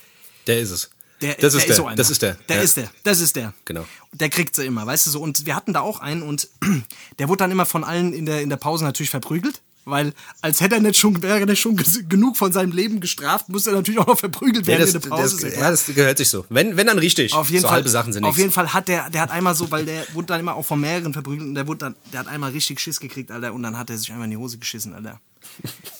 Der 0.48 0.60
ist 0.60 0.72
es. 0.72 0.90
der, 1.22 1.36
das 1.36 1.54
der 1.54 1.62
ist 1.62 1.70
der. 1.70 1.76
so 1.76 1.86
einer. 1.88 1.96
das 1.96 2.10
ist 2.10 2.22
der. 2.22 2.34
Der 2.50 2.58
Ja. 2.58 2.64
ist 2.64 2.78
der. 2.78 2.90
Das 3.04 3.20
ist 3.22 3.36
der. 3.36 3.54
Genau. 3.66 3.86
Der 4.12 4.30
kriegt 4.30 4.56
sie 4.56 4.66
immer, 4.66 4.86
weißt 4.86 5.06
du 5.08 5.12
so. 5.12 5.22
Und 5.22 5.46
wir 5.46 5.56
hatten 5.56 5.72
da 5.74 5.82
auch 5.82 6.00
einen 6.00 6.24
und 6.24 6.50
der 7.20 7.30
wurde 7.30 7.38
dann 7.40 7.52
immer 7.52 7.66
von 7.66 7.84
allen 7.84 8.12
in 8.14 8.26
der, 8.26 8.42
in 8.42 8.50
der 8.50 8.58
Pause 8.58 8.84
natürlich 8.84 9.10
verprügelt. 9.12 9.62
Weil, 9.88 10.14
als 10.42 10.62
hätte 10.62 10.74
er 10.74 10.82
nicht 10.82 10.98
schon, 11.00 11.22
wäre 11.22 11.48
er 11.48 11.56
schon 11.56 11.78
genug 12.10 12.38
von 12.38 12.52
seinem 12.52 12.72
Leben 12.72 13.02
gestraft, 13.02 13.50
muss 13.50 13.68
er 13.68 13.74
natürlich 13.74 14.00
auch 14.00 14.08
noch 14.08 14.18
verprügelt 14.18 14.66
Ja, 14.66 14.80
werden 14.80 14.82
das, 14.82 14.96
in 14.96 15.02
der 15.02 15.10
Pause. 15.10 15.40
das, 15.46 15.54
ja 15.54 15.62
ja, 15.62 15.70
das 15.70 15.86
gehört 15.86 16.18
sich 16.18 16.28
so. 16.28 16.44
Wenn, 16.50 16.76
wenn 16.76 16.88
dann 16.88 16.98
richtig. 16.98 17.34
auf 17.34 17.52
jeden 17.52 17.62
so 17.62 17.68
Fall. 17.68 17.76
halbe 17.76 17.90
Sachen 17.90 18.12
sind 18.12 18.24
auf 18.24 18.30
nichts. 18.30 18.40
jeden 18.40 18.52
Fall 18.52 18.74
hat 18.74 18.88
der, 18.88 19.12
der 19.12 19.22
hat 19.22 19.30
einmal 19.30 19.54
so, 19.54 19.70
weil 19.70 19.86
der 19.86 20.04
wurde 20.14 20.26
dann 20.26 20.40
immer 20.40 20.56
auch 20.56 20.66
von 20.66 20.82
mehreren 20.82 21.14
verprügelt 21.14 21.48
und 21.50 21.54
der 21.54 21.68
wurde 21.68 21.78
dann, 21.78 21.96
der 22.12 22.22
hat 22.22 22.28
einmal 22.28 22.50
richtig 22.50 22.80
Schiss 22.80 23.00
gekriegt, 23.00 23.30
Alter, 23.30 23.54
und 23.54 23.62
dann 23.62 23.78
hat 23.78 23.92
er 23.92 24.00
sich 24.00 24.12
einfach 24.12 24.24
in 24.26 24.32
die 24.32 24.38
Hose 24.38 24.58
geschissen, 24.58 24.92
Alter. 24.96 25.22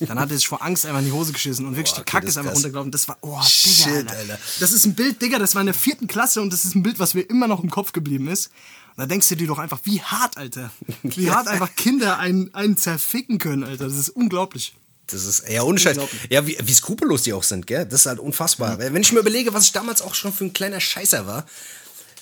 Dann 0.00 0.18
hat 0.20 0.30
er 0.30 0.36
sich 0.36 0.48
vor 0.48 0.62
Angst 0.62 0.84
einfach 0.86 1.00
in 1.00 1.06
die 1.06 1.12
Hose 1.12 1.32
geschissen 1.32 1.66
und 1.66 1.76
wirklich 1.76 1.94
Boah, 1.94 2.04
die 2.04 2.10
Kacke 2.10 2.26
ist 2.26 2.36
einfach 2.36 2.50
krass. 2.50 2.58
runtergelaufen. 2.58 2.90
Das 2.92 3.08
war, 3.08 3.18
oh, 3.22 3.40
Shit, 3.42 3.86
Digga, 3.86 3.96
Alter. 3.98 4.18
Alter. 4.18 4.38
Das 4.60 4.72
ist 4.72 4.86
ein 4.86 4.94
Bild, 4.94 5.20
Digga, 5.22 5.38
das 5.38 5.54
war 5.54 5.62
in 5.62 5.66
der 5.66 5.74
vierten 5.74 6.06
Klasse 6.06 6.42
und 6.42 6.52
das 6.52 6.64
ist 6.64 6.74
ein 6.74 6.82
Bild, 6.82 6.98
was 6.98 7.14
mir 7.14 7.22
immer 7.22 7.48
noch 7.48 7.62
im 7.62 7.70
Kopf 7.70 7.92
geblieben 7.92 8.28
ist. 8.28 8.46
Und 8.96 9.02
da 9.02 9.06
denkst 9.06 9.28
du 9.28 9.36
dir 9.36 9.46
doch 9.46 9.58
einfach, 9.58 9.80
wie 9.84 10.00
hart, 10.00 10.36
Alter. 10.36 10.70
Wie 11.02 11.30
hart 11.32 11.48
einfach 11.48 11.74
Kinder 11.76 12.18
einen, 12.18 12.54
einen 12.54 12.76
zerficken 12.76 13.38
können, 13.38 13.64
Alter. 13.64 13.84
Das 13.88 13.96
ist 13.96 14.10
unglaublich. 14.10 14.74
Das 15.08 15.24
ist 15.24 15.48
ja 15.48 15.62
ohne 15.62 15.78
Scheiß. 15.78 15.98
Ja, 16.30 16.46
wie, 16.46 16.58
wie 16.60 16.74
skrupellos 16.74 17.22
die 17.22 17.32
auch 17.32 17.44
sind, 17.44 17.66
gell? 17.66 17.86
Das 17.86 18.00
ist 18.00 18.06
halt 18.06 18.18
unfassbar. 18.18 18.78
Wenn 18.78 18.96
ich 18.96 19.12
mir 19.12 19.20
überlege, 19.20 19.54
was 19.54 19.64
ich 19.64 19.72
damals 19.72 20.02
auch 20.02 20.14
schon 20.14 20.32
für 20.32 20.44
ein 20.44 20.52
kleiner 20.52 20.80
Scheißer 20.80 21.26
war. 21.26 21.46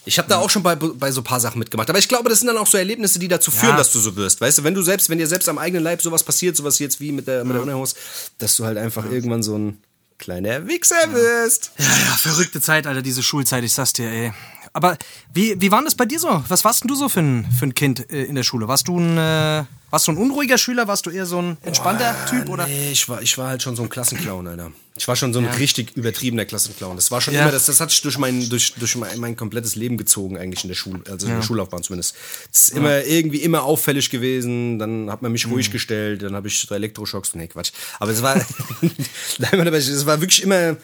Ich 0.07 0.19
habe 0.19 0.29
da 0.29 0.37
auch 0.39 0.51
schon 0.51 0.63
bei, 0.63 0.75
bei 0.77 1.11
so 1.11 1.21
ein 1.21 1.25
paar 1.25 1.41
Sachen 1.41 1.59
mitgemacht. 1.59 1.89
Aber 1.89 1.99
ich 1.99 2.09
glaube, 2.09 2.29
das 2.29 2.41
sind 2.41 2.49
dann 2.49 2.59
auch 2.59 2.67
so 2.67 2.77
Erlebnisse, 2.77 3.19
die 3.19 3.29
dazu 3.29 3.51
führen, 3.51 3.71
Ja. 3.71 3.77
dass 3.79 3.93
du 3.93 3.99
so 4.01 4.15
wirst. 4.17 4.41
Weißt 4.41 4.59
du, 4.59 4.65
wenn 4.65 4.75
du 4.75 4.83
selbst, 4.83 5.09
wenn 5.09 5.19
dir 5.19 5.27
selbst 5.27 5.49
am 5.49 5.59
eigenen 5.59 5.83
Leib 5.83 6.03
sowas 6.03 6.23
passiert, 6.23 6.57
sowas 6.57 6.79
jetzt 6.79 7.01
wie 7.01 7.11
mit 7.13 7.27
der, 7.27 7.45
mit 7.45 7.55
der 7.55 7.63
Unterhose, 7.63 7.95
dass 8.39 8.55
du 8.57 8.65
halt 8.65 8.77
einfach 8.79 9.05
irgendwann 9.11 9.43
so 9.43 9.57
ein 9.57 9.79
kleiner 10.19 10.67
Wichser 10.69 11.13
wirst. 11.13 11.73
Ja, 11.79 11.85
ja, 11.87 12.17
verrückte 12.17 12.61
Zeit, 12.61 12.87
Alter, 12.87 13.03
diese 13.03 13.23
Schulzeit, 13.23 13.65
ich 13.65 13.73
sag's 13.73 13.93
dir, 13.95 14.09
ey. 14.09 14.33
Aber 14.75 14.99
wie, 15.33 15.55
wie 15.61 15.71
war 15.71 15.83
das 15.85 15.95
bei 15.95 16.05
dir 16.05 16.19
so? 16.19 16.43
Was 16.49 16.65
warst 16.65 16.83
denn 16.83 16.89
du 16.89 16.97
so 16.97 17.09
für 17.09 17.21
ein, 17.21 17.47
für 17.57 17.65
ein 17.65 17.75
Kind 17.75 18.11
äh, 18.11 18.25
in 18.25 18.35
der 18.35 18.43
Schule? 18.43 18.67
Warst 18.67 18.89
du 18.89 18.99
ein, 18.99 19.17
äh, 19.17 19.65
warst 19.91 20.09
du 20.09 20.13
ein 20.13 20.19
unruhiger 20.19 20.59
Schüler? 20.59 20.89
Warst 20.89 21.07
du 21.07 21.11
eher 21.11 21.27
so 21.27 21.41
ein 21.41 21.57
entspannter 21.63 22.13
Typ? 22.29 22.49
Oder? 22.49 22.67
Nee, 22.67 22.91
ich 22.91 23.09
war, 23.09 23.23
ich 23.23 23.39
war 23.39 23.51
halt 23.51 23.63
schon 23.63 23.77
so 23.77 23.85
ein 23.85 23.89
Klassenclown, 23.89 24.49
Alter. 24.49 24.73
Ich 24.97 25.07
war 25.07 25.15
schon 25.15 25.33
so 25.33 25.39
ein 25.39 25.47
richtig 25.47 25.97
übertriebener 25.97 26.45
Klassenclown. 26.45 26.97
Das 26.97 27.13
war 27.13 27.21
schon 27.21 27.35
immer, 27.35 27.53
das, 27.53 27.67
das 27.67 27.81
hat 27.81 27.91
sich 27.91 28.03
durch 28.03 28.19
mein, 28.19 28.49
durch, 28.49 28.75
durch 28.75 28.97
mein, 28.97 29.21
mein 29.21 29.37
komplettes 29.37 29.77
Leben 29.77 29.97
gezogen, 29.97 30.37
eigentlich 30.39 30.65
in 30.65 30.69
der 30.69 30.75
Schule, 30.75 31.03
also 31.09 31.29
in 31.29 31.35
der 31.37 31.43
Schullaufbahn 31.43 31.85
zumindest. 31.85 32.17
Es 32.53 32.69
ist 32.69 32.77
immer 32.77 33.05
irgendwie 33.05 33.39
immer 33.39 33.63
auffällig 33.63 34.11
gewesen, 34.11 34.81
dann 34.81 35.09
hat 35.09 35.23
man 35.23 35.31
mich 35.31 35.47
ruhig 35.47 35.71
gestellt, 35.71 36.23
dann 36.23 36.35
habe 36.35 36.49
ich 36.49 36.67
drei 36.67 36.77
Elektroschocks. 36.77 37.37
Nee, 37.37 37.47
Quatsch. 37.47 37.71
Aber 38.01 38.11
es 38.11 38.23
war, 38.23 38.35
Nein, 39.39 39.69
aber 39.69 39.77
es 39.77 40.07
war 40.07 40.21
wirklich 40.21 40.43
immer, 40.43 40.77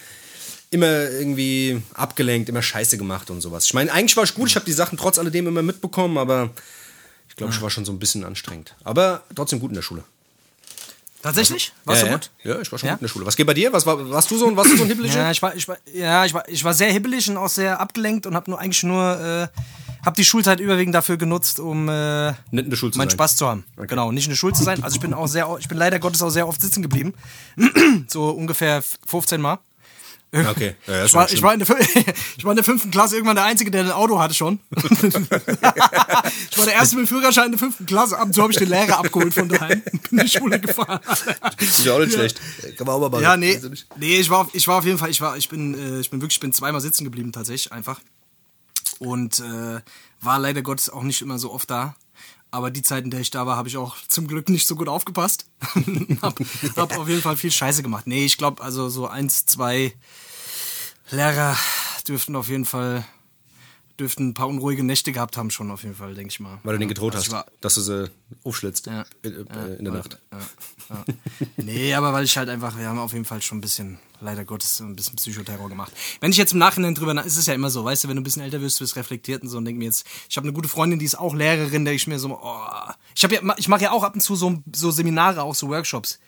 immer 0.70 1.10
irgendwie 1.10 1.82
abgelenkt, 1.94 2.48
immer 2.48 2.62
Scheiße 2.62 2.96
gemacht 2.96 3.30
und 3.30 3.40
sowas. 3.40 3.64
Ich 3.66 3.74
meine, 3.74 3.92
eigentlich 3.92 4.16
war 4.16 4.24
ich 4.24 4.34
gut, 4.34 4.48
ich 4.48 4.54
habe 4.56 4.66
die 4.66 4.72
Sachen 4.72 4.96
trotz 4.96 5.18
alledem 5.18 5.46
immer 5.48 5.62
mitbekommen, 5.62 6.16
aber 6.16 6.50
ich 7.28 7.36
glaube, 7.36 7.52
ich 7.52 7.60
war 7.60 7.70
schon 7.70 7.84
so 7.84 7.92
ein 7.92 7.98
bisschen 7.98 8.24
anstrengend. 8.24 8.74
Aber 8.84 9.22
trotzdem 9.34 9.58
gut 9.60 9.70
in 9.70 9.74
der 9.74 9.82
Schule. 9.82 10.04
Tatsächlich? 11.22 11.72
Warst 11.84 12.02
ja, 12.02 12.08
du 12.08 12.14
gut? 12.14 12.30
Ja, 12.44 12.60
ich 12.60 12.72
war 12.72 12.78
schon 12.78 12.86
Ja? 12.86 12.94
gut 12.94 13.00
in 13.02 13.04
der 13.04 13.08
Schule. 13.12 13.26
Was 13.26 13.36
geht 13.36 13.46
bei 13.46 13.52
dir? 13.54 13.72
Was 13.72 13.84
war, 13.84 14.08
warst 14.10 14.30
du 14.30 14.38
so 14.38 14.46
ein, 14.46 14.56
warst 14.56 14.72
du 14.72 14.76
so 14.76 14.84
ein 14.84 14.88
Hibbeliger? 14.88 15.16
Ja, 15.16 15.30
ich 15.30 15.42
war, 15.42 15.54
ich 15.54 15.68
war, 15.68 15.76
ja, 15.92 16.24
ich 16.24 16.32
war, 16.32 16.48
ich 16.48 16.64
war 16.64 16.72
sehr 16.72 16.90
hibbelig 16.92 17.28
und 17.28 17.36
auch 17.36 17.48
sehr 17.48 17.78
abgelenkt 17.78 18.26
und 18.26 18.34
habe 18.34 18.50
nur 18.50 18.58
eigentlich 18.58 18.82
nur, 18.84 19.20
äh, 19.20 19.48
habe 20.06 20.16
die 20.16 20.24
Schulzeit 20.24 20.60
überwiegend 20.60 20.94
dafür 20.94 21.18
genutzt, 21.18 21.60
um 21.60 21.88
äh, 21.90 22.28
Nicht 22.50 22.64
in 22.64 22.70
der 22.70 22.76
Schule 22.78 22.92
zu 22.92 22.98
meinen 22.98 23.10
sein. 23.10 23.16
Spaß 23.18 23.36
zu 23.36 23.46
haben. 23.46 23.64
Genau, 23.76 24.12
nicht 24.12 24.24
in 24.24 24.30
der 24.30 24.36
Schule 24.36 24.54
zu 24.54 24.62
sein. 24.62 24.82
Also 24.82 24.94
ich 24.94 25.00
bin 25.02 25.12
auch 25.12 25.26
sehr, 25.26 25.54
ich 25.60 25.68
bin 25.68 25.76
leider 25.76 25.98
Gottes 25.98 26.22
auch 26.22 26.30
sehr 26.30 26.48
oft 26.48 26.60
sitzen 26.60 26.80
geblieben, 26.80 27.12
so 28.08 28.30
ungefähr 28.30 28.82
15 29.06 29.40
Mal. 29.42 29.58
Okay, 30.32 30.76
ja, 30.86 31.04
Ich 31.04 31.14
war, 31.14 31.30
ich, 31.30 31.42
war 31.42 31.52
in 31.52 31.60
der, 31.60 31.80
ich 32.36 32.44
war 32.44 32.52
in 32.52 32.56
der 32.56 32.64
fünften 32.64 32.90
Klasse 32.90 33.16
irgendwann 33.16 33.36
der 33.36 33.44
Einzige, 33.44 33.70
der 33.70 33.84
ein 33.84 33.90
Auto 33.90 34.20
hatte 34.20 34.34
schon. 34.34 34.60
ich 34.70 36.58
war 36.58 36.64
der 36.66 36.74
Erste 36.74 36.96
mit 36.96 37.06
dem 37.06 37.08
Führerschein 37.08 37.46
in 37.46 37.52
der 37.52 37.58
fünften 37.58 37.86
Klasse. 37.86 38.16
Ab 38.16 38.26
und 38.26 38.34
zu 38.34 38.42
habe 38.42 38.52
ich 38.52 38.58
den 38.58 38.68
Lehrer 38.68 38.98
abgeholt 38.98 39.34
von 39.34 39.48
daheim. 39.48 39.82
Bin 39.82 40.18
in 40.18 40.26
die 40.26 40.28
Schule 40.28 40.60
gefahren. 40.60 41.00
Ist 41.58 41.84
ja 41.84 41.94
auch 41.94 41.98
nicht 41.98 42.12
schlecht. 42.12 42.40
Kann 42.76 42.86
man 42.86 42.96
auch 42.96 43.00
mal 43.00 43.10
machen. 43.10 43.22
Ja, 43.22 43.36
nee, 43.36 43.60
nee, 43.96 44.18
ich 44.18 44.30
war, 44.30 44.38
auf, 44.40 44.48
ich 44.54 44.66
war 44.68 44.78
auf 44.78 44.84
jeden 44.84 44.98
Fall, 44.98 45.10
ich 45.10 45.20
war, 45.20 45.36
ich 45.36 45.48
bin, 45.48 45.74
äh, 45.74 46.00
ich 46.00 46.10
bin 46.10 46.20
wirklich, 46.20 46.36
ich 46.36 46.40
bin 46.40 46.52
zweimal 46.52 46.80
sitzen 46.80 47.04
geblieben 47.04 47.32
tatsächlich 47.32 47.72
einfach 47.72 48.00
und 49.00 49.40
äh, 49.40 49.80
war 50.20 50.38
leider 50.38 50.62
Gottes 50.62 50.90
auch 50.90 51.02
nicht 51.02 51.22
immer 51.22 51.38
so 51.38 51.52
oft 51.52 51.70
da. 51.70 51.96
Aber 52.52 52.70
die 52.70 52.82
Zeit, 52.82 53.04
in 53.04 53.10
der 53.10 53.20
ich 53.20 53.30
da 53.30 53.46
war, 53.46 53.56
habe 53.56 53.68
ich 53.68 53.76
auch 53.76 53.96
zum 54.08 54.26
Glück 54.26 54.48
nicht 54.48 54.66
so 54.66 54.74
gut 54.74 54.88
aufgepasst. 54.88 55.46
hab, 56.22 56.38
hab 56.76 56.98
auf 56.98 57.08
jeden 57.08 57.22
Fall 57.22 57.36
viel 57.36 57.52
Scheiße 57.52 57.82
gemacht. 57.82 58.06
Nee, 58.08 58.24
ich 58.24 58.38
glaube, 58.38 58.62
also 58.62 58.88
so 58.88 59.06
eins, 59.06 59.46
zwei 59.46 59.92
Lehrer 61.10 61.56
dürften 62.08 62.34
auf 62.36 62.48
jeden 62.48 62.64
Fall, 62.64 63.04
dürften 63.98 64.28
ein 64.30 64.34
paar 64.34 64.48
unruhige 64.48 64.82
Nächte 64.82 65.12
gehabt 65.12 65.36
haben 65.36 65.50
schon 65.50 65.70
auf 65.70 65.82
jeden 65.82 65.94
Fall, 65.94 66.14
denke 66.14 66.30
ich 66.32 66.40
mal. 66.40 66.58
Weil 66.64 66.74
du 66.74 66.78
den 66.80 66.88
gedroht 66.88 67.14
Also 67.14 67.26
hast, 67.26 67.32
war- 67.32 67.46
dass 67.60 67.74
du 67.74 67.80
sie 67.82 68.10
aufschlitzt 68.44 68.86
Ja. 68.86 69.04
in, 69.22 69.46
äh, 69.48 69.74
in 69.76 69.84
der 69.84 69.94
Nacht. 69.94 70.18
Ja, 70.32 70.38
ja. 70.90 71.04
Nee, 71.56 71.94
aber 71.94 72.12
weil 72.12 72.24
ich 72.24 72.36
halt 72.36 72.48
einfach, 72.48 72.76
wir 72.76 72.88
haben 72.88 72.98
auf 72.98 73.12
jeden 73.12 73.24
Fall 73.24 73.40
schon 73.42 73.58
ein 73.58 73.60
bisschen, 73.60 73.98
leider 74.20 74.44
Gottes, 74.44 74.80
ein 74.80 74.96
bisschen 74.96 75.16
Psychoterror 75.16 75.68
gemacht. 75.68 75.92
Wenn 76.20 76.30
ich 76.32 76.36
jetzt 76.36 76.52
im 76.52 76.58
Nachhinein 76.58 76.94
drüber, 76.94 77.14
na- 77.14 77.22
ist 77.22 77.36
es 77.36 77.46
ja 77.46 77.54
immer 77.54 77.70
so, 77.70 77.84
weißt 77.84 78.04
du, 78.04 78.08
wenn 78.08 78.16
du 78.16 78.20
ein 78.22 78.24
bisschen 78.24 78.42
älter 78.42 78.60
wirst, 78.60 78.80
wirst 78.80 78.96
reflektiert 78.96 79.42
und 79.42 79.48
so 79.48 79.58
und 79.58 79.64
denk 79.64 79.78
mir 79.78 79.84
jetzt, 79.86 80.06
ich 80.28 80.36
habe 80.36 80.46
eine 80.46 80.52
gute 80.52 80.68
Freundin, 80.68 80.98
die 80.98 81.04
ist 81.04 81.18
auch 81.18 81.34
Lehrerin, 81.34 81.84
der 81.84 81.94
ich 81.94 82.06
mir 82.06 82.18
so, 82.18 82.38
oh, 82.42 82.66
ich 83.14 83.22
habe 83.24 83.34
ja, 83.34 83.40
ich 83.56 83.68
mache 83.68 83.82
ja 83.84 83.92
auch 83.92 84.02
ab 84.02 84.14
und 84.14 84.20
zu 84.20 84.34
so, 84.36 84.62
so 84.74 84.90
Seminare, 84.90 85.42
auch 85.42 85.54
so 85.54 85.68
Workshops. 85.68 86.18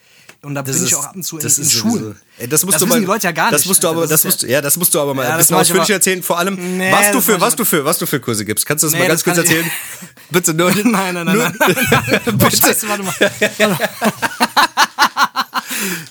Und 0.44 0.56
da 0.56 0.62
bin 0.62 0.84
ich 0.84 0.94
auch 0.96 1.04
ab 1.04 1.14
und 1.14 1.22
zu 1.22 1.38
in, 1.38 1.46
in 1.46 1.70
Schulen. 1.70 2.16
Ey, 2.36 2.48
das 2.48 2.64
musst 2.64 2.74
das 2.74 2.80
du 2.82 2.88
mal, 2.88 2.98
die 2.98 3.06
Leute 3.06 3.28
ja 3.28 3.32
gar 3.32 3.44
nicht. 3.44 3.54
Das 3.54 3.64
musst 3.66 3.80
du 3.84 3.86
Alter, 3.86 3.98
aber, 4.00 4.08
das 4.08 4.20
ist 4.20 4.24
musst, 4.24 4.42
du- 4.42 4.46
ja, 4.48 4.60
das 4.60 4.76
musst 4.76 4.92
du 4.92 5.00
aber 5.00 5.14
mal 5.14 5.22
Ja, 5.22 5.28
ein 5.30 5.38
das 5.38 5.46
bisschen 5.46 5.56
ausführlich 5.60 5.90
erzählen. 5.90 6.20
Vor 6.20 6.36
allem, 6.36 6.78
Nee, 6.78 6.90
was 6.90 7.06
du 7.12 7.14
das 7.18 7.24
für, 7.24 7.40
was 7.40 7.54
du 7.56 7.64
für, 7.64 7.84
was 7.84 7.98
du 7.98 8.06
für 8.06 8.18
Kurse 8.18 8.44
gibst. 8.44 8.66
Kannst 8.66 8.82
du 8.82 8.88
das 8.88 8.94
Nee, 8.94 9.00
mal 9.02 9.06
ganz 9.08 9.22
das 9.22 9.34
kurz 9.36 9.38
erzählen? 9.38 9.70
Bitte 10.30 10.52
nur. 10.52 10.72
Nein, 10.74 11.14
nein, 11.14 11.14
nein, 11.14 11.26
nein, 11.26 11.54
nein, 11.58 12.20
nein. 12.26 12.38
Boah, 12.38 12.50
scheiße, 12.50 12.88
warte 12.88 13.04
mal. 13.04 13.14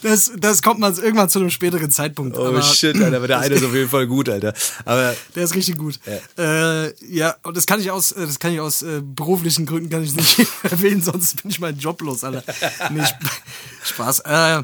Das, 0.02 0.32
das 0.38 0.62
kommt 0.62 0.80
mal 0.80 0.94
irgendwann 0.98 1.30
zu 1.30 1.40
einem 1.40 1.50
späteren 1.50 1.92
Zeitpunkt. 1.92 2.38
Oh 2.38 2.46
aber 2.48 2.62
shit, 2.62 2.96
Alter, 2.96 3.18
aber 3.18 3.28
der 3.28 3.40
eine 3.40 3.56
ist 3.56 3.64
auf 3.64 3.74
jeden 3.74 3.90
Fall 3.90 4.08
gut, 4.08 4.30
Alter. 4.30 4.54
Aber 4.86 5.16
Der 5.36 5.44
ist 5.44 5.56
richtig 5.56 5.78
gut. 5.78 6.00
Ja, 6.38 6.86
äh, 6.86 6.94
ja 7.08 7.36
und 7.44 7.56
das 7.56 7.66
kann 7.66 7.80
ich 7.80 7.92
aus, 7.92 8.12
äh, 8.12 8.26
das 8.26 8.40
kann 8.40 8.54
ich 8.54 8.60
aus 8.60 8.82
äh, 8.82 9.02
beruflichen 9.04 9.66
Gründen 9.66 9.90
kann 9.90 10.04
ich 10.04 10.14
nicht 10.14 10.40
erwähnen, 10.64 11.02
sonst 11.02 11.42
bin 11.42 11.52
ich 11.52 11.60
meinen 11.60 11.80
Job 11.80 12.02
los, 12.02 12.24
Alter. 12.24 12.44
Nee, 12.90 13.02
Sp 13.04 13.22
Spaß. 13.84 14.20
Äh, 14.22 14.64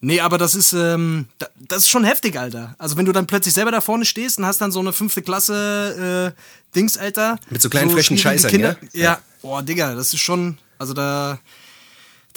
nee, 0.00 0.20
aber 0.20 0.38
das 0.38 0.54
ist, 0.54 0.72
ähm, 0.72 1.26
da, 1.38 1.48
das 1.56 1.84
ist 1.84 1.88
schon 1.88 2.04
heftig, 2.04 2.38
Alter. 2.38 2.74
Also 2.78 2.96
wenn 2.96 3.04
du 3.04 3.12
dann 3.12 3.26
plötzlich 3.26 3.54
selber 3.54 3.70
da 3.70 3.80
vorne 3.80 4.04
stehst 4.04 4.38
und 4.38 4.46
hast 4.46 4.60
dann 4.60 4.72
so 4.72 4.80
eine 4.80 4.92
fünfte 4.92 5.22
Klasse 5.22 6.34
äh, 6.36 6.74
Dings, 6.74 6.98
Alter. 6.98 7.38
Mit 7.50 7.62
so 7.62 7.68
kleinen 7.68 7.90
frechen 7.90 8.18
schmierige 8.18 8.40
Scheißern, 8.42 8.50
Kinder. 8.50 8.76
ja? 8.92 9.02
Ja. 9.02 9.18
Boah, 9.42 9.62
Digga, 9.62 9.94
das 9.94 10.12
ist 10.12 10.20
schon, 10.20 10.58
also 10.78 10.94
da, 10.94 11.38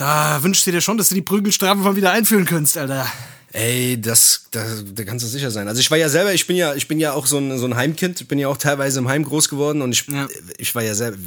da 0.01 0.41
wünschst 0.41 0.65
du 0.65 0.71
dir 0.71 0.81
schon, 0.81 0.97
dass 0.97 1.09
du 1.09 1.15
die 1.15 1.21
Prügelstrafen 1.21 1.83
mal 1.83 1.95
wieder 1.95 2.11
einführen 2.11 2.45
könntest, 2.45 2.77
Alter. 2.77 3.05
Ey, 3.53 3.99
das, 3.99 4.45
das, 4.51 4.83
da 4.95 5.03
kannst 5.03 5.25
du 5.25 5.29
sicher 5.29 5.51
sein. 5.51 5.67
Also 5.67 5.81
ich 5.81 5.91
war 5.91 5.97
ja 5.97 6.07
selber, 6.07 6.33
ich 6.33 6.47
bin 6.47 6.55
ja, 6.55 6.73
ich 6.73 6.87
bin 6.87 6.99
ja 6.99 7.11
auch 7.13 7.25
so 7.27 7.37
ein, 7.37 7.57
so 7.59 7.65
ein 7.65 7.75
Heimkind, 7.75 8.27
bin 8.29 8.39
ja 8.39 8.47
auch 8.47 8.57
teilweise 8.57 8.99
im 8.99 9.09
Heim 9.09 9.23
groß 9.25 9.49
geworden 9.49 9.81
und 9.81 9.91
ich, 9.91 10.07
Ja. 10.07 10.27
ich 10.57 10.73
war 10.73 10.81
ja 10.83 10.95
selber, 10.95 11.17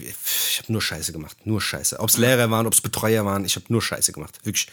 ich 0.50 0.58
habe 0.58 0.72
nur 0.72 0.80
Scheiße 0.80 1.12
gemacht, 1.12 1.37
nur 1.44 1.60
Scheiße. 1.60 2.00
Ob's 2.00 2.16
Lehrer 2.16 2.50
waren, 2.50 2.66
ob's 2.66 2.80
Betreuer 2.80 3.24
waren, 3.26 3.44
ich 3.44 3.56
habe 3.56 3.66
nur 3.68 3.82
Scheiße 3.82 4.12
gemacht, 4.12 4.38
wirklich. 4.44 4.66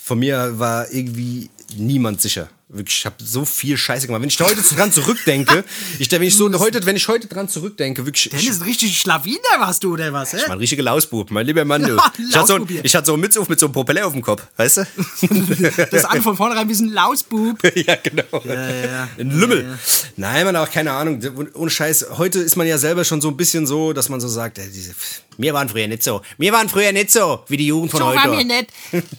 Von 0.00 0.18
mir 0.18 0.58
war 0.58 0.90
irgendwie 0.92 1.48
niemand 1.74 2.20
sicher. 2.20 2.50
Wirklich, 2.72 2.98
ich 2.98 3.06
habe 3.06 3.16
so 3.18 3.44
viel 3.44 3.76
Scheiße 3.76 4.06
gemacht. 4.06 4.22
Wenn 4.22 4.28
ich 4.28 4.38
heute 4.38 4.62
dran 4.62 4.92
zurückdenke, 4.92 5.64
ich, 5.98 6.08
wenn 6.12 6.22
ich 6.22 6.36
so 6.36 6.52
heute, 6.60 6.86
wenn 6.86 6.94
ich 6.94 7.08
heute 7.08 7.26
dran 7.26 7.48
zurückdenke, 7.48 8.06
wirklich, 8.06 8.32
ich, 8.32 8.44
Dennis, 8.44 8.64
richtig 8.64 8.96
Schlawiner 8.96 9.38
warst 9.58 9.82
du, 9.82 9.92
oder 9.92 10.12
was, 10.12 10.32
hä? 10.32 10.36
ich 10.36 10.42
war 10.44 10.52
ein 10.52 10.58
richtiger 10.58 10.84
Lausbub, 10.84 11.32
mein 11.32 11.46
lieber 11.46 11.64
Mann, 11.64 11.82
du. 11.82 11.96
Ja, 11.96 12.12
Ich 12.28 12.36
hatte 12.36 12.46
so, 12.46 12.66
ich 12.82 12.94
hatte 12.94 13.06
so 13.06 13.12
einen 13.14 13.22
Mütze 13.22 13.40
auf 13.40 13.48
mit 13.48 13.58
so 13.58 13.66
einem 13.66 13.72
Propeller 13.72 14.06
auf 14.06 14.12
dem 14.12 14.22
Kopf, 14.22 14.42
weißt 14.56 14.76
du? 14.78 14.86
Das 15.90 16.04
an 16.04 16.22
von 16.22 16.36
vornherein 16.36 16.68
wie 16.68 16.74
so 16.74 16.84
ein 16.84 16.90
Lausbub. 16.92 17.58
ja, 17.74 17.96
genau. 17.96 18.42
ja. 18.44 19.08
Ein 19.18 19.30
Lümmel. 19.30 19.78
Nein, 20.16 20.44
man 20.44 20.54
auch 20.56 20.70
keine 20.70 20.92
Ahnung. 20.92 21.20
Ohne 21.54 21.70
Scheiß. 21.70 22.06
Heute 22.18 22.38
ist 22.38 22.56
man 22.56 22.66
ja 22.66 22.78
selber 22.78 23.04
schon 23.04 23.20
so 23.20 23.28
ein 23.28 23.36
bisschen 23.36 23.66
so, 23.66 23.92
dass 23.92 24.08
man 24.08 24.20
so 24.20 24.28
sagt, 24.28 24.58
ey, 24.58 24.68
diese, 24.72 24.94
wir 25.38 25.54
waren 25.54 25.68
früher 25.68 25.88
nicht 25.88 26.02
so. 26.02 26.22
Wir 26.38 26.52
waren 26.52 26.68
früher 26.68 26.92
nicht 26.92 27.10
so, 27.10 27.42
wie 27.48 27.56
die 27.56 27.66
Jugend 27.66 27.90
von 27.90 28.00
So 28.00 28.06
heute. 28.06 28.18
waren 28.18 28.38
wir 28.38 28.44
nett. 28.44 28.68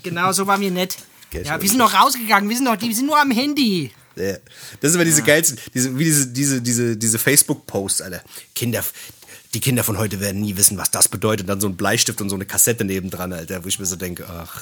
Genau, 0.04 0.32
so 0.32 0.48
waren 0.48 0.62
wir 0.62 0.72
nett. 0.72 0.96
Geht 1.32 1.48
Ja, 1.48 1.60
wir 1.60 1.68
sind 1.68 1.80
noch 1.80 1.94
rausgegangen, 1.94 2.48
wir 2.50 2.56
sind 2.56 2.66
noch, 2.66 2.76
die 2.76 2.94
sind 2.94 3.08
nur 3.08 3.20
am 3.20 3.32
Handy. 3.32 3.92
Ja. 4.16 4.34
Das 4.82 4.92
sind 4.92 4.96
immer 4.96 5.06
diese 5.06 5.24
geilsten, 5.24 5.58
diese, 5.74 5.98
wie 5.98 6.04
diese, 6.04 6.28
diese, 6.28 6.62
diese, 6.62 6.98
diese 6.98 7.18
Facebook-Posts, 7.18 8.02
Alter. 8.02 8.22
Kinder, 8.54 8.84
die 9.54 9.60
Kinder 9.62 9.84
von 9.84 9.98
heute 9.98 10.20
werden 10.20 10.42
nie 10.42 10.56
wissen, 10.58 10.78
was 10.78 10.92
das 10.92 11.08
bedeutet. 11.08 11.50
Dann 11.50 11.60
so 11.62 11.68
ein 11.68 11.76
Bleistift 11.78 12.22
und 12.22 12.30
so 12.30 12.36
eine 12.36 12.46
Kassette 12.46 12.84
nebendran, 12.86 13.34
Alter, 13.34 13.64
wo 13.64 13.68
ich 13.68 13.80
mir 13.80 13.86
so 13.86 13.96
denke, 13.96 14.28
ach. 14.30 14.62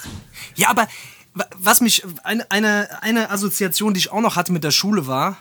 Ja, 0.56 0.70
aber 0.70 0.88
wa- 1.34 1.48
was 1.58 1.82
mich, 1.82 2.04
eine, 2.24 2.50
eine, 2.52 3.02
eine 3.04 3.32
Assoziation, 3.32 3.94
die 3.94 4.00
ich 4.00 4.12
auch 4.12 4.22
noch 4.22 4.36
hatte 4.36 4.52
mit 4.52 4.64
der 4.64 4.72
Schule 4.72 5.08
war, 5.08 5.38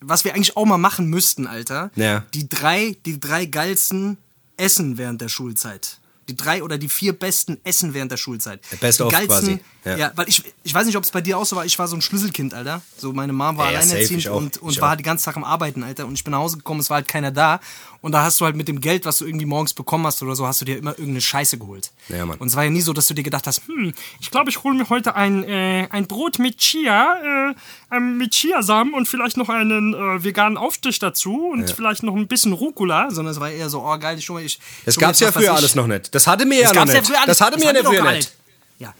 was 0.00 0.24
wir 0.24 0.34
eigentlich 0.34 0.56
auch 0.56 0.64
mal 0.64 0.78
machen 0.78 1.06
müssten, 1.06 1.46
Alter. 1.46 1.90
Ja. 1.96 2.24
Die 2.34 2.48
drei, 2.48 2.96
die 3.06 3.18
drei 3.20 3.44
geilsten 3.46 4.18
Essen 4.56 4.98
während 4.98 5.20
der 5.20 5.28
Schulzeit. 5.28 5.98
Die 6.32 6.36
drei 6.36 6.62
oder 6.62 6.78
die 6.78 6.88
vier 6.88 7.12
besten 7.12 7.58
Essen 7.62 7.92
während 7.92 8.10
der 8.10 8.16
Schulzeit. 8.16 8.60
Best 8.80 9.00
die 9.00 9.02
of 9.04 9.12
geilsten, 9.12 9.28
quasi, 9.28 9.60
Ja. 9.84 9.96
ja. 9.96 10.12
weil 10.16 10.28
ich, 10.28 10.42
ich 10.62 10.72
weiß 10.72 10.86
nicht, 10.86 10.96
ob 10.96 11.04
es 11.04 11.10
bei 11.10 11.20
dir 11.20 11.36
auch 11.36 11.44
so 11.44 11.56
war. 11.56 11.66
Ich 11.66 11.78
war 11.78 11.86
so 11.88 11.94
ein 11.96 12.00
Schlüsselkind, 12.00 12.54
Alter. 12.54 12.80
So, 12.96 13.12
meine 13.12 13.34
Mom 13.34 13.58
war 13.58 13.70
Ja, 13.70 13.80
safe, 13.82 13.92
alleinerziehend 13.92 14.28
auch, 14.28 14.36
und, 14.36 14.56
und 14.58 14.70
ich 14.72 14.80
war 14.80 14.86
auch. 14.86 14.90
halt 14.90 15.00
die 15.00 15.04
ganze 15.04 15.26
Tag 15.26 15.36
am 15.36 15.44
Arbeiten, 15.44 15.82
Alter. 15.82 16.06
Und 16.06 16.14
ich 16.14 16.24
bin 16.24 16.30
nach 16.30 16.38
Hause 16.38 16.56
gekommen, 16.56 16.80
es 16.80 16.88
war 16.88 16.96
halt 16.96 17.08
keiner 17.08 17.30
da. 17.30 17.60
Und 18.02 18.10
da 18.10 18.24
hast 18.24 18.40
du 18.40 18.44
halt 18.44 18.56
mit 18.56 18.66
dem 18.66 18.80
Geld, 18.80 19.06
was 19.06 19.18
du 19.18 19.26
irgendwie 19.26 19.46
morgens 19.46 19.74
bekommen 19.74 20.04
hast 20.06 20.20
oder 20.24 20.34
so, 20.34 20.44
hast 20.44 20.60
du 20.60 20.64
dir 20.64 20.76
immer 20.76 20.90
irgendeine 20.90 21.20
Scheiße 21.20 21.56
geholt. 21.56 21.92
Ja, 22.08 22.26
Mann. 22.26 22.36
Und 22.38 22.48
es 22.48 22.56
war 22.56 22.64
ja 22.64 22.70
nie 22.70 22.80
so, 22.80 22.92
dass 22.92 23.06
du 23.06 23.14
dir 23.14 23.22
gedacht 23.22 23.46
hast, 23.46 23.62
hm, 23.68 23.94
ich 24.20 24.30
glaube, 24.32 24.50
ich 24.50 24.64
hole 24.64 24.74
mir 24.74 24.88
heute 24.88 25.14
ein, 25.14 25.44
äh, 25.44 25.86
ein 25.88 26.08
Brot 26.08 26.40
mit 26.40 26.58
Chia, 26.58 27.50
äh, 27.50 27.54
ähm, 27.96 28.18
mit 28.18 28.32
Chiasamen 28.32 28.92
und 28.92 29.06
vielleicht 29.06 29.36
noch 29.36 29.48
einen 29.48 29.94
äh, 29.94 30.24
veganen 30.24 30.58
Aufstrich 30.58 30.98
dazu 30.98 31.46
und 31.52 31.70
vielleicht 31.70 32.02
noch 32.02 32.16
ein 32.16 32.26
bisschen 32.26 32.52
Rucola. 32.52 33.08
Sondern 33.12 33.32
es 33.32 33.40
war 33.40 33.50
eher 33.50 33.70
so, 33.70 33.84
oh 33.86 33.98
geil, 33.98 34.18
ich 34.18 34.24
schon 34.24 34.34
mal, 34.34 34.44
ich. 34.44 34.58
Das 34.84 34.98
gab's 34.98 35.20
ja 35.20 35.30
früher 35.30 35.54
alles 35.54 35.76
noch 35.76 35.86
nicht. 35.86 36.12
Das 36.12 36.26
hatte 36.26 36.44
mir 36.44 36.60
ja 36.60 36.72
noch 36.72 36.86
ja 36.86 37.00
nicht. 37.00 37.12
Das 37.26 37.40
hatte 37.40 37.56
mir 37.56 37.72
ja 37.72 37.84
früher 37.84 38.12
nicht. 38.12 38.32
Ja. 38.80 38.94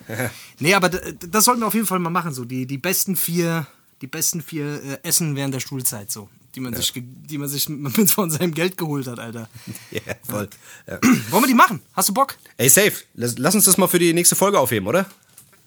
nee, 0.61 0.75
aber 0.75 0.89
das 0.89 1.45
sollten 1.45 1.61
wir 1.61 1.67
auf 1.67 1.75
jeden 1.75 1.89
Fall 1.89 1.99
mal 1.99 2.11
machen, 2.11 2.33
so 2.33 2.45
die, 2.45 2.67
die 2.67 2.79
besten 2.79 3.17
vier, 3.17 3.67
die 4.01 4.07
besten 4.07 4.41
vier 4.41 4.81
äh, 5.03 5.09
Essen 5.09 5.35
während 5.35 5.55
der 5.55 5.61
Schulzeit, 5.61 6.13
so. 6.13 6.29
Die 6.55 6.61
man, 6.61 6.75
sich, 6.75 6.93
ge- 6.93 7.03
die 7.07 7.39
man 7.39 7.49
sich 7.49 7.69
mit 7.69 8.11
von 8.11 8.31
seinem 8.31 8.53
Geld 8.53 8.77
geholt 8.77 9.07
hat, 9.07 9.19
Alter. 9.19 9.49
Ja, 9.91 10.01
voll. 10.29 10.49
Ja. 10.87 10.99
Wollen 11.31 11.45
wir 11.45 11.49
die 11.49 11.55
machen? 11.55 11.81
Hast 11.95 12.09
du 12.09 12.15
Bock? 12.15 12.37
Ey, 12.59 12.69
safe. 12.69 12.93
Lass, 13.15 13.39
lass 13.39 13.55
uns 13.55 13.65
das 13.65 13.79
mal 13.79 13.87
für 13.89 13.99
die 13.99 14.13
nächste 14.13 14.37
Folge 14.37 14.59
aufheben, 14.59 14.87
oder? 14.87 15.07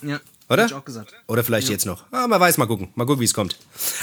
Ja. 0.04 0.20
Oder? 0.48 0.68
Ich 0.68 0.74
auch 0.76 0.86
gesagt. 0.86 1.12
Oder 1.26 1.44
vielleicht 1.44 1.70
jetzt 1.70 1.88
noch. 1.88 2.04
Ah, 2.12 2.28
man 2.28 2.40
weiß, 2.40 2.60
mal 2.60 2.68
gucken. 2.68 2.90
Mal 2.94 3.06
gucken, 3.06 3.20
wie 3.22 3.26
es 3.26 3.34
kommt. 3.34 3.58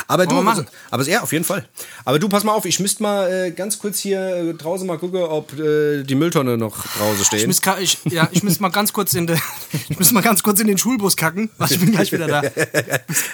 Aber 0.08 0.26
du, 0.26 0.34
wir 0.34 0.42
machen. 0.42 0.66
aber 0.90 1.04
ja, 1.04 1.22
auf 1.22 1.30
jeden 1.30 1.44
Fall. 1.44 1.68
Aber 2.04 2.18
du, 2.18 2.28
pass 2.28 2.42
mal 2.42 2.50
auf, 2.52 2.64
ich 2.64 2.80
müsste 2.80 3.00
mal 3.04 3.30
äh, 3.32 3.50
ganz 3.52 3.78
kurz 3.78 4.00
hier 4.00 4.20
äh, 4.20 4.54
draußen 4.54 4.84
mal 4.84 4.98
gucken, 4.98 5.22
ob 5.22 5.56
äh, 5.56 6.02
die 6.02 6.16
Mülltonne 6.16 6.58
noch 6.58 6.84
draußen 6.96 7.20
Ich 7.20 7.26
stehen. 7.28 7.46
muss, 7.46 7.60
ich, 7.80 7.98
ja, 8.06 8.28
ich 8.32 8.42
muss 8.42 8.58
mal 8.58 8.70
ganz 8.70 8.92
kurz 8.92 9.14
in 9.14 9.28
de, 9.28 9.38
ich 9.88 10.10
mal 10.10 10.20
ganz 10.20 10.42
kurz 10.42 10.58
in 10.58 10.66
den 10.66 10.78
Schulbus 10.78 11.16
kacken. 11.16 11.48
Warte, 11.58 11.74
ich 11.74 11.80
bin 11.80 11.92
gleich 11.92 12.10
wieder 12.10 12.26
da. 12.26 12.42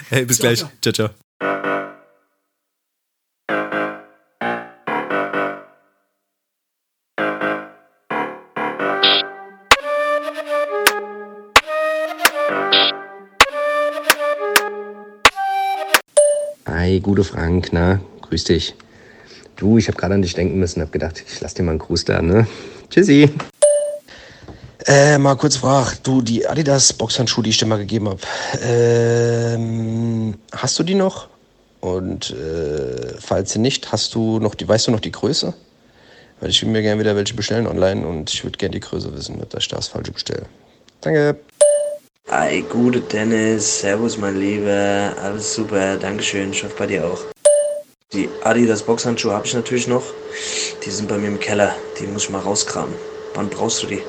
hey, 0.09 0.25
bis 0.25 0.37
gleich. 0.37 0.63
Ciao, 0.83 0.93
ciao. 0.93 1.78
Gute 17.01 17.23
Frank, 17.23 17.69
na, 17.71 17.99
grüß 18.21 18.43
dich. 18.45 18.75
Du, 19.55 19.77
ich 19.77 19.87
habe 19.87 19.97
gerade 19.97 20.13
an 20.13 20.21
dich 20.21 20.33
denken 20.33 20.59
müssen, 20.59 20.81
hab 20.81 20.91
gedacht, 20.91 21.23
ich 21.25 21.41
lass 21.41 21.53
dir 21.53 21.63
mal 21.63 21.71
einen 21.71 21.79
Gruß 21.79 22.05
da, 22.05 22.21
ne? 22.21 22.47
Tschüssi. 22.89 23.29
Äh, 24.85 25.17
mal 25.17 25.35
kurz 25.35 25.57
frag, 25.57 26.01
du, 26.03 26.21
die 26.21 26.47
Adidas 26.47 26.93
Boxhandschuhe, 26.93 27.43
die 27.43 27.49
ich 27.49 27.57
dir 27.57 27.65
mal 27.65 27.77
gegeben 27.77 28.07
hab, 28.07 28.19
ähm, 28.63 30.35
hast 30.53 30.79
du 30.79 30.83
die 30.83 30.95
noch? 30.95 31.27
Und 31.81 32.31
äh, 32.31 33.13
falls 33.19 33.55
nicht, 33.55 33.91
hast 33.91 34.15
du 34.15 34.39
noch 34.39 34.55
die, 34.55 34.67
weißt 34.67 34.87
du 34.87 34.91
noch 34.91 34.99
die 34.99 35.11
Größe? 35.11 35.53
Weil 36.39 36.49
ich 36.49 36.61
will 36.61 36.69
mir 36.69 36.81
gerne 36.81 36.99
wieder 36.99 37.15
welche 37.15 37.33
bestellen 37.33 37.67
online 37.67 38.07
und 38.07 38.33
ich 38.33 38.43
würde 38.43 38.57
gerne 38.57 38.73
die 38.73 38.79
Größe 38.79 39.13
wissen, 39.13 39.37
nicht, 39.37 39.53
dass 39.53 39.63
ich 39.63 39.69
das 39.69 39.89
falsche 39.89 40.11
bestelle. 40.11 40.45
Danke. 41.01 41.37
Hi, 42.41 42.61
gute 42.61 43.01
Dennis, 43.01 43.81
Servus 43.81 44.17
mein 44.17 44.39
Lieber, 44.39 45.13
alles 45.21 45.55
super, 45.55 45.97
Dankeschön, 45.97 46.53
ich 46.53 46.63
hoffe 46.63 46.73
bei 46.77 46.87
dir 46.87 47.05
auch. 47.05 47.19
Die 48.13 48.29
Adidas 48.45 48.81
Boxhandschuhe 48.81 49.33
habe 49.33 49.45
ich 49.45 49.53
natürlich 49.53 49.89
noch, 49.89 50.03
die 50.85 50.89
sind 50.89 51.09
bei 51.09 51.17
mir 51.17 51.27
im 51.27 51.39
Keller, 51.41 51.75
die 51.99 52.07
muss 52.07 52.23
ich 52.23 52.29
mal 52.29 52.39
rauskramen. 52.39 52.95
Wann 53.33 53.49
brauchst 53.49 53.83
du 53.83 53.87
die? 53.87 54.01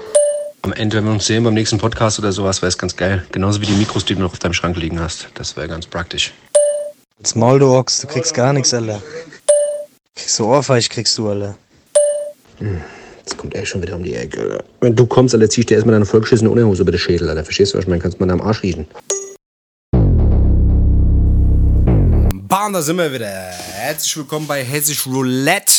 Am 0.62 0.72
Ende, 0.74 0.98
wenn 0.98 1.06
wir 1.06 1.10
uns 1.10 1.26
sehen 1.26 1.42
beim 1.42 1.54
nächsten 1.54 1.78
Podcast 1.78 2.20
oder 2.20 2.30
sowas, 2.30 2.62
wäre 2.62 2.68
es 2.68 2.78
ganz 2.78 2.94
geil. 2.94 3.26
Genauso 3.32 3.60
wie 3.62 3.66
die 3.66 3.72
Mikros, 3.72 4.04
die 4.04 4.14
du 4.14 4.20
noch 4.20 4.30
auf 4.30 4.38
deinem 4.38 4.54
Schrank 4.54 4.76
liegen 4.76 5.00
hast. 5.00 5.26
Das 5.34 5.56
wäre 5.56 5.66
ganz 5.66 5.86
praktisch. 5.86 6.32
Jetzt 7.18 7.34
Maul, 7.34 7.58
du 7.58 7.74
Ochs, 7.74 8.00
du 8.00 8.06
kriegst 8.06 8.32
gar 8.32 8.52
nichts, 8.52 8.72
Alter. 8.72 9.02
Kriegst 10.14 10.38
du 10.38 10.46
Ohrfeig, 10.46 10.88
kriegst 10.88 11.18
du, 11.18 11.30
Alter. 11.30 11.56
Jetzt 13.20 13.36
kommt 13.36 13.54
er 13.54 13.66
schon 13.66 13.82
wieder 13.82 13.96
um 13.96 14.02
die 14.02 14.14
Ecke. 14.14 14.40
Alter. 14.40 14.64
Wenn 14.80 14.96
du 14.96 15.06
kommst, 15.06 15.34
Alter, 15.34 15.48
zieh 15.48 15.60
ich 15.60 15.66
dir 15.66 15.74
erstmal 15.74 15.92
deine 15.92 16.06
vollgeschissene 16.06 16.50
Unterhose 16.50 16.82
über 16.82 16.90
den 16.92 16.98
Schädel, 16.98 17.28
Alter. 17.28 17.44
Verstehst 17.44 17.72
du, 17.72 17.78
was 17.78 17.84
ich 17.84 17.88
meine? 17.88 18.00
Kannst 18.00 18.18
du 18.20 18.24
mal 18.24 18.32
am 18.32 18.40
Arsch 18.40 18.62
riechen. 18.62 18.86
Bam, 22.48 22.72
da 22.72 22.82
sind 22.82 22.96
wir 22.96 23.12
wieder. 23.12 23.28
Herzlich 23.28 24.16
willkommen 24.16 24.46
bei 24.46 24.64
Hessisch 24.64 25.06
Roulette. 25.06 25.72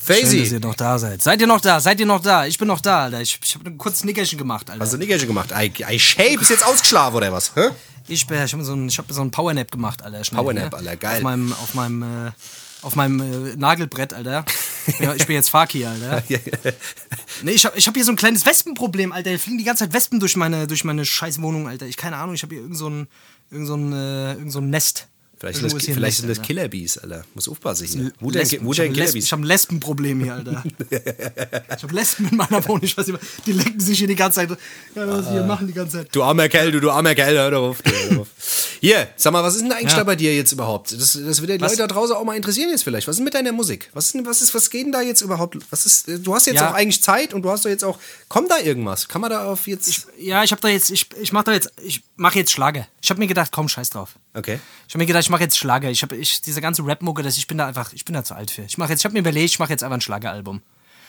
Schön, 0.00 0.22
dass 0.22 0.30
Faisy. 0.30 0.54
ihr 0.54 0.60
noch 0.60 0.74
da 0.74 0.98
seid. 0.98 1.20
Seid 1.22 1.40
ihr 1.42 1.46
noch 1.46 1.60
da? 1.60 1.80
Seid 1.80 2.00
ihr 2.00 2.06
noch 2.06 2.22
da? 2.22 2.46
Ich 2.46 2.56
bin 2.56 2.66
noch 2.68 2.80
da, 2.80 3.04
Alter. 3.04 3.20
Ich, 3.20 3.38
ich 3.44 3.54
habe 3.56 3.68
ein 3.68 3.76
kurzes 3.76 4.04
Nickerchen 4.04 4.38
gemacht, 4.38 4.70
Alter. 4.70 4.82
Hast 4.82 4.94
du 4.94 4.96
Nickerchen 4.96 5.26
gemacht? 5.28 5.52
Ei, 5.52 5.70
ei, 5.84 5.98
Shape 5.98 6.38
ist 6.40 6.48
jetzt 6.48 6.64
ausgeschlafen 6.64 7.16
oder 7.16 7.30
was? 7.30 7.52
Hä? 7.54 7.68
Ich, 8.06 8.26
bin- 8.26 8.42
ich 8.42 8.52
habe 8.54 8.64
so 8.64 8.72
ein, 8.72 8.88
ich 8.88 8.96
hab 8.96 9.04
so 9.10 9.20
ein 9.20 9.30
Powernap 9.30 9.70
gemacht, 9.70 10.02
Alter. 10.02 10.24
Schnell, 10.24 10.40
Powernap, 10.40 10.72
ne? 10.72 10.78
Alter, 10.78 10.96
geil. 10.96 11.16
Auf 11.16 11.22
meinem, 11.22 11.52
auf 11.52 11.74
meinem, 11.74 12.02
äh, 12.02 12.30
auf 12.82 12.96
meinem 12.96 13.20
äh, 13.20 13.56
Nagelbrett, 13.56 14.14
Alter. 14.14 14.44
Ja, 15.00 15.14
ich 15.14 15.26
bin 15.26 15.36
jetzt 15.36 15.50
Fakir, 15.50 15.90
Alter. 15.90 16.22
Nee, 17.42 17.50
ich 17.50 17.66
habe 17.66 17.76
ich 17.76 17.86
hab 17.86 17.94
hier 17.94 18.04
so 18.06 18.12
ein 18.12 18.16
kleines 18.16 18.46
Wespenproblem, 18.46 19.12
Alter. 19.12 19.28
Hier 19.28 19.38
fliegen 19.38 19.58
die 19.58 19.64
ganze 19.64 19.84
Zeit 19.84 19.92
Wespen 19.92 20.18
durch 20.18 20.34
meine, 20.34 20.66
durch 20.66 20.82
meine 20.82 21.04
scheiß 21.04 21.42
Wohnung, 21.42 21.68
Alter. 21.68 21.84
Ich 21.84 21.98
keine 21.98 22.16
Ahnung, 22.16 22.34
ich 22.34 22.42
habe 22.42 22.54
hier 22.54 22.62
irgend 22.62 22.78
so 22.78 22.88
ein, 22.88 23.06
irgend 23.50 23.66
so 23.66 23.74
ein, 23.74 23.92
äh, 23.92 24.32
irgend 24.32 24.50
so 24.50 24.60
ein 24.60 24.70
Nest. 24.70 25.08
Vielleicht, 25.40 25.62
das, 25.62 25.72
vielleicht 25.72 25.98
Nest, 26.00 26.16
sind 26.18 26.28
das 26.28 26.38
Alter. 26.38 26.46
Killerbees, 26.48 26.98
Alter. 26.98 27.24
Muss 27.34 27.48
aufpassen 27.48 27.86
hier. 27.86 28.12
Der, 28.20 28.42
Lesben. 28.42 28.64
wo 28.66 28.72
ich 28.72 28.80
habe 28.80 28.88
Lesben, 28.90 29.18
ich 29.18 29.32
hab 29.32 29.38
ein 29.38 29.44
Lesbenproblem 29.44 30.22
hier, 30.24 30.34
Alter. 30.34 30.64
ich 31.76 31.82
habe 31.82 31.94
Lesben 31.94 32.28
in 32.28 32.36
meiner 32.36 32.66
Wohnung. 32.66 32.82
Ich 32.82 32.96
weiß 32.96 33.06
nicht, 33.06 33.20
die 33.46 33.52
lecken 33.52 33.78
sich 33.80 33.98
hier 33.98 34.08
die 34.08 34.16
ganze 34.16 34.40
Zeit. 34.40 34.58
Ja, 34.94 35.06
was 35.08 35.26
sie 35.26 35.32
hier 35.32 35.44
machen 35.44 35.66
die 35.68 35.72
ganze 35.72 35.98
Zeit. 35.98 36.08
Du 36.14 36.22
armer 36.22 36.48
Kerl, 36.48 36.72
du, 36.72 36.80
du 36.80 36.90
armer 36.90 37.14
Kerl, 37.14 37.34
hör 37.36 37.50
doch 37.50 37.68
auf. 37.70 37.82
du, 37.82 37.90
Hör 37.90 38.10
doch 38.10 38.20
auf. 38.22 38.28
Hier, 38.80 39.08
sag 39.16 39.32
mal, 39.32 39.42
was 39.42 39.54
ist 39.56 39.62
denn 39.62 39.72
eigentlich 39.72 39.92
Ja. 39.92 39.98
da 39.98 40.04
bei 40.04 40.16
dir 40.16 40.34
jetzt 40.34 40.52
überhaupt? 40.52 40.92
Das, 40.92 41.12
das 41.12 41.40
wird 41.40 41.50
die 41.50 41.60
Was? 41.60 41.72
Leute 41.72 41.82
da 41.82 41.86
draußen 41.88 42.14
auch 42.16 42.24
mal 42.24 42.36
interessieren 42.36 42.70
jetzt 42.70 42.84
vielleicht. 42.84 43.06
Was 43.08 43.16
ist 43.18 43.24
mit 43.24 43.34
deiner 43.34 43.52
Musik? 43.52 43.90
Was 43.92 44.14
ist 44.14 44.26
was 44.26 44.42
ist, 44.42 44.54
was 44.54 44.70
geht 44.70 44.86
denn 44.86 44.92
da 44.92 45.02
jetzt 45.02 45.20
überhaupt? 45.22 45.56
Was 45.70 45.86
ist, 45.86 46.08
du 46.08 46.34
hast 46.34 46.46
jetzt 46.46 46.56
Ja. 46.56 46.70
auch 46.70 46.74
eigentlich 46.74 47.02
Zeit 47.02 47.32
und 47.34 47.42
du 47.42 47.50
hast 47.50 47.64
doch 47.64 47.70
jetzt 47.70 47.84
auch, 47.84 47.98
kommt 48.28 48.50
da 48.50 48.58
irgendwas? 48.58 49.08
Kann 49.08 49.20
man 49.20 49.30
da 49.30 49.44
auf 49.46 49.66
jetzt, 49.66 50.06
Ja, 50.18 50.42
ich 50.44 50.50
habe 50.52 50.60
da 50.60 50.68
jetzt, 50.68 50.90
ich, 50.90 51.06
ich 51.20 51.32
mache 51.32 51.44
da 51.44 51.52
jetzt, 51.52 51.72
ich 51.82 52.02
mache 52.16 52.38
jetzt 52.38 52.50
Schlager. 52.52 52.86
Ich 53.00 53.10
habe 53.10 53.20
mir 53.20 53.26
gedacht, 53.26 53.50
komm, 53.52 53.68
scheiß 53.68 53.90
drauf. 53.90 54.14
okay. 54.34 54.58
Ich 54.86 54.94
habe 54.94 54.98
mir 55.02 55.06
gedacht, 55.06 55.20
ich 55.28 55.30
mache 55.30 55.42
jetzt 55.42 55.58
Schlager. 55.58 55.90
Ich 55.90 56.02
habe 56.02 56.16
ich 56.16 56.40
diese 56.40 56.62
ganze 56.62 56.86
Rap-Mucke, 56.86 57.22
ich 57.26 57.46
bin 57.46 57.58
da 57.58 57.66
einfach, 57.66 57.92
ich 57.92 58.06
bin 58.06 58.14
da 58.14 58.24
zu 58.24 58.34
alt 58.34 58.50
für. 58.50 58.62
Ich 58.62 58.78
mache 58.78 58.88
jetzt, 58.90 59.00
ich 59.00 59.04
habe 59.04 59.12
mir 59.12 59.18
überlegt, 59.18 59.50
ich 59.50 59.58
mache 59.58 59.68
jetzt 59.70 59.84
einfach 59.84 59.98
ein 59.98 60.00
Schlageralbum. 60.00 60.62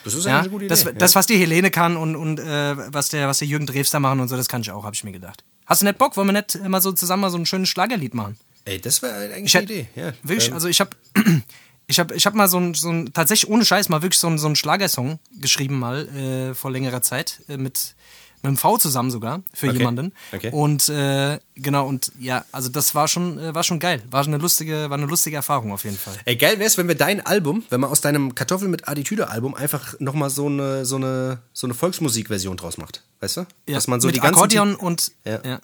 Das 0.04 0.12
ist 0.12 0.26
Ja, 0.26 0.40
eine 0.40 0.50
gute 0.50 0.66
Idee. 0.66 0.68
das, 0.68 0.84
ja. 0.84 0.92
das, 0.92 1.14
was 1.14 1.26
die 1.26 1.38
Helene 1.38 1.70
kann 1.70 1.96
und, 1.96 2.16
und 2.16 2.38
äh, 2.38 2.92
was, 2.92 3.08
der, 3.08 3.28
was 3.28 3.38
der 3.38 3.48
Jürgen 3.48 3.64
Drews 3.64 3.88
da 3.90 3.98
machen 3.98 4.20
und 4.20 4.28
so, 4.28 4.36
das 4.36 4.46
kann 4.48 4.60
ich 4.60 4.70
auch, 4.70 4.84
habe 4.84 4.94
ich 4.94 5.04
mir 5.04 5.12
gedacht. 5.12 5.42
Hast 5.64 5.80
du 5.80 5.86
nicht 5.86 5.96
Bock? 5.96 6.18
Wollen 6.18 6.28
wir 6.28 6.32
nicht 6.34 6.62
mal 6.68 6.82
so 6.82 6.92
zusammen 6.92 7.22
mal 7.22 7.30
so 7.30 7.38
ein 7.38 7.46
schönes 7.46 7.70
Schlagerlied 7.70 8.12
machen? 8.12 8.36
Ey, 8.66 8.78
das 8.78 9.00
wäre 9.00 9.32
eigentlich 9.32 9.44
Ich 9.46 9.56
eine 9.56 9.64
Idee. 9.64 9.88
Ja. 9.96 10.12
Wirklich, 10.22 10.48
Ähm, 10.48 10.54
also 10.54 10.68
ich 10.68 10.80
habe 10.80 10.90
ich 11.86 11.98
hab, 11.98 12.12
ich 12.12 12.26
hab 12.26 12.34
mal 12.34 12.48
so 12.48 12.58
ein, 12.58 12.74
so 12.74 12.90
ein, 12.90 13.14
tatsächlich 13.14 13.50
ohne 13.50 13.64
Scheiß 13.64 13.88
mal 13.88 14.02
wirklich 14.02 14.18
so 14.18 14.26
ein, 14.26 14.36
so 14.36 14.48
ein 14.48 14.56
Schlagersong 14.56 15.18
geschrieben 15.40 15.78
mal 15.78 16.06
äh, 16.08 16.54
vor 16.54 16.70
längerer 16.70 17.00
Zeit 17.00 17.40
äh, 17.48 17.56
mit, 17.56 17.94
mit 18.42 18.48
einem 18.48 18.56
V 18.56 18.78
zusammen 18.78 19.10
sogar 19.10 19.42
für 19.52 19.68
Okay, 19.68 19.78
jemanden. 19.78 20.12
okay. 20.32 20.50
Und 20.50 20.88
äh, 20.88 21.38
genau, 21.56 21.86
und 21.86 22.10
ja, 22.18 22.44
also 22.52 22.68
das 22.70 22.94
war 22.94 23.06
schon, 23.06 23.38
äh, 23.38 23.54
war 23.54 23.62
schon 23.64 23.78
geil. 23.80 24.02
War 24.10 24.24
schon 24.24 24.32
eine 24.34 24.42
lustige, 24.42 24.88
war 24.88 24.96
eine 24.96 25.06
lustige 25.06 25.36
Erfahrung 25.36 25.72
auf 25.72 25.84
jeden 25.84 25.98
Fall. 25.98 26.14
Ey, 26.24 26.36
geil 26.36 26.58
wär's, 26.58 26.78
wenn 26.78 26.88
wir 26.88 26.94
dein 26.94 27.24
Album, 27.24 27.64
wenn 27.70 27.80
man 27.80 27.90
aus 27.90 28.00
deinem 28.00 28.34
Kartoffel 28.34 28.68
mit 28.68 28.88
Attitüde-Album 28.88 29.54
einfach 29.54 29.94
nochmal 30.00 30.30
so 30.30 30.46
eine, 30.46 30.84
so 30.86 30.96
eine, 30.96 31.38
so 31.52 31.66
eine 31.66 31.74
Volksmusikversion 31.74 32.56
draus 32.56 32.78
macht. 32.78 33.02
Weißt 33.20 33.36
du? 33.36 33.40
Ja, 33.66 33.74
Dass 33.74 33.88
man 33.88 34.00
so 34.00 34.06
mit 34.08 34.16
die 34.16 34.20
ganzen 34.20 34.34
Akkordeon 34.36 34.74
und 34.74 35.12
Ja. 35.26 35.40
ja. 35.44 35.60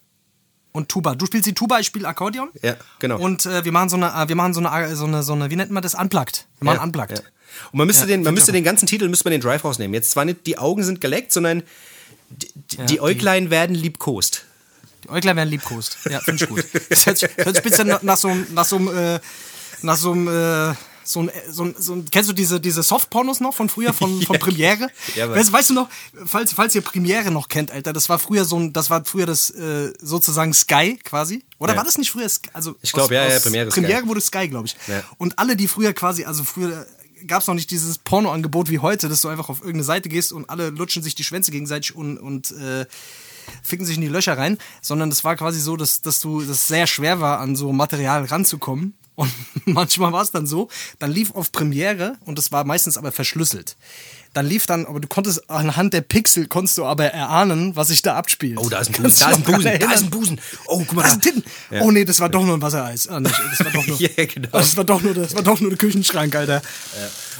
und 0.72 0.90
Tuba. 0.90 1.14
Du 1.14 1.24
spielst 1.24 1.46
die 1.46 1.54
Tuba, 1.54 1.78
ich 1.80 1.86
spiele 1.86 2.06
Akkordeon. 2.06 2.50
Ja, 2.62 2.76
genau. 2.98 3.18
Und 3.18 3.46
äh, 3.46 3.64
wir 3.64 3.72
machen 3.72 3.88
so 3.88 3.96
eine, 3.96 4.08
äh, 4.12 4.28
wir 4.28 4.36
machen 4.36 4.52
so 4.52 4.60
eine, 4.60 4.94
so 4.96 5.06
eine, 5.06 5.22
so 5.22 5.32
eine, 5.32 5.50
wie 5.50 5.56
nennt 5.56 5.70
man 5.70 5.82
das? 5.82 5.94
Unplugged. 5.94 6.46
Wir 6.60 6.66
machen 6.66 6.80
Unplugged. 6.84 7.18
Ja. 7.18 7.24
Und 7.72 7.78
man 7.78 7.86
müsste, 7.86 8.06
den, 8.06 8.22
man 8.22 8.34
müsste 8.34 8.52
den 8.52 8.64
ganzen 8.64 8.86
Titel 8.86 9.08
müsste 9.08 9.24
man 9.24 9.30
den 9.30 9.40
Drive 9.40 9.64
rausnehmen. 9.64 9.94
Jetzt 9.94 10.10
zwar 10.10 10.26
nicht 10.26 10.46
die 10.46 10.58
Augen 10.58 10.82
sind 10.84 11.00
geleckt, 11.00 11.32
sondern 11.32 11.62
die, 12.30 12.48
die, 12.54 12.76
die 12.78 12.86
die- 12.86 13.00
Äuglein 13.00 13.50
werden 13.50 13.74
liebkost. 13.76 14.44
Die 15.04 15.08
Äuglein 15.10 15.36
werden 15.36 15.50
liebkost. 15.50 15.98
Ja, 16.10 16.20
finde 16.20 16.44
ich 16.44 16.50
gut. 16.50 16.64
Das 16.90 17.06
hört 17.06 17.18
sich, 17.18 17.28
hört 17.36 17.48
sich 17.56 17.64
ein 17.64 17.70
bisschen 17.70 17.98
nach, 18.02 18.16
so 18.16 18.28
einem, 18.28 18.46
nach 18.54 18.64
so 18.64 18.76
einem, 18.76 18.88
äh, 18.96 19.20
nach 19.82 19.96
so 19.96 20.12
einem, 20.12 20.28
äh, 20.28 20.74
so 21.04 21.20
ein, 21.22 21.30
so 21.48 21.62
ein, 21.64 21.74
so 21.78 21.92
ein, 21.94 22.10
kennst 22.10 22.28
du 22.28 22.32
diese, 22.34 22.58
diese 22.58 22.82
Softpornos 22.82 23.38
noch 23.38 23.54
von 23.54 23.68
früher, 23.68 23.92
von, 23.92 24.20
von 24.22 24.38
Premiere? 24.40 24.90
Ja, 25.14 25.30
weißt, 25.30 25.52
weißt 25.52 25.70
du 25.70 25.74
noch, 25.74 25.88
falls, 26.24 26.52
falls 26.52 26.74
ihr 26.74 26.80
Premiere 26.80 27.30
noch 27.30 27.46
kennt, 27.46 27.70
Alter, 27.70 27.92
das 27.92 28.08
war 28.08 28.18
früher 28.18 28.44
so 28.44 28.58
ein, 28.58 28.72
das 28.72 28.90
war 28.90 29.04
früher 29.04 29.26
das, 29.26 29.50
äh, 29.50 29.92
sozusagen 30.00 30.52
Sky 30.52 30.98
quasi. 31.04 31.44
Oder 31.58 31.74
Ja. 31.74 31.76
war 31.76 31.84
das 31.84 31.96
nicht 31.98 32.10
früher 32.10 32.28
Sky? 32.28 32.50
Also, 32.52 32.74
Ich 32.82 32.90
glaub, 32.90 33.04
aus- 33.04 33.10
ja, 33.12 33.28
ja, 33.28 33.38
Premiere 33.38 33.68
ist 33.68 33.74
Sky. 33.74 33.80
Premiere 33.82 34.06
wurde 34.08 34.20
Sky, 34.20 34.48
glaube 34.48 34.66
ich. 34.66 34.76
Ja. 34.88 35.04
Und 35.18 35.38
alle, 35.38 35.54
die 35.54 35.68
früher 35.68 35.92
quasi, 35.92 36.24
also 36.24 36.42
früher 36.42 36.84
gab 37.26 37.42
es 37.42 37.46
noch 37.46 37.54
nicht 37.54 37.70
dieses 37.70 37.98
Pornoangebot 37.98 38.70
wie 38.70 38.78
heute, 38.78 39.08
dass 39.08 39.20
du 39.20 39.28
einfach 39.28 39.48
auf 39.48 39.58
irgendeine 39.60 39.84
Seite 39.84 40.08
gehst 40.08 40.32
und 40.32 40.48
alle 40.50 40.70
lutschen 40.70 41.02
sich 41.02 41.14
die 41.14 41.24
Schwänze 41.24 41.50
gegenseitig 41.50 41.94
und, 41.94 42.18
und 42.18 42.50
äh, 42.52 42.86
ficken 43.62 43.86
sich 43.86 43.96
in 43.96 44.02
die 44.02 44.08
Löcher 44.08 44.36
rein, 44.36 44.58
sondern 44.82 45.10
das 45.10 45.24
war 45.24 45.36
quasi 45.36 45.60
so, 45.60 45.76
dass, 45.76 46.02
dass 46.02 46.20
du 46.20 46.42
das 46.42 46.68
sehr 46.68 46.86
schwer 46.86 47.20
war, 47.20 47.40
an 47.40 47.56
so 47.56 47.72
Material 47.72 48.24
ranzukommen. 48.24 48.94
Und 49.16 49.32
manchmal 49.64 50.12
war 50.12 50.22
es 50.22 50.30
dann 50.30 50.46
so, 50.46 50.68
dann 51.00 51.10
lief 51.10 51.32
auf 51.32 51.50
Premiere 51.50 52.16
und 52.24 52.38
das 52.38 52.52
war 52.52 52.64
meistens 52.64 52.96
aber 52.96 53.10
verschlüsselt. 53.12 53.76
Dann 54.34 54.46
lief 54.46 54.66
dann, 54.66 54.84
aber 54.84 55.00
du 55.00 55.08
konntest 55.08 55.48
anhand 55.48 55.94
der 55.94 56.02
Pixel 56.02 56.46
konntest 56.46 56.76
du 56.76 56.84
aber 56.84 57.06
erahnen, 57.06 57.74
was 57.74 57.88
sich 57.88 58.02
da 58.02 58.16
abspielt. 58.16 58.58
Oh, 58.58 58.68
da 58.68 58.80
ist 58.80 58.88
ein 58.90 59.02
Busen, 59.02 59.18
da 59.18 59.30
ist 59.30 59.36
ein 59.38 59.42
Busen, 59.42 59.80
da 59.80 59.92
ist 59.92 60.02
ein 60.02 60.10
Busen. 60.10 60.40
Oh, 60.66 60.78
guck 60.86 60.92
mal 60.92 61.02
Da 61.02 61.08
da. 61.08 61.12
sind 61.14 61.22
Titten. 61.22 61.44
Oh 61.80 61.90
nee, 61.90 62.04
das 62.04 62.20
war 62.20 62.28
doch 62.28 62.44
nur 62.44 62.54
ein 62.54 62.60
Wassereis. 62.60 63.08
Ah, 63.08 63.18
nicht, 63.18 63.34
das 63.34 63.64
war 63.64 63.72
doch 63.72 63.86
nur, 63.86 63.98
Ja, 63.98 64.08
genau. 64.26 64.48
das 64.52 64.76
war 64.76 64.84
doch 64.84 65.00
nur, 65.00 65.14
das 65.14 65.34
war 65.34 65.42
doch 65.42 65.58
nur 65.60 65.70
der 65.70 65.78
Küchenschrank, 65.78 66.34
Alter. 66.36 66.60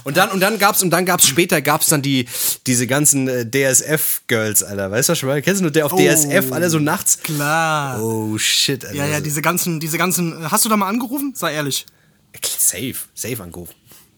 Und 0.07 0.17
dann, 0.17 0.31
und 0.31 0.39
dann 0.39 0.61
gab's, 0.61 0.85
und 0.85 0.91
dann 0.91 1.05
gab's 1.05 1.27
später 1.27 1.61
gab's 1.61 1.87
dann 1.87 2.01
die, 2.01 2.29
diese 2.69 2.87
ganzen 2.87 3.27
äh, 3.27 3.45
DSF-Girls, 3.45 4.63
Alter. 4.63 4.89
Weißt 4.93 5.09
du 5.09 5.17
schon 5.17 5.29
mal? 5.29 5.43
Kennst 5.43 5.59
du 5.59 5.65
nur 5.65 5.73
der 5.73 5.85
auf 5.85 5.97
DSF, 5.97 6.53
alle 6.53 6.71
so 6.71 6.79
nachts? 6.79 7.19
Klar. 7.19 8.01
Oh, 8.01 8.39
shit, 8.39 8.85
Alter. 8.85 8.97
Ja, 8.97 9.07
ja, 9.07 9.21
diese 9.21 9.43
ganzen, 9.43 9.81
diese 9.81 9.99
ganzen. 9.99 10.49
Hast 10.49 10.65
du 10.65 10.69
da 10.69 10.77
mal 10.77 10.89
angerufen? 10.89 11.33
Sei 11.35 11.55
ehrlich. 11.55 11.87
Safe, 12.41 12.95
safe 13.15 13.43
angerufen. 13.43 13.75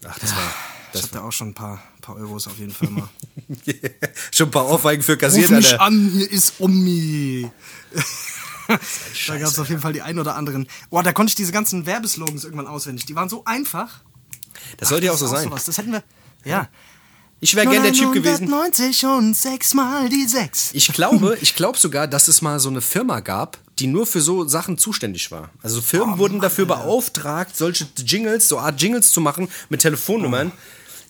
Ach, 0.07 0.19
das 0.19 0.29
war. 0.35 0.53
Ich 0.93 1.01
hab 1.01 1.11
da 1.11 1.21
auch 1.23 1.31
schon 1.31 1.49
ein 1.49 1.53
paar, 1.55 1.81
paar 2.01 2.17
Euros 2.17 2.45
auf 2.45 2.59
jeden 2.59 2.71
Fall 2.71 2.89
mal. 2.91 3.09
Schon 4.31 4.49
ein 4.49 4.51
paar 4.51 4.69
Ohrfeigen 4.69 5.01
für 5.01 5.13
Ruf 5.13 5.21
kassiert, 5.21 5.49
mich 5.49 5.71
Alter. 5.71 5.81
an, 5.81 6.11
hier 6.13 6.31
ist 6.31 6.53
Omi. 6.59 7.49
da 8.67 9.37
gab 9.37 9.47
es 9.47 9.57
auf 9.57 9.69
jeden 9.69 9.81
Fall 9.81 9.93
die 9.93 10.03
ein 10.03 10.19
oder 10.19 10.35
anderen. 10.35 10.67
Boah, 10.91 11.01
da 11.01 11.13
konnte 11.13 11.31
ich 11.31 11.35
diese 11.35 11.51
ganzen 11.51 11.87
Werbeslogans 11.87 12.43
irgendwann 12.43 12.67
auswendig. 12.67 13.05
Die 13.07 13.15
waren 13.15 13.29
so 13.29 13.43
einfach. 13.45 14.01
Das 14.77 14.89
sollte 14.89 15.05
ja 15.07 15.11
auch 15.13 15.17
so 15.17 15.25
Das 15.25 15.33
ist 15.33 15.39
sein. 15.39 15.49
sowas. 15.49 15.65
Das 15.65 15.77
hätten 15.77 15.91
wir. 15.91 16.03
Ja. 16.45 16.67
Ich 17.41 17.55
wäre 17.55 17.67
gern 17.67 17.83
der 17.83 17.93
Typ 17.93 18.11
gewesen. 18.11 18.49
990 18.49 19.05
und 19.05 19.33
sechsmal 19.33 20.09
die 20.09 20.25
sechs. 20.27 20.71
Ich 20.73 20.91
glaube, 20.91 21.37
ich 21.39 21.55
glaube 21.55 21.77
sogar, 21.77 22.05
dass 22.07 22.27
es 22.27 22.41
mal 22.41 22.59
so 22.59 22.67
eine 22.69 22.81
Firma 22.81 23.21
gab, 23.21 23.57
die 23.79 23.87
nur 23.87 24.05
für 24.05 24.19
so 24.19 24.45
Sachen 24.45 24.77
zuständig 24.77 25.31
war. 25.31 25.49
Also 25.63 25.81
Firmen 25.81 26.17
wurden 26.17 26.41
dafür 26.41 26.65
beauftragt, 26.65 27.55
solche 27.55 27.87
Jingles, 28.05 28.49
so 28.49 28.59
Art 28.59 28.81
Jingles 28.81 29.11
zu 29.11 29.21
machen 29.21 29.47
mit 29.69 29.79
Telefonnummern. 29.81 30.51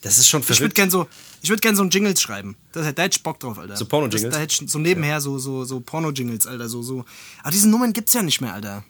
Das 0.02 0.18
ist 0.18 0.28
schon 0.28 0.42
Ich 0.42 0.48
würde 0.48 0.56
verrückt. 0.58 0.74
gern 0.76 0.90
so, 0.90 1.08
ich 1.42 1.48
würde 1.50 1.60
gern 1.60 1.74
so 1.74 1.82
ein 1.82 1.90
Jingles 1.90 2.22
schreiben. 2.22 2.56
Da, 2.72 2.80
da 2.92 3.02
hätte 3.02 3.16
ich 3.16 3.22
Bock 3.24 3.40
drauf, 3.40 3.58
Alter. 3.58 3.76
So 3.76 3.84
Porno-Jingles? 3.86 4.22
Das- 4.30 4.34
Da 4.34 4.40
hätte 4.40 4.64
ich 4.64 4.70
so 4.70 4.78
nebenher 4.78 5.20
so, 5.20 5.38
so, 5.40 5.64
so 5.64 5.80
Porno-Jingles, 5.80 6.46
Alter. 6.46 6.68
So, 6.68 6.80
so. 6.82 7.04
Aber 7.42 7.50
diese 7.50 7.68
Nummern 7.68 7.92
gibt's 7.92 8.12
ja 8.14 8.22
nicht 8.22 8.40
mehr, 8.40 8.54
Alter. 8.54 8.84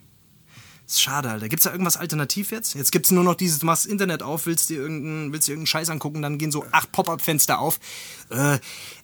Ist 0.92 1.02
schade, 1.02 1.30
Alter. 1.30 1.48
Gibt's 1.48 1.64
da 1.64 1.72
irgendwas 1.72 1.96
alternativ 1.96 2.50
jetzt? 2.50 2.74
Jetzt 2.74 2.90
gibt's 2.92 3.10
nur 3.10 3.24
noch 3.24 3.34
dieses, 3.34 3.58
du 3.60 3.66
machst 3.66 3.84
das 3.84 3.92
Internet 3.92 4.22
auf, 4.22 4.46
willst 4.46 4.70
dir 4.70 4.78
irgendeinen, 4.78 5.32
willst 5.32 5.48
dir 5.48 5.52
irgendeinen 5.52 5.66
Scheiß 5.66 5.90
angucken, 5.90 6.22
dann 6.22 6.38
gehen 6.38 6.50
so 6.52 6.64
acht 6.72 6.90
Pop-Up-Fenster 6.92 7.58
auf. 7.58 7.78
Äh, 8.30 8.58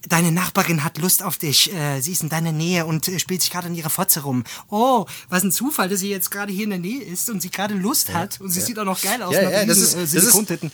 deine 0.08 0.32
Nachbarin 0.32 0.84
hat 0.84 0.98
Lust 0.98 1.22
auf 1.22 1.38
dich, 1.38 1.72
äh, 1.74 2.00
sie 2.00 2.12
ist 2.12 2.22
in 2.22 2.28
deiner 2.28 2.52
Nähe 2.52 2.86
und 2.86 3.08
äh, 3.08 3.18
spielt 3.18 3.42
sich 3.42 3.50
gerade 3.50 3.68
in 3.68 3.74
ihrer 3.74 3.90
Fotze 3.90 4.20
rum. 4.20 4.44
Oh, 4.68 5.06
was 5.28 5.42
ein 5.42 5.52
Zufall, 5.52 5.88
dass 5.88 6.00
sie 6.00 6.10
jetzt 6.10 6.30
gerade 6.30 6.52
hier 6.52 6.64
in 6.64 6.70
der 6.70 6.78
Nähe 6.78 7.02
ist 7.02 7.30
und 7.30 7.40
sie 7.42 7.50
gerade 7.50 7.74
Lust 7.74 8.12
hat 8.12 8.40
und 8.40 8.50
sie 8.50 8.60
sieht 8.60 8.78
auch 8.78 8.84
noch 8.84 9.00
geil 9.02 9.22
aus 9.22 9.34
Ja, 9.34 9.42
ja, 9.42 9.64
das 9.64 9.76
riesen, 9.78 9.82
ist- 10.02 10.12
äh, 10.14 10.16
das 10.16 10.24
ist-. 10.34 10.70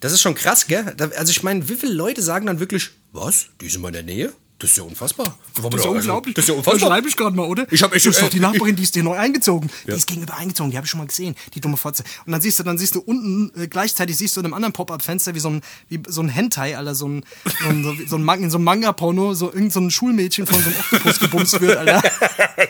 Das 0.00 0.12
ist 0.12 0.20
schon 0.20 0.34
krass, 0.34 0.66
gell? 0.66 0.94
Also 1.16 1.30
ich 1.30 1.42
meine, 1.42 1.66
wie 1.68 1.76
viele 1.76 1.94
Leute 1.94 2.20
sagen 2.22 2.44
dann 2.46 2.60
wirklich, 2.60 2.90
was? 3.12 3.46
Die 3.60 3.66
sind 3.68 3.76
in 3.76 3.82
meiner 3.82 4.02
Nähe? 4.02 4.34
Das 4.58 4.70
ist 4.70 4.76
ja 4.76 4.84
unfassbar. 4.84 5.36
Das 5.56 5.74
ist 5.74 5.84
ja 5.84 5.90
unglaublich. 5.90 6.34
Das 6.34 6.44
ist 6.44 6.48
ja 6.48 6.54
Das 6.54 6.64
unfassbar. 6.66 6.90
schreibe 6.90 7.08
ich 7.08 7.16
gerade 7.16 7.36
mal, 7.36 7.42
oder? 7.46 7.66
Ich 7.72 7.82
hab 7.82 7.92
echt- 7.92 8.06
das 8.06 8.14
ist 8.14 8.22
doch 8.22 8.28
äh, 8.28 8.30
die 8.30 8.40
Nachbarin, 8.40 8.76
die 8.76 8.84
ist 8.84 8.94
dir 8.94 9.02
neu 9.02 9.16
eingezogen. 9.18 9.68
Ja. 9.84 9.92
Die 9.94 9.98
ist 9.98 10.06
gegenüber 10.06 10.36
eingezogen, 10.36 10.70
die 10.70 10.76
habe 10.76 10.84
ich 10.86 10.90
schon 10.90 10.98
mal 10.98 11.06
gesehen, 11.08 11.34
die 11.54 11.60
dumme 11.60 11.76
Fotze. 11.76 12.04
Und 12.24 12.32
dann 12.32 12.40
siehst 12.40 12.60
du, 12.60 12.62
dann 12.62 12.78
siehst 12.78 12.94
du 12.94 13.00
unten 13.00 13.50
äh, 13.60 13.66
gleichzeitig 13.66 14.16
siehst 14.16 14.36
du 14.36 14.40
in 14.40 14.46
einem 14.46 14.54
anderen 14.54 14.72
Pop-up-Fenster 14.72 15.34
wie 15.34 15.40
so 15.40 15.50
ein 15.50 15.60
wie 15.88 16.00
so 16.06 16.22
ein 16.22 16.28
Hentai, 16.28 16.78
Alter, 16.78 16.94
so 16.94 17.08
ein 17.08 17.24
so 17.62 17.68
ein, 17.68 17.82
so, 17.82 17.94
so 18.06 18.16
ein, 18.16 18.22
Mang- 18.22 18.42
in 18.44 18.50
so 18.50 18.56
einem 18.58 18.64
Manga-Porno, 18.64 19.34
so 19.34 19.52
irgend 19.52 19.72
so 19.72 19.80
ein 19.80 19.90
Schulmädchen 19.90 20.46
von 20.46 20.58
so 20.62 20.68
einem 20.70 20.76
Oktopus 20.78 21.18
gebumst 21.18 21.60
wird, 21.60 21.76
Alter. 21.76 22.02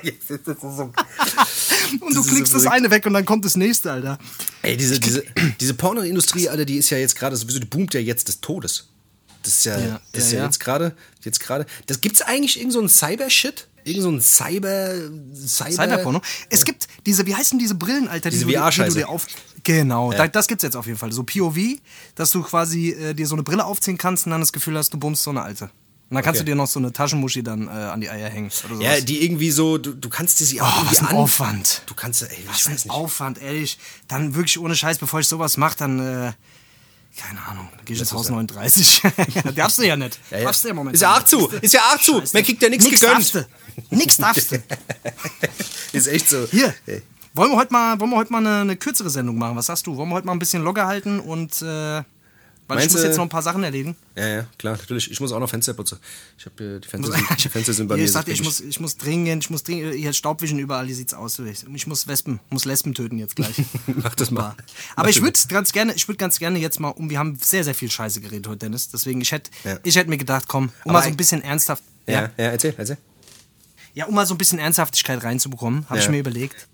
Und 2.00 2.14
du 2.16 2.22
klickst 2.22 2.54
das 2.54 2.66
eine 2.66 2.90
weg 2.90 3.06
und 3.06 3.12
dann 3.14 3.24
kommt 3.24 3.44
das 3.44 3.56
nächste, 3.56 3.92
Alter. 3.92 4.18
Ey, 4.62 4.76
diese, 4.76 4.98
diese, 4.98 5.22
diese 5.60 5.74
Pornoindustrie, 5.74 6.48
Alter, 6.48 6.64
die 6.64 6.76
ist 6.76 6.90
ja 6.90 6.98
jetzt 6.98 7.16
gerade 7.16 7.36
sowieso, 7.36 7.58
die 7.60 7.66
boomt 7.66 7.94
ja 7.94 8.00
jetzt 8.00 8.28
des 8.28 8.40
Todes. 8.40 8.88
Das 9.44 9.54
ist 9.56 9.64
ja, 9.66 9.78
Ja, 9.78 10.00
das 10.12 10.24
ist 10.24 10.32
ja, 10.32 10.38
ja, 10.38 10.42
ja. 10.42 10.46
jetzt 10.48 10.58
gerade, 10.60 10.96
jetzt 11.22 11.38
gerade. 11.40 11.66
Das 11.86 12.00
gibt's 12.00 12.22
eigentlich 12.22 12.58
irgend 12.58 12.72
so 12.72 12.80
ein 12.80 12.88
Cyber-Shit? 12.88 13.68
Irgend 13.84 14.02
so 14.02 14.10
ein 14.10 14.20
Cyber, 14.22 14.94
Cyber. 15.46 15.70
Cyberporno. 15.72 16.22
Es 16.48 16.64
gibt 16.64 16.88
diese, 17.06 17.26
wie 17.26 17.34
heißen 17.34 17.58
diese 17.58 17.74
Brillen, 17.74 18.08
Alter, 18.08 18.30
die, 18.30 18.36
Diese 18.36 18.46
die 18.46 18.52
du 18.54 18.58
VR-Scheiße. 18.58 18.96
dir 18.98 19.08
auf. 19.08 19.26
Genau, 19.62 20.12
da, 20.12 20.26
das 20.26 20.46
gibt's 20.46 20.62
jetzt 20.62 20.76
auf 20.76 20.86
jeden 20.86 20.98
Fall. 20.98 21.12
So 21.12 21.22
POV, 21.22 21.56
dass 22.14 22.30
du 22.30 22.42
quasi 22.42 22.90
äh, 22.90 23.14
dir 23.14 23.26
so 23.26 23.34
eine 23.34 23.42
Brille 23.42 23.64
aufziehen 23.64 23.98
kannst 23.98 24.26
und 24.26 24.32
dann 24.32 24.40
das 24.40 24.52
Gefühl 24.52 24.76
hast, 24.78 24.90
du 24.94 24.98
bummst 24.98 25.22
so 25.22 25.30
eine 25.30 25.42
alte. 25.42 25.64
Und 26.10 26.16
dann 26.16 26.22
kannst 26.22 26.40
Okay. 26.40 26.46
du 26.46 26.52
dir 26.52 26.56
noch 26.56 26.66
so 26.66 26.78
eine 26.78 26.92
Taschenmuschi 26.92 27.42
dann 27.42 27.66
äh, 27.66 27.70
an 27.70 28.00
die 28.00 28.08
Eier 28.10 28.28
hängen. 28.28 28.50
Ja, 28.80 29.00
die 29.00 29.22
irgendwie 29.24 29.50
so, 29.50 29.78
du, 29.78 29.92
du 29.94 30.08
kannst 30.10 30.38
dir 30.40 30.44
sie 30.44 30.60
auch 30.60 30.82
Oh, 30.82 30.86
was 30.90 31.00
ein 31.00 31.06
an. 31.08 31.16
Aufwand. 31.16 31.82
Du 31.86 31.94
kannst, 31.94 32.22
ey, 32.22 32.28
ich 32.40 32.46
Was 32.48 32.60
weiß 32.66 32.66
ein 32.66 32.72
nicht. 32.74 32.90
Aufwand, 32.90 33.40
ehrlich. 33.42 33.78
Dann 34.08 34.34
wirklich 34.34 34.58
ohne 34.58 34.76
Scheiß, 34.76 34.98
bevor 34.98 35.20
ich 35.20 35.28
sowas 35.28 35.56
mache, 35.56 35.76
dann, 35.78 35.98
äh, 36.00 36.32
keine 37.16 37.40
Ahnung, 37.46 37.68
dann 37.76 37.84
geh 37.84 37.94
ich 37.94 38.00
ins 38.00 38.12
Haus 38.12 38.28
39. 38.28 39.02
ja, 39.34 39.52
darfst 39.52 39.78
du 39.78 39.82
ja 39.82 39.96
nicht. 39.96 40.18
Ja, 40.30 40.38
ja. 40.38 40.44
Darfst 40.44 40.64
du 40.64 40.68
ja 40.68 40.74
momentan 40.74 40.94
Ist 40.94 41.00
ja 41.02 41.16
auch 41.16 41.24
zu, 41.24 41.48
ist 41.60 41.74
ja 41.74 41.80
auch 41.80 42.00
zu. 42.00 42.20
Scheiße. 42.20 42.36
Man 42.36 42.44
kriegt 42.44 42.62
ja 42.62 42.68
nichts 42.68 42.84
gegönnt. 42.84 43.14
darfst 43.14 43.34
du. 43.34 43.46
Nix 43.90 44.16
darfst 44.16 44.52
du. 44.52 44.62
Ist 45.92 46.06
echt 46.06 46.28
so. 46.28 46.46
Hier. 46.50 46.74
Wollen 47.34 47.50
wir 47.50 47.56
heute 47.56 47.72
mal, 47.72 47.98
wollen 47.98 48.10
wir 48.10 48.16
heute 48.16 48.32
mal 48.32 48.38
eine, 48.38 48.60
eine 48.60 48.76
kürzere 48.76 49.10
Sendung 49.10 49.36
machen? 49.38 49.56
Was 49.56 49.66
sagst 49.66 49.86
du? 49.86 49.96
Wollen 49.96 50.08
wir 50.08 50.14
heute 50.14 50.26
mal 50.26 50.32
ein 50.32 50.38
bisschen 50.38 50.62
locker 50.62 50.86
halten 50.86 51.18
und 51.20 51.60
äh, 51.62 52.02
weil 52.66 52.78
ich 52.78 52.82
Meinst 52.84 52.94
muss 52.94 53.02
du- 53.02 53.08
jetzt 53.08 53.16
noch 53.16 53.24
ein 53.24 53.28
paar 53.28 53.42
Sachen 53.42 53.62
erledigen. 53.62 53.94
Ja, 54.16 54.26
ja, 54.26 54.46
klar, 54.58 54.76
natürlich. 54.76 55.10
Ich 55.10 55.20
muss 55.20 55.32
auch 55.32 55.38
noch 55.40 55.50
Fenster 55.50 55.74
putzen. 55.74 55.98
Ich 56.38 56.46
habe 56.46 56.54
hier, 56.58 56.80
die 56.80 56.88
Fenster, 56.88 57.12
sind, 57.16 57.44
die 57.44 57.48
Fenster 57.48 57.72
sind 57.74 57.88
bei 57.88 57.96
mir. 57.96 58.04
ich 58.04 58.12
sagte, 58.12 58.30
ich 58.32 58.38
wirklich- 58.38 58.60
muss, 58.60 58.68
ich 58.68 58.80
muss 58.80 58.96
dringend, 58.96 59.44
ich 59.44 59.50
muss 59.50 59.62
dringend, 59.64 59.94
hier 59.94 60.12
Staubwischen 60.12 60.58
überall, 60.58 60.86
hier 60.86 60.94
sieht's 60.96 61.12
aus. 61.14 61.38
Ich, 61.40 61.64
ich 61.72 61.86
muss 61.86 62.06
Wespen, 62.08 62.40
muss 62.50 62.64
Lesben 62.64 62.94
töten 62.94 63.18
jetzt 63.18 63.36
gleich. 63.36 63.54
Mach 63.86 64.14
das 64.14 64.30
mal. 64.30 64.54
Aber 64.96 65.08
ich 65.10 65.20
würde 65.20 65.38
ganz 65.48 65.72
gerne, 65.72 65.92
ich 65.94 66.08
würde 66.08 66.16
ganz 66.18 66.38
gerne 66.38 66.58
jetzt 66.58 66.80
mal 66.80 66.88
um, 66.90 67.10
wir 67.10 67.18
haben 67.18 67.38
sehr, 67.42 67.64
sehr 67.64 67.74
viel 67.74 67.90
Scheiße 67.90 68.20
geredet 68.20 68.46
heute, 68.48 68.58
Dennis. 68.60 68.88
Deswegen, 68.88 69.20
ich 69.20 69.32
hätte, 69.32 69.50
Ja. 69.64 69.78
ich 69.82 69.96
hätte 69.96 70.08
mir 70.08 70.18
gedacht, 70.18 70.44
komm, 70.48 70.64
um 70.64 70.72
Aber 70.84 70.92
mal 70.94 71.00
so 71.00 71.06
ein 71.08 71.12
ein- 71.12 71.16
bisschen 71.16 71.42
ernsthaft, 71.42 71.82
Ja, 72.06 72.12
ja, 72.14 72.20
ja, 72.38 72.44
erzähl, 72.50 72.74
erzähl. 72.78 72.96
ja, 73.94 74.06
um 74.06 74.14
mal 74.14 74.26
so 74.26 74.34
ein 74.34 74.38
bisschen 74.38 74.58
Ernsthaftigkeit 74.58 75.22
reinzubekommen, 75.22 75.84
habe 75.90 75.98
Ja. 75.98 76.04
ich 76.04 76.10
mir 76.10 76.18
überlegt, 76.20 76.66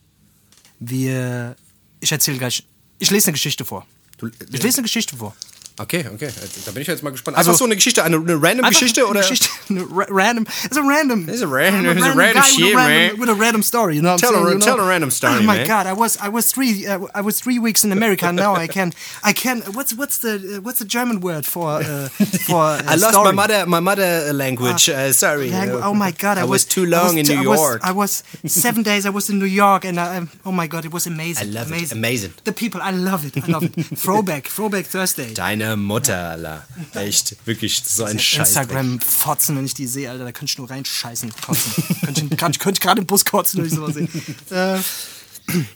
wir, 0.79 1.57
ich 2.01 2.13
erzähle 2.13 2.39
gleich, 2.39 2.67
ich 2.99 3.11
lese 3.11 3.27
eine 3.29 3.33
Geschichte 3.33 3.65
vor. 3.65 3.87
Du- 4.19 4.29
Ich 4.53 4.63
lese 4.63 4.79
eine 4.79 4.83
Geschichte 4.83 5.17
vor. 5.17 5.35
Okay, 5.83 6.05
okay. 6.15 6.31
Da 6.67 6.71
bin 6.73 6.83
ich 6.83 6.89
jetzt 6.89 7.03
mal 7.03 7.11
gespannt. 7.11 7.37
Also- 7.37 7.51
Einfach 7.51 7.59
so 7.59 7.65
eine 7.65 7.75
Geschichte, 7.75 8.05
eine, 8.05 8.17
eine 8.17 8.35
random 8.43 8.69
Geschichte 8.69 9.01
eine 9.03 9.11
oder? 9.11 9.21
Geschichte, 9.21 9.49
eine 9.71 9.81
ra 9.91 10.07
random. 10.11 10.47
It's 10.65 10.77
a 10.77 10.83
random. 10.83 11.29
It's 11.29 11.43
a 11.43 11.47
random- 11.47 11.97
it's 11.97 12.07
a 12.07 12.13
random 12.15 12.43
shit, 12.45 12.73
a 12.75 12.77
man. 12.77 13.19
With 13.21 13.29
a 13.31 13.35
random 13.35 13.63
story, 13.63 13.95
you 13.97 14.03
know. 14.03 14.17
Tell 14.17 14.31
a 14.31 14.33
saying, 14.35 14.45
ra- 14.45 14.53
you 14.53 14.59
know? 14.59 14.65
tell 14.67 14.81
a 14.81 14.87
random 14.87 15.11
story, 15.11 15.37
Oh 15.39 15.43
my 15.43 15.57
man. 15.59 15.67
God, 15.67 15.87
I 15.87 15.93
was 15.95 16.19
I 16.19 16.29
was 16.29 16.53
three 16.53 16.87
uh, 16.87 17.01
I 17.15 17.21
was 17.23 17.41
three 17.41 17.59
weeks 17.59 17.83
in 17.85 17.93
America. 17.93 18.27
and 18.27 18.37
Now 18.37 18.55
I 18.55 18.67
can 18.77 18.93
I 19.25 19.33
can. 19.33 19.63
What's 19.73 19.93
what's 19.95 20.19
the 20.19 20.35
uh, 20.35 20.61
what's 20.61 20.79
the 20.81 20.85
German 20.87 21.21
word 21.21 21.47
for 21.47 21.81
uh, 21.81 22.09
for 22.47 22.61
uh, 22.77 22.83
I 22.87 22.97
lost 22.97 23.15
story? 23.15 23.25
my 23.33 23.33
mother, 23.33 23.67
my 23.67 23.81
mother 23.81 24.33
language. 24.35 24.89
uh, 24.91 25.13
sorry. 25.13 25.51
Langu- 25.51 25.81
oh 25.83 25.95
my 25.95 26.11
God! 26.13 26.37
I, 26.39 26.43
I 26.43 26.45
was 26.45 26.65
too 26.65 26.85
I 26.85 26.89
long 26.97 27.17
was 27.17 27.29
in 27.29 27.37
New 27.37 27.43
I 27.43 27.47
was- 27.47 27.61
York. 27.61 27.81
I 27.85 27.93
was 27.93 28.23
seven 28.47 28.83
days. 28.83 29.07
I 29.07 29.11
was 29.11 29.29
in 29.31 29.39
New 29.39 29.47
York, 29.65 29.85
and 29.85 29.99
I, 29.99 30.27
oh 30.45 30.53
my 30.53 30.67
God, 30.67 30.85
it 30.85 30.93
was 30.93 31.07
amazing. 31.07 31.49
I 31.49 31.51
love 31.51 31.69
it. 31.71 31.75
amazing. 31.77 31.99
Amazing. 31.99 32.33
The 32.45 32.53
people, 32.53 32.81
I 32.83 32.91
love 32.93 33.25
it. 33.27 33.37
I 33.43 33.47
love 33.47 33.65
it. 33.65 33.73
Throwback, 34.05 34.47
Throwback 34.47 34.85
Thursday. 34.87 35.33
Deine 35.71 35.83
Mutter, 35.83 36.31
Alter. 36.31 36.67
Echt, 36.95 37.37
wirklich, 37.47 37.83
so 37.87 38.03
ein 38.05 38.19
Scheiß. 38.19 38.49
Instagram-Fotzen, 38.49 39.57
wenn 39.57 39.65
ich 39.65 39.75
die 39.75 39.87
sehe, 39.87 40.11
Alter, 40.11 40.25
da 40.25 40.33
könnte 40.33 40.51
ich 40.51 40.59
nur 40.59 40.69
reinscheißen, 40.69 41.33
kotzen. 41.45 41.85
könnte 42.05 42.25
ich, 42.29 42.37
kann, 42.37 42.53
könnte 42.55 42.81
gerade 42.81 43.01
im 43.03 43.07
Bus 43.07 43.25
kotzen, 43.25 43.61
wenn 43.61 43.67
ich 43.69 43.75
sowas 43.75 43.95
sehe. 43.95 44.09
Äh, 44.51 44.81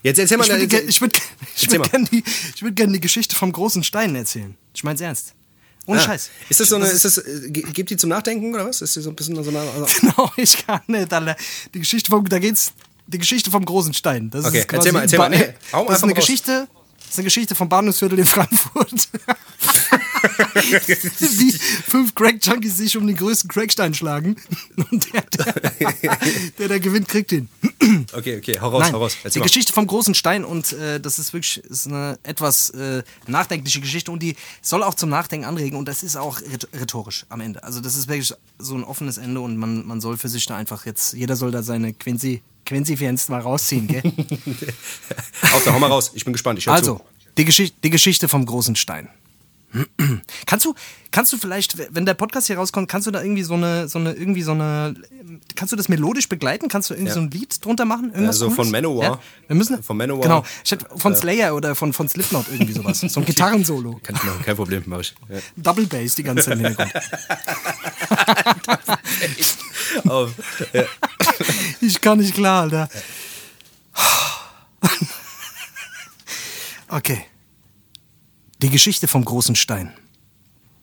Jetzt 0.03 0.19
erzähl 0.19 0.37
mal, 0.37 0.43
ich 0.45 0.49
würde 0.51 0.61
jetzt- 0.63 0.69
ge- 0.71 0.85
ich 0.89 1.01
würd, 1.01 1.21
würd 1.69 1.79
mal. 1.79 1.89
gerne 1.89 2.05
die, 2.11 2.23
würd 2.61 2.75
gern 2.75 2.93
die 2.93 2.99
Geschichte 2.99 3.35
vom 3.35 3.51
großen 3.51 3.83
Stein 3.83 4.15
erzählen. 4.15 4.55
Ich 4.73 4.83
mein's 4.83 5.01
ernst. 5.01 5.33
Ohne 5.85 5.99
Ah, 5.99 6.03
Scheiß. 6.03 6.29
Ist 6.49 6.59
das 6.59 6.69
so 6.69 6.75
eine, 6.77 6.87
ist 6.87 7.05
das, 7.05 7.17
äh, 7.19 7.49
gibt 7.51 7.89
die 7.89 7.97
zum 7.97 8.09
Nachdenken 8.09 8.53
oder 8.53 8.65
was? 8.67 8.81
Ist 8.81 8.95
die 8.95 9.01
so 9.01 9.09
ein 9.09 9.15
bisschen 9.15 9.41
so 9.43 9.49
eine, 9.49 9.59
also 9.59 9.85
Genau, 10.01 10.31
ich 10.37 10.65
kann 10.65 10.81
nicht, 10.87 11.11
Alter. 11.13 11.35
Die 11.73 11.79
Geschichte 11.79 12.09
vom, 12.09 12.27
da 12.27 12.39
geht's, 12.39 12.71
die 13.07 13.17
Geschichte 13.17 13.51
vom 13.51 13.63
großen 13.65 13.93
Stein. 13.93 14.29
Das 14.29 14.45
Okay, 14.45 14.59
ist 14.59 14.67
quasi 14.67 14.89
erzähl 14.89 14.91
mal, 14.93 15.01
erzähl 15.01 15.19
mal. 15.19 15.29
Nee, 15.29 15.37
das 15.37 15.97
ist 15.97 16.03
eine 16.03 16.11
raus. 16.13 16.19
Geschichte, 16.19 16.67
ist 17.15 17.19
eine 17.19 17.25
Geschichte 17.25 17.55
vom 17.55 17.69
Bahnhofsviertel 17.69 18.19
in 18.19 18.25
Frankfurt. 18.25 18.91
Wie 21.19 21.51
fünf 21.51 22.15
Crack-Junkies 22.15 22.77
sich 22.77 22.97
um 22.97 23.07
den 23.07 23.15
größten 23.15 23.49
Crackstein 23.49 23.93
schlagen. 23.93 24.35
Und 24.91 25.13
der, 25.13 25.21
der, 25.21 25.53
der, 26.57 26.67
der 26.67 26.79
gewinnt, 26.79 27.07
kriegt 27.07 27.31
ihn. 27.31 27.47
okay, 28.13 28.37
okay, 28.37 28.59
hau 28.59 28.69
raus, 28.69 28.83
Nein, 28.83 28.93
hau 28.93 28.97
raus. 28.99 29.13
die 29.21 29.25
Erzähl 29.25 29.39
mal. 29.39 29.45
Geschichte 29.47 29.73
vom 29.73 29.87
großen 29.87 30.13
Stein 30.15 30.43
und 30.43 30.73
äh, 30.73 30.99
das 30.99 31.19
ist 31.19 31.33
wirklich 31.33 31.57
ist 31.65 31.87
eine 31.87 32.17
etwas 32.23 32.69
äh, 32.71 33.03
nachdenkliche 33.27 33.81
Geschichte 33.81 34.11
und 34.11 34.21
die 34.21 34.35
soll 34.61 34.83
auch 34.83 34.93
zum 34.95 35.09
Nachdenken 35.09 35.45
anregen 35.45 35.77
und 35.77 35.87
das 35.87 36.03
ist 36.03 36.15
auch 36.15 36.39
rhet- 36.41 36.67
rhetorisch 36.79 37.25
am 37.29 37.41
Ende. 37.41 37.63
Also 37.63 37.79
das 37.81 37.95
ist 37.95 38.07
wirklich 38.07 38.33
so 38.59 38.75
ein 38.75 38.83
offenes 38.83 39.17
Ende 39.17 39.39
und 39.41 39.57
man, 39.57 39.85
man 39.85 40.01
soll 40.01 40.17
für 40.17 40.29
sich 40.29 40.45
da 40.45 40.55
einfach 40.57 40.85
jetzt, 40.85 41.13
jeder 41.13 41.35
soll 41.35 41.51
da 41.51 41.63
seine 41.63 41.93
Quincy, 41.93 42.41
Quincy-Fans 42.65 43.29
mal 43.29 43.41
rausziehen, 43.41 43.87
gell? 43.87 44.03
Auf, 45.53 45.63
da 45.63 45.73
hau 45.73 45.79
mal 45.79 45.87
raus. 45.87 46.11
Ich 46.15 46.25
bin 46.25 46.33
gespannt. 46.33 46.59
Ich 46.59 46.67
also, 46.67 46.95
zu. 46.95 47.01
die, 47.37 47.45
Geschicht 47.45 47.75
die 47.83 47.89
Geschichte 47.89 48.27
vom 48.27 48.45
großen 48.45 48.75
Stein. 48.75 49.09
Kannst 50.45 50.65
du, 50.65 50.73
kannst 51.11 51.33
du 51.33 51.37
vielleicht, 51.37 51.77
wenn 51.93 52.05
der 52.05 52.13
Podcast 52.13 52.47
hier 52.47 52.57
rauskommt, 52.57 52.87
kannst 52.89 53.07
du 53.07 53.11
da 53.11 53.21
irgendwie 53.21 53.43
so 53.43 53.55
eine, 53.55 53.87
so 53.87 53.99
eine, 53.99 54.13
irgendwie 54.13 54.41
so 54.41 54.51
eine, 54.51 54.93
kannst 55.55 55.71
du 55.71 55.75
das 55.75 55.89
melodisch 55.89 56.29
begleiten? 56.29 56.67
Kannst 56.69 56.89
du 56.89 56.93
irgendwie 56.93 57.09
Ja. 57.09 57.13
so 57.15 57.19
ein 57.21 57.31
Lied 57.31 57.63
drunter 57.65 57.83
machen? 57.85 58.05
Irgendwas 58.11 58.41
Also 58.41 58.49
von? 58.51 58.69
Manowar. 58.71 59.03
Ja? 59.03 59.19
Wir 59.47 59.55
müssen, 59.55 59.81
Von 59.83 59.97
Manowar. 59.97 60.21
Genau. 60.23 60.45
Von 60.97 61.15
Slayer 61.15 61.55
oder 61.55 61.75
von, 61.75 61.91
von 61.93 62.07
Slipknot 62.07 62.45
irgendwie 62.51 62.73
sowas. 62.73 62.99
So 63.01 63.19
ein 63.19 63.25
Gitarrensolo. 63.27 63.99
Kann 64.03 64.15
ich 64.15 64.23
machen, 64.23 64.41
kein 64.45 64.55
Problem, 64.55 64.83
mach 64.85 64.99
ich. 64.99 65.13
Ja. 65.29 65.39
Double 65.57 65.85
Bass 65.87 66.15
die 66.15 66.23
ganze 66.23 66.45
Zeit 66.45 66.59
im 66.59 66.65
Hintergrund. 66.65 66.93
Auf. 70.09 70.31
Ich 71.81 71.99
kann 72.01 72.17
nicht 72.19 72.33
klar, 72.33 72.63
Alter. 72.63 72.89
Okay. 76.87 77.25
Die 78.65 78.71
Geschichte 78.71 79.07
vom 79.07 79.23
großen 79.23 79.55
Stein. 79.55 79.93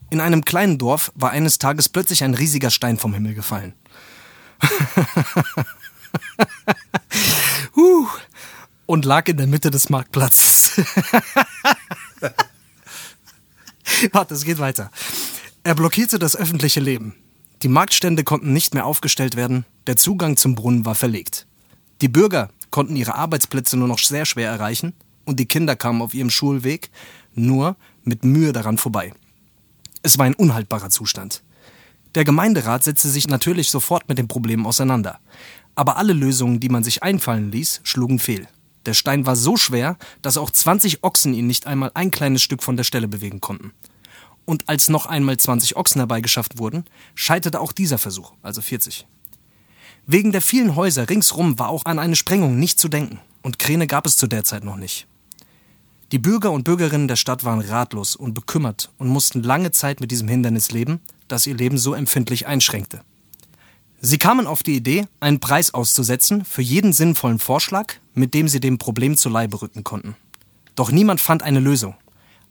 In 0.08 0.20
einem 0.20 0.44
kleinen 0.44 0.78
Dorf 0.78 1.10
war 1.16 1.32
eines 1.32 1.58
Tages 1.58 1.88
plötzlich 1.88 2.22
ein 2.22 2.34
riesiger 2.34 2.70
Stein 2.70 2.96
vom 2.96 3.12
Himmel 3.12 3.34
gefallen. 3.34 3.74
Und 8.86 9.04
lag 9.04 9.26
in 9.26 9.36
der 9.36 9.48
Mitte 9.48 9.72
des 9.72 9.90
Marktplatzes. 9.90 10.80
Warte, 14.12 14.34
es 14.34 14.44
geht 14.44 14.60
weiter. 14.60 14.92
Er 15.64 15.74
blockierte 15.74 16.20
das 16.20 16.36
öffentliche 16.36 16.78
Leben. 16.78 17.16
Die 17.64 17.68
Marktstände 17.68 18.22
konnten 18.22 18.52
nicht 18.52 18.74
mehr 18.74 18.86
aufgestellt 18.86 19.34
werden, 19.34 19.64
der 19.88 19.96
Zugang 19.96 20.36
zum 20.36 20.54
Brunnen 20.54 20.84
war 20.84 20.94
verlegt. 20.94 21.48
Die 22.00 22.06
Bürger 22.06 22.50
konnten 22.70 22.94
ihre 22.94 23.16
Arbeitsplätze 23.16 23.76
nur 23.76 23.88
noch 23.88 23.98
sehr 23.98 24.24
schwer 24.24 24.52
erreichen 24.52 24.92
und 25.24 25.40
die 25.40 25.46
Kinder 25.46 25.74
kamen 25.74 26.00
auf 26.00 26.14
ihrem 26.14 26.30
Schulweg 26.30 26.92
nur 27.34 27.76
mit 28.04 28.24
Mühe 28.24 28.52
daran 28.52 28.78
vorbei. 28.78 29.12
Es 30.02 30.18
war 30.18 30.26
ein 30.26 30.34
unhaltbarer 30.34 30.90
Zustand. 30.90 31.42
Der 32.14 32.24
Gemeinderat 32.24 32.84
setzte 32.84 33.08
sich 33.08 33.28
natürlich 33.28 33.70
sofort 33.70 34.08
mit 34.08 34.18
dem 34.18 34.28
Problem 34.28 34.66
auseinander. 34.66 35.20
Aber 35.74 35.96
alle 35.96 36.12
Lösungen, 36.12 36.60
die 36.60 36.68
man 36.68 36.84
sich 36.84 37.02
einfallen 37.02 37.50
ließ, 37.50 37.80
schlugen 37.84 38.18
fehl. 38.18 38.46
Der 38.84 38.94
Stein 38.94 39.26
war 39.26 39.36
so 39.36 39.56
schwer, 39.56 39.96
dass 40.20 40.36
auch 40.36 40.50
20 40.50 41.04
Ochsen 41.04 41.32
ihn 41.34 41.46
nicht 41.46 41.66
einmal 41.66 41.92
ein 41.94 42.10
kleines 42.10 42.42
Stück 42.42 42.62
von 42.62 42.76
der 42.76 42.84
Stelle 42.84 43.08
bewegen 43.08 43.40
konnten. 43.40 43.72
Und 44.44 44.68
als 44.68 44.88
noch 44.88 45.06
einmal 45.06 45.36
20 45.36 45.76
Ochsen 45.76 46.00
herbeigeschafft 46.00 46.58
wurden, 46.58 46.84
scheiterte 47.14 47.60
auch 47.60 47.72
dieser 47.72 47.98
Versuch, 47.98 48.32
also 48.42 48.60
40. 48.60 49.06
Wegen 50.06 50.32
der 50.32 50.42
vielen 50.42 50.74
Häuser 50.74 51.08
ringsrum 51.08 51.60
war 51.60 51.68
auch 51.68 51.84
an 51.84 52.00
eine 52.00 52.16
Sprengung 52.16 52.58
nicht 52.58 52.80
zu 52.80 52.88
denken. 52.88 53.20
und 53.42 53.58
Kräne 53.58 53.86
gab 53.88 54.06
es 54.06 54.16
zu 54.16 54.28
der 54.28 54.44
Zeit 54.44 54.62
noch 54.64 54.76
nicht. 54.76 55.06
Die 56.12 56.18
Bürger 56.18 56.52
und 56.52 56.64
Bürgerinnen 56.64 57.08
der 57.08 57.16
Stadt 57.16 57.42
waren 57.42 57.60
ratlos 57.60 58.16
und 58.16 58.34
bekümmert 58.34 58.90
und 58.98 59.08
mussten 59.08 59.42
lange 59.42 59.70
Zeit 59.70 60.02
mit 60.02 60.10
diesem 60.10 60.28
Hindernis 60.28 60.70
leben, 60.70 61.00
das 61.26 61.46
ihr 61.46 61.54
Leben 61.54 61.78
so 61.78 61.94
empfindlich 61.94 62.46
einschränkte. 62.46 63.00
Sie 64.02 64.18
kamen 64.18 64.46
auf 64.46 64.62
die 64.62 64.76
Idee, 64.76 65.06
einen 65.20 65.40
Preis 65.40 65.72
auszusetzen 65.72 66.44
für 66.44 66.60
jeden 66.60 66.92
sinnvollen 66.92 67.38
Vorschlag, 67.38 67.94
mit 68.12 68.34
dem 68.34 68.46
sie 68.46 68.60
dem 68.60 68.76
Problem 68.76 69.16
zu 69.16 69.30
Leibe 69.30 69.62
rücken 69.62 69.84
konnten. 69.84 70.14
Doch 70.74 70.92
niemand 70.92 71.18
fand 71.22 71.42
eine 71.42 71.60
Lösung. 71.60 71.94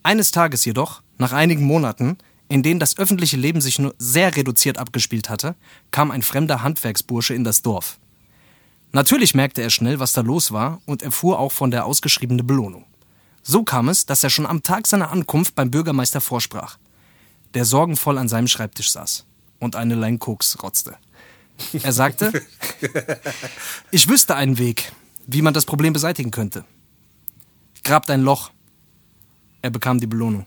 Eines 0.01 0.31
Tages 0.31 0.65
jedoch, 0.65 1.03
nach 1.19 1.31
einigen 1.31 1.63
Monaten, 1.63 2.17
in 2.47 2.63
denen 2.63 2.79
das 2.79 2.97
öffentliche 2.97 3.37
Leben 3.37 3.61
sich 3.61 3.77
nur 3.77 3.93
sehr 3.99 4.35
reduziert 4.35 4.79
abgespielt 4.79 5.29
hatte, 5.29 5.53
kam 5.91 6.09
ein 6.09 6.23
fremder 6.23 6.63
Handwerksbursche 6.63 7.35
in 7.35 7.43
das 7.43 7.61
Dorf. 7.61 7.99
Natürlich 8.91 9.35
merkte 9.35 9.61
er 9.61 9.69
schnell, 9.69 9.99
was 9.99 10.13
da 10.13 10.21
los 10.21 10.51
war 10.51 10.81
und 10.87 11.03
erfuhr 11.03 11.37
auch 11.37 11.51
von 11.51 11.69
der 11.69 11.85
ausgeschriebenen 11.85 12.47
Belohnung. 12.47 12.85
So 13.43 13.63
kam 13.63 13.89
es, 13.89 14.05
dass 14.05 14.23
er 14.23 14.29
schon 14.29 14.45
am 14.45 14.63
Tag 14.63 14.87
seiner 14.87 15.11
Ankunft 15.11 15.55
beim 15.55 15.71
Bürgermeister 15.71 16.21
vorsprach, 16.21 16.77
der 17.53 17.65
sorgenvoll 17.65 18.17
an 18.17 18.27
seinem 18.27 18.47
Schreibtisch 18.47 18.91
saß 18.91 19.25
und 19.59 19.75
eine 19.75 19.95
Lein 19.95 20.19
Koks 20.19 20.61
rotzte. 20.61 20.97
Er 21.83 21.93
sagte, 21.93 22.41
ich 23.91 24.07
wüsste 24.07 24.35
einen 24.35 24.57
Weg, 24.57 24.91
wie 25.27 25.41
man 25.41 25.53
das 25.53 25.65
Problem 25.65 25.93
beseitigen 25.93 26.31
könnte. 26.31 26.65
Grabt 27.83 28.09
ein 28.09 28.21
Loch. 28.21 28.51
Er 29.61 29.69
bekam 29.69 29.99
die 29.99 30.07
Belohnung. 30.07 30.45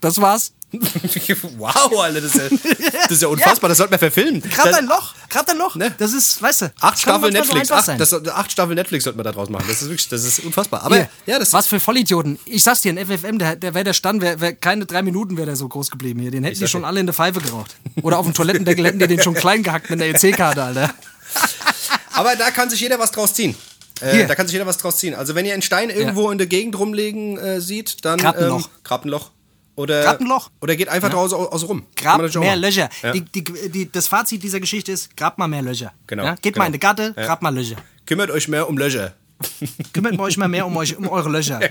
Das 0.00 0.20
war's. 0.20 0.52
wow, 1.58 2.00
Alter, 2.00 2.20
das 2.20 2.34
ist 2.34 2.52
ja, 2.52 2.58
das 3.02 3.10
ist 3.10 3.22
ja 3.22 3.28
unfassbar. 3.28 3.68
Das 3.68 3.78
sollte 3.78 3.90
man 3.92 3.98
verfilmen. 3.98 4.42
Grab 4.42 4.66
Das- 4.66 4.74
ein 4.76 4.86
Loch, 4.86 5.14
grab 5.30 5.48
ein 5.48 5.58
Loch. 5.58 5.74
Ne? 5.76 5.94
Das 5.98 6.12
ist, 6.12 6.40
weißt 6.42 6.62
du, 6.62 6.72
Acht 6.80 6.98
Staffeln 6.98 7.32
so 7.32 7.38
Netflix. 7.38 7.70
einfach 7.70 7.88
Acht, 7.92 8.00
das, 8.00 8.12
acht 8.28 8.52
Staffeln 8.52 8.76
Netflix 8.76 9.04
sollten 9.04 9.18
wir 9.18 9.24
da 9.24 9.32
draus 9.32 9.48
machen. 9.48 9.64
Das 9.68 9.82
ist 9.82 9.88
wirklich, 9.88 10.08
das 10.08 10.24
ist 10.24 10.40
unfassbar. 10.40 10.82
Aber 10.82 10.96
Hier, 10.96 11.08
ja, 11.26 11.38
das 11.38 11.52
was 11.52 11.66
für 11.66 11.80
Vollidioten. 11.80 12.38
Ich 12.44 12.62
sag's 12.62 12.80
dir, 12.82 12.92
ein 12.92 12.98
FFM, 13.06 13.38
der, 13.38 13.56
der 13.56 13.74
wäre 13.74 13.84
der 13.84 13.92
Stand, 13.92 14.22
wär, 14.22 14.40
wär, 14.40 14.54
keine 14.54 14.86
drei 14.86 15.02
Minuten 15.02 15.36
wäre 15.36 15.46
der 15.46 15.56
so 15.56 15.68
groß 15.68 15.90
geblieben 15.90 16.20
hier. 16.20 16.30
Den 16.30 16.44
hätten 16.44 16.58
die 16.58 16.66
schon 16.68 16.82
dir. 16.82 16.86
alle 16.88 17.00
in 17.00 17.06
der 17.06 17.14
Pfeife 17.14 17.40
geraucht. 17.40 17.74
Oder 18.02 18.18
auf 18.18 18.26
dem 18.26 18.34
Toilettendeckel 18.34 18.84
hätten 18.86 18.98
die 18.98 19.06
den 19.06 19.20
schon 19.22 19.34
klein 19.34 19.62
gehackt 19.62 19.90
mit 19.90 20.00
der 20.00 20.08
EC-Karte, 20.10 20.62
Alter. 20.62 20.94
Aber 22.12 22.34
da 22.36 22.50
kann 22.50 22.70
sich 22.70 22.80
jeder 22.80 22.98
was 22.98 23.10
draus 23.10 23.34
ziehen. 23.34 23.54
Äh, 24.00 24.26
da 24.26 24.34
kann 24.34 24.46
sich 24.46 24.52
jeder 24.52 24.66
was 24.66 24.76
draus 24.78 24.96
ziehen. 24.98 25.14
Also 25.14 25.34
wenn 25.34 25.46
ihr 25.46 25.52
einen 25.54 25.62
Stein 25.62 25.88
irgendwo 25.90 26.30
in 26.30 26.38
der 26.38 26.46
Gegend 26.46 26.78
rumlegen 26.78 27.38
äh, 27.38 27.60
sieht, 27.60 28.04
dann 28.04 28.18
Grabt 28.18 28.38
ein 28.38 28.48
Loch. 28.48 28.68
grabt 28.84 29.04
ein 29.06 29.08
Loch. 29.08 29.30
Oder, 29.76 30.02
Grabt 30.02 30.20
ein 30.22 30.26
Loch. 30.26 30.50
Oder 30.60 30.74
geht 30.74 30.88
einfach 30.88 31.10
draußen 31.10 31.36
aus, 31.38 31.68
rum. 31.68 31.84
Grab 31.96 32.20
mehr. 32.34 32.56
Löcher. 32.56 32.88
Ja. 33.02 33.12
Die, 33.12 33.20
die, 33.20 33.44
die, 33.44 33.92
das 33.92 34.08
Fazit 34.08 34.42
dieser 34.42 34.58
Geschichte 34.58 34.90
ist, 34.92 35.16
grab 35.16 35.36
mal 35.38 35.46
mehr 35.48 35.62
Löcher. 35.62 35.92
Genau, 36.06 36.24
Ja? 36.24 36.34
Geht 36.34 36.54
genau. 36.54 36.58
mal 36.62 36.66
in 36.66 36.72
die 36.72 36.78
Gatte, 36.80 37.14
Ja. 37.16 37.26
grab 37.26 37.42
mal 37.42 37.54
Löcher. 37.54 37.76
Kümmert 38.06 38.30
euch 38.30 38.48
mehr 38.48 38.68
um 38.68 38.78
Löcher. 38.78 39.12
Kümmert 39.92 40.18
euch 40.18 40.38
mal 40.38 40.48
mehr 40.48 40.66
um, 40.66 40.74
euch, 40.78 40.96
um 40.96 41.08
eure 41.08 41.28
Löcher. 41.28 41.60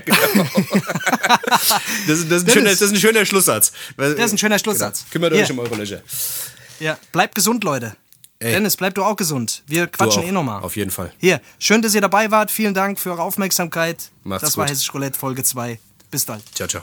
Das, 2.06 2.18
ist- 2.20 2.30
das, 2.30 2.42
ist, 2.42 2.42
ein 2.42 2.46
Dennis. 2.46 2.52
schöner, 2.52 2.70
das 2.70 2.80
ist 2.80 2.90
ein 2.92 2.96
schöner 3.00 3.24
Schlusssatz. 3.26 3.72
Das 3.96 4.10
ist 4.14 4.32
ein 4.32 4.38
schöner 4.38 4.58
Schlusssatz. 4.58 5.00
Genau. 5.00 5.12
Kümmert 5.12 5.32
Hier. 5.34 5.42
euch 5.42 5.50
um 5.50 5.58
eure 5.58 5.74
Löcher. 5.74 6.00
Ja, 6.78 6.96
bleibt 7.12 7.34
gesund, 7.34 7.64
Leute. 7.64 7.96
Dennis, 8.40 8.76
bleib 8.76 8.94
du 8.94 9.02
auch 9.02 9.16
gesund. 9.16 9.62
Wir 9.66 9.86
quatschen 9.86 10.22
eh 10.22 10.30
nochmal. 10.30 10.62
Auf 10.62 10.76
jeden 10.76 10.90
Fall. 10.90 11.10
Hier, 11.18 11.40
schön, 11.58 11.80
dass 11.82 11.94
ihr 11.94 12.02
dabei 12.02 12.30
wart. 12.30 12.50
Vielen 12.50 12.74
Dank 12.74 13.00
für 13.00 13.10
eure 13.10 13.22
Aufmerksamkeit. 13.22 14.10
Macht's 14.24 14.44
das 14.44 14.56
war 14.58 14.66
gut. 14.66 14.72
Hessisch 14.72 14.92
Roulette 14.92 15.18
Folge 15.18 15.42
2. 15.42 15.80
Bis 16.10 16.26
dann. 16.26 16.40
Ciao, 16.54 16.68
ciao. 16.68 16.82